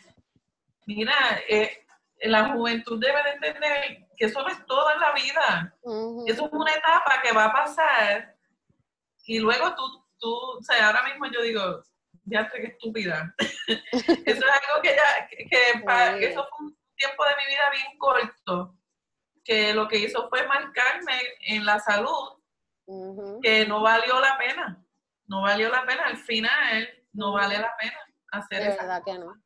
Mira, 0.86 1.14
eh, 1.48 1.84
la 2.32 2.54
juventud 2.54 3.00
debe 3.00 3.22
de 3.24 3.30
entender 3.32 4.08
que 4.16 4.26
eso 4.26 4.42
no 4.42 4.48
es 4.48 4.66
todo 4.66 4.92
en 4.92 5.00
la 5.00 5.12
vida. 5.14 5.76
Eso 6.28 6.46
es 6.46 6.54
una 6.54 6.74
etapa 6.74 7.22
que 7.22 7.34
va 7.34 7.46
a 7.46 7.54
pasar 7.54 8.36
y 9.26 9.40
luego 9.40 9.74
tú, 9.76 10.06
tú, 10.20 10.34
o 10.34 10.62
sea, 10.62 10.88
ahora 10.88 11.04
mismo 11.04 11.26
yo 11.28 11.42
digo, 11.42 11.84
ya 12.26 12.50
sé 12.50 12.62
que 12.62 12.68
estúpida. 12.68 13.34
eso 13.68 13.68
es 14.26 14.44
algo 14.44 14.82
que 14.82 14.96
ya, 14.96 15.28
que, 15.28 16.26
eso 16.26 16.48
fue 16.50 16.68
un 16.68 16.78
tiempo 16.96 17.26
de 17.26 17.32
mi 17.38 17.54
vida 17.54 17.70
bien 17.72 17.98
corto, 17.98 18.76
que 19.44 19.74
lo 19.74 19.88
que 19.88 20.00
hizo 20.00 20.30
fue 20.30 20.48
marcarme 20.48 21.20
en 21.48 21.66
la 21.66 21.80
salud, 21.80 22.40
que 23.42 23.66
no 23.66 23.82
valió 23.82 24.20
la 24.20 24.38
pena, 24.38 24.84
no 25.28 25.42
valió 25.42 25.70
la 25.70 25.86
pena, 25.86 26.04
al 26.06 26.18
final 26.18 26.90
no 27.14 27.34
vale 27.34 27.58
la 27.60 27.76
pena 27.78 27.98
hacer 28.32 28.62
eso. 28.62 28.78
verdad 28.78 29.04
que 29.06 29.18
no. 29.18 29.43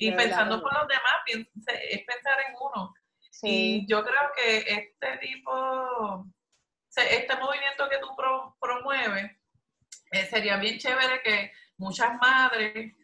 Y 0.00 0.12
pensando 0.12 0.62
por 0.62 0.72
los 0.72 0.86
demás, 0.86 1.46
es 1.66 2.04
pensar 2.04 2.38
en 2.46 2.54
uno. 2.60 2.94
Y 3.42 3.84
yo 3.86 4.04
creo 4.04 4.30
que 4.36 4.58
este 4.58 5.16
tipo, 5.18 6.24
este 6.94 7.36
movimiento 7.36 7.88
que 7.88 7.98
tú 7.98 8.08
promueves, 8.60 9.32
eh, 10.12 10.24
sería 10.26 10.56
bien 10.56 10.78
chévere 10.78 11.20
que 11.22 11.52
muchas 11.76 12.16
madres 12.16 12.94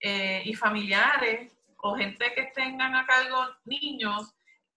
eh, 0.00 0.42
y 0.44 0.54
familiares 0.54 1.52
o 1.76 1.94
gente 1.94 2.32
que 2.34 2.44
tengan 2.54 2.94
a 2.96 3.06
cargo 3.06 3.46
niños 3.64 4.34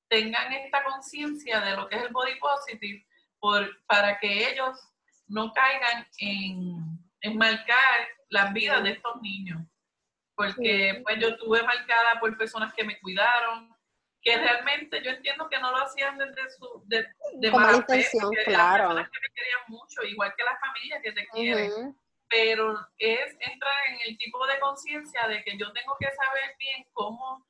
tengan 0.10 0.52
esta 0.54 0.84
conciencia 0.84 1.62
de 1.62 1.76
lo 1.76 1.88
que 1.88 1.96
es 1.96 2.04
el 2.04 2.14
body 2.14 2.36
positive 2.40 3.06
por, 3.40 3.86
para 3.86 4.20
que 4.20 4.52
ellos 4.52 4.78
no 5.28 5.54
caigan 5.54 6.06
en, 6.20 7.00
en 7.22 7.38
marcar 7.38 8.08
las 8.30 8.54
vidas 8.54 8.84
de 8.84 8.92
estos 8.92 9.22
niños 9.22 9.62
porque 10.40 11.02
pues 11.04 11.20
yo 11.20 11.28
estuve 11.28 11.62
marcada 11.64 12.18
por 12.18 12.38
personas 12.38 12.74
que 12.74 12.86
me 12.86 12.98
cuidaron, 13.02 13.76
que 14.22 14.38
realmente 14.38 15.04
yo 15.04 15.12
entiendo 15.12 15.50
que 15.50 15.60
no 15.60 15.70
lo 15.72 15.84
hacían 15.84 16.18
desde 16.18 16.50
su 16.52 16.82
de, 16.86 17.06
de 17.34 17.52
mala 17.52 17.76
intención, 17.76 18.32
claro. 18.46 18.86
personas 18.86 19.10
que 19.10 19.20
me 19.20 19.34
querían 19.36 19.60
mucho, 19.68 20.02
igual 20.04 20.34
que 20.38 20.46
las 20.46 20.58
familias 20.62 21.02
que 21.04 21.12
te 21.12 21.28
quieren. 21.28 21.94
Pero 22.30 22.74
es 22.98 23.36
entrar 23.42 23.74
en 23.90 23.98
el 24.08 24.18
tipo 24.18 24.48
de 24.48 24.60
conciencia 24.62 25.28
de 25.28 25.44
que 25.44 25.58
yo 25.58 25.74
tengo 25.74 25.98
que 26.00 26.08
saber 26.08 26.56
bien 26.58 26.86
cómo, 26.94 27.46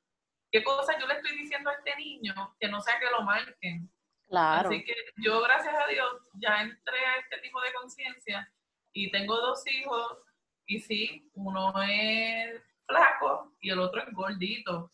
qué 0.51 0.63
cosas 0.63 0.95
yo 0.99 1.05
le 1.05 1.13
estoy 1.13 1.37
diciendo 1.37 1.69
a 1.69 1.73
este 1.73 1.95
niño, 1.95 2.55
que 2.59 2.69
no 2.69 2.81
sea 2.81 2.99
que 2.99 3.11
lo 3.11 3.21
marquen. 3.21 3.87
Claro. 4.27 4.69
Así 4.69 4.83
que 4.83 4.95
yo, 5.17 5.41
gracias 5.41 5.75
a 5.75 5.85
Dios, 5.85 6.09
ya 6.41 6.61
entré 6.61 7.05
a 7.05 7.17
este 7.17 7.37
tipo 7.39 7.61
de 7.61 7.71
conciencia 7.73 8.51
y 8.93 9.11
tengo 9.11 9.35
dos 9.35 9.61
hijos 9.67 10.17
y 10.65 10.79
sí, 10.79 11.29
uno 11.35 11.73
es 11.83 12.68
flaco 12.89 13.53
y 13.61 13.69
el 13.69 13.79
otro 13.79 14.01
es 14.01 14.13
gordito. 14.13 14.91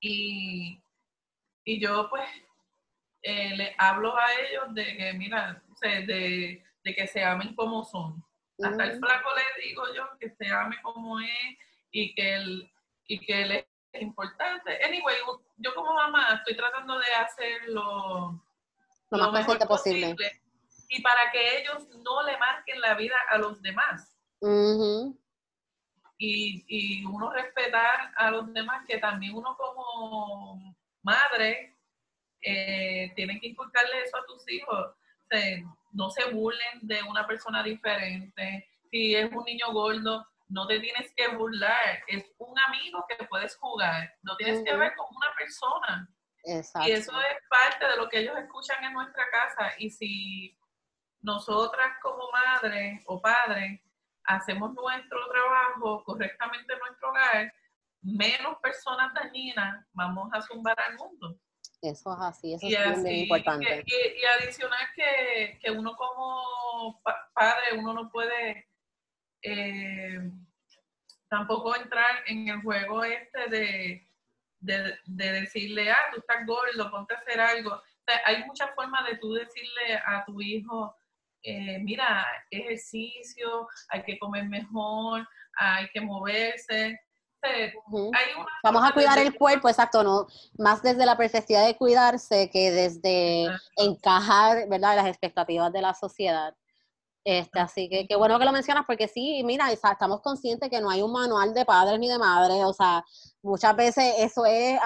Y, 0.00 0.82
yo 1.64 2.10
pues 2.10 2.28
eh, 3.22 3.56
le 3.56 3.74
hablo 3.78 4.14
a 4.16 4.26
ellos 4.34 4.74
de 4.74 4.96
que, 4.96 5.12
mira, 5.14 5.62
de, 5.80 6.62
que 6.84 7.06
se 7.06 7.24
amen 7.24 7.54
como 7.54 7.84
son. 7.84 8.22
Hasta 8.62 8.84
el 8.84 8.98
flaco 8.98 9.30
le 9.34 9.64
digo 9.64 9.82
yo 9.94 10.06
que 10.20 10.30
se 10.30 10.46
ame 10.48 10.76
como 10.82 11.18
es 11.18 11.58
y 11.90 12.14
que 12.14 12.34
él, 12.34 12.70
y 13.06 13.18
que 13.18 13.42
él 13.42 13.52
es 13.52 14.02
importante. 14.02 14.78
Anyway, 14.84 15.16
yo 15.56 15.74
como 15.74 15.94
mamá 15.94 16.34
estoy 16.34 16.56
tratando 16.56 16.98
de 16.98 17.14
hacerlo 17.14 18.44
lo, 19.10 19.18
más 19.18 19.32
mejor 19.32 19.58
posible. 19.66 20.14
Y 20.88 21.02
para 21.02 21.30
que 21.32 21.60
ellos 21.60 21.88
no 21.88 22.22
le 22.24 22.36
marquen 22.36 22.80
la 22.80 22.94
vida 22.94 23.16
a 23.30 23.38
los 23.38 23.62
demás. 23.62 24.16
Y, 26.18 26.64
y 26.68 27.04
uno 27.04 27.32
respetar 27.32 28.12
a 28.16 28.30
los 28.30 28.52
demás, 28.52 28.84
que 28.86 28.98
también 28.98 29.34
uno 29.34 29.56
como 29.56 30.76
madre 31.02 31.74
eh, 32.44 33.12
tiene 33.16 33.40
que 33.40 33.48
inculcarle 33.48 34.02
eso 34.02 34.16
a 34.16 34.26
tus 34.26 34.48
hijos. 34.50 34.94
no 35.92 36.10
se 36.10 36.30
burlen 36.30 36.80
de 36.82 37.02
una 37.02 37.26
persona 37.26 37.62
diferente. 37.62 38.68
Si 38.90 39.14
es 39.14 39.32
un 39.32 39.44
niño 39.44 39.72
gordo, 39.72 40.26
no 40.48 40.66
te 40.66 40.78
tienes 40.80 41.12
que 41.16 41.28
burlar. 41.28 42.02
Es 42.06 42.24
un 42.38 42.54
amigo 42.66 43.04
que 43.08 43.24
puedes 43.26 43.56
jugar. 43.56 44.14
No 44.22 44.36
tienes 44.36 44.62
que 44.62 44.76
ver 44.76 44.94
como 44.94 45.16
una 45.16 45.34
persona. 45.36 46.08
Y 46.86 46.90
eso 46.90 47.12
es 47.20 47.36
parte 47.48 47.86
de 47.86 47.96
lo 47.96 48.08
que 48.08 48.20
ellos 48.20 48.36
escuchan 48.36 48.84
en 48.84 48.92
nuestra 48.92 49.24
casa. 49.30 49.72
Y 49.78 49.90
si 49.90 50.58
nosotras 51.22 51.96
como 52.02 52.30
madre 52.30 53.02
o 53.06 53.20
padre 53.20 53.82
hacemos 54.24 54.72
nuestro 54.74 55.18
trabajo 55.28 56.04
correctamente 56.04 56.72
en 56.72 56.78
nuestro 56.78 57.10
hogar, 57.10 57.52
menos 58.02 58.58
personas 58.60 59.12
dañinas 59.14 59.86
vamos 59.92 60.28
a 60.32 60.42
zumbar 60.42 60.78
al 60.78 60.96
mundo. 60.96 61.38
Eso 61.80 62.14
es 62.14 62.20
así, 62.20 62.54
eso 62.54 62.66
es 62.66 62.98
muy 62.98 63.20
importante. 63.20 63.84
Y, 63.86 64.42
adicional 64.42 64.86
que, 64.94 65.58
que, 65.60 65.70
uno 65.70 65.94
como 65.96 67.00
padre, 67.34 67.78
uno 67.78 67.92
no 67.92 68.10
puede 68.10 68.68
eh, 69.42 70.30
tampoco 71.28 71.76
entrar 71.76 72.22
en 72.26 72.48
el 72.48 72.62
juego 72.62 73.04
este 73.04 73.48
de, 73.50 74.08
de, 74.60 75.32
decirle, 75.32 75.90
ah, 75.90 76.10
tú 76.12 76.20
estás 76.20 76.46
gordo, 76.46 76.90
ponte 76.90 77.14
a 77.14 77.18
hacer 77.18 77.40
algo. 77.40 77.82
hay 78.24 78.44
muchas 78.44 78.74
formas 78.74 79.06
de 79.06 79.18
tú 79.18 79.34
decirle 79.34 79.96
a 80.06 80.24
tu 80.24 80.40
hijo, 80.40 80.96
eh, 81.44 81.78
mira, 81.80 82.26
ejercicio, 82.50 83.68
hay 83.90 84.02
que 84.02 84.18
comer 84.18 84.48
mejor, 84.48 85.28
hay 85.56 85.86
que 85.92 86.00
moverse. 86.00 86.98
Vamos 88.62 88.82
a 88.82 88.92
cuidar 88.92 89.18
el 89.18 89.34
cuerpo, 89.36 89.68
exacto, 89.68 90.02
no 90.02 90.26
más 90.56 90.82
desde 90.82 91.04
la 91.04 91.16
perspectiva 91.16 91.60
de 91.60 91.76
cuidarse 91.76 92.48
que 92.50 92.70
desde 92.70 93.46
encajar, 93.76 94.66
¿verdad?, 94.68 94.96
las 94.96 95.06
expectativas 95.06 95.70
de 95.70 95.82
la 95.82 95.92
sociedad. 95.92 96.54
Este, 97.26 97.58
así 97.58 97.88
que 97.88 98.06
qué 98.06 98.16
bueno 98.16 98.38
que 98.38 98.44
lo 98.44 98.52
mencionas 98.52 98.84
porque 98.86 99.08
sí, 99.08 99.42
mira, 99.44 99.72
estamos 99.72 100.20
conscientes 100.20 100.68
que 100.68 100.82
no 100.82 100.90
hay 100.90 101.00
un 101.00 101.10
manual 101.10 101.54
de 101.54 101.64
padres 101.64 101.98
ni 101.98 102.06
de 102.06 102.18
madres, 102.18 102.62
o 102.64 102.74
sea, 102.74 103.02
muchas 103.42 103.74
veces 103.74 104.14
eso 104.18 104.44
es 104.44 104.78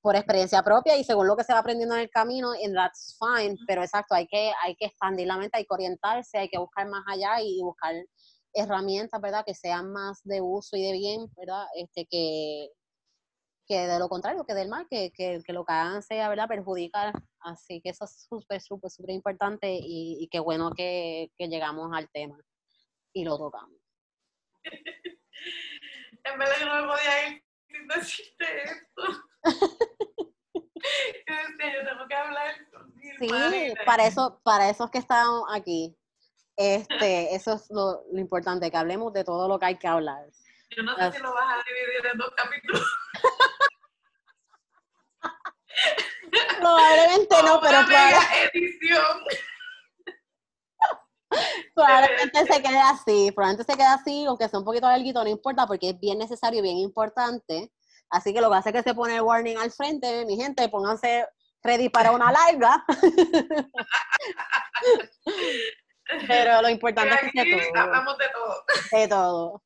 por 0.00 0.14
experiencia 0.14 0.62
propia 0.62 0.96
y 0.96 1.02
según 1.02 1.26
lo 1.26 1.36
que 1.36 1.42
se 1.42 1.52
va 1.52 1.58
aprendiendo 1.58 1.96
en 1.96 2.02
el 2.02 2.10
camino, 2.10 2.52
and 2.52 2.76
that's 2.76 3.18
fine, 3.18 3.56
pero 3.66 3.82
exacto, 3.82 4.14
hay 4.14 4.28
que, 4.28 4.52
hay 4.62 4.76
que 4.76 4.86
expandir 4.86 5.26
la 5.26 5.36
mente, 5.36 5.58
hay 5.58 5.64
que 5.64 5.74
orientarse, 5.74 6.38
hay 6.38 6.48
que 6.48 6.58
buscar 6.58 6.86
más 6.88 7.02
allá 7.08 7.40
y 7.42 7.60
buscar 7.60 7.94
herramientas, 8.54 9.20
¿verdad? 9.20 9.44
Que 9.44 9.54
sean 9.54 9.92
más 9.92 10.20
de 10.22 10.40
uso 10.40 10.76
y 10.76 10.82
de 10.82 10.92
bien, 10.92 11.26
¿verdad? 11.36 11.66
Este, 11.74 12.06
que, 12.08 12.68
que 13.66 13.86
de 13.88 13.98
lo 13.98 14.08
contrario, 14.08 14.44
que 14.44 14.54
del 14.54 14.68
mal, 14.68 14.86
que, 14.88 15.10
que, 15.12 15.40
que 15.44 15.52
lo 15.52 15.64
que 15.64 15.72
hagan 15.72 16.02
sea, 16.04 16.28
¿verdad? 16.28 16.46
Perjudicar. 16.48 17.12
Así 17.42 17.80
que 17.80 17.90
eso 17.90 18.04
es 18.04 18.26
súper, 18.28 18.60
súper, 18.60 18.90
súper 18.90 19.14
importante 19.14 19.72
y, 19.72 20.18
y 20.20 20.28
qué 20.28 20.40
bueno 20.40 20.72
que, 20.72 21.30
que 21.36 21.48
llegamos 21.48 21.90
al 21.94 22.10
tema 22.10 22.38
y 23.12 23.24
lo 23.24 23.38
tocamos. 23.38 23.78
en 24.64 26.38
vez 26.38 26.50
de 26.50 26.56
que 26.56 26.64
no 26.64 26.82
me 26.82 26.88
podía 26.88 27.28
ir 27.28 27.44
sin 27.68 27.88
decirte 27.88 28.64
esto. 28.64 29.02
yo 30.82 31.84
tengo 31.84 32.08
que 32.08 32.14
hablar 32.14 32.54
Sí, 33.18 33.28
para 33.84 34.06
eso, 34.06 34.40
para 34.42 34.70
esos 34.70 34.90
que 34.90 34.98
están 34.98 35.26
aquí. 35.52 35.94
Este, 36.56 36.56
eso 37.34 37.54
es 37.54 37.68
lo, 37.70 38.04
lo, 38.12 38.18
importante, 38.18 38.70
que 38.70 38.76
hablemos 38.76 39.12
de 39.12 39.24
todo 39.24 39.48
lo 39.48 39.58
que 39.58 39.66
hay 39.66 39.78
que 39.78 39.88
hablar. 39.88 40.24
Yo 40.70 40.82
no 40.82 40.96
sé 40.96 41.12
si 41.12 41.22
lo 41.22 41.34
vas 41.34 41.58
a 41.58 41.62
dividir 41.68 42.06
en 42.12 42.18
dos 42.18 42.30
capítulos. 42.36 42.82
Probablemente 46.58 47.42
no, 47.42 47.60
pero 47.60 47.78
edición. 48.52 49.24
probablemente 51.74 52.46
se 52.46 52.62
quede 52.62 52.80
así, 52.80 53.32
probablemente 53.32 53.72
se 53.72 53.78
quede 53.78 53.88
así, 53.88 54.24
aunque 54.26 54.48
sea 54.48 54.58
un 54.58 54.64
poquito 54.64 54.88
larguito, 54.88 55.22
no 55.22 55.30
importa, 55.30 55.66
porque 55.66 55.90
es 55.90 56.00
bien 56.00 56.18
necesario 56.18 56.58
y 56.60 56.62
bien 56.62 56.78
importante. 56.78 57.72
Así 58.10 58.34
que 58.34 58.40
lo 58.40 58.50
que 58.50 58.56
hace 58.56 58.70
es 58.70 58.74
que 58.76 58.82
se 58.82 58.94
pone 58.94 59.16
el 59.16 59.22
warning 59.22 59.58
al 59.58 59.70
frente, 59.70 60.24
mi 60.26 60.36
gente, 60.36 60.68
pónganse 60.68 61.26
ready 61.62 61.88
para 61.88 62.12
una 62.12 62.32
larga. 62.32 62.84
Pero 66.26 66.62
lo 66.62 66.68
importante 66.68 67.14
es 67.14 67.32
que 67.32 67.70
todo. 67.72 67.82
hablamos 67.82 68.18
de 68.18 68.28
todo. 68.30 68.64
De 68.90 69.08
todo. 69.08 69.62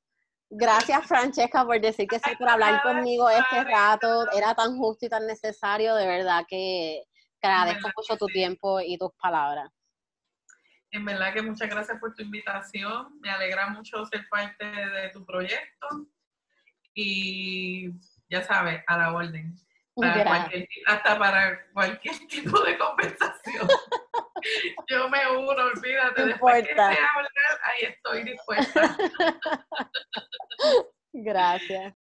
Gracias, 0.50 1.06
Francesca, 1.06 1.64
por 1.64 1.80
decir 1.80 2.06
que 2.06 2.18
sí, 2.18 2.36
por 2.38 2.48
hablar 2.48 2.82
conmigo 2.82 3.28
este 3.28 3.64
rato. 3.64 4.30
Era 4.32 4.54
tan 4.54 4.76
justo 4.76 5.06
y 5.06 5.08
tan 5.08 5.26
necesario, 5.26 5.94
de 5.94 6.06
verdad 6.06 6.44
que 6.48 7.02
agradezco 7.42 7.90
mucho 7.96 8.16
tu 8.16 8.26
tiempo 8.26 8.80
y 8.80 8.96
tus 8.96 9.10
palabras. 9.20 9.70
En 10.90 11.04
verdad 11.04 11.34
que 11.34 11.42
muchas 11.42 11.68
gracias 11.68 11.98
por 11.98 12.14
tu 12.14 12.22
invitación. 12.22 13.18
Me 13.20 13.30
alegra 13.30 13.68
mucho 13.68 14.04
ser 14.06 14.26
parte 14.30 14.64
de 14.64 15.08
tu 15.10 15.24
proyecto. 15.26 16.06
Y 16.94 17.90
ya 18.30 18.42
sabes, 18.42 18.82
a 18.86 18.96
la 18.96 19.12
orden. 19.12 19.56
Hasta 20.86 21.18
para 21.18 21.66
cualquier 21.72 22.14
tipo 22.28 22.60
de 22.60 22.78
conversación. 22.78 23.68
Yo 24.88 25.08
me 25.08 25.30
uno, 25.30 25.50
olvídate. 25.50 26.26
Después 26.26 26.64
que 26.64 26.72
hablar, 26.80 26.98
ahí 27.62 27.82
estoy 27.82 28.24
dispuesta. 28.24 28.96
Gracias. 31.12 31.94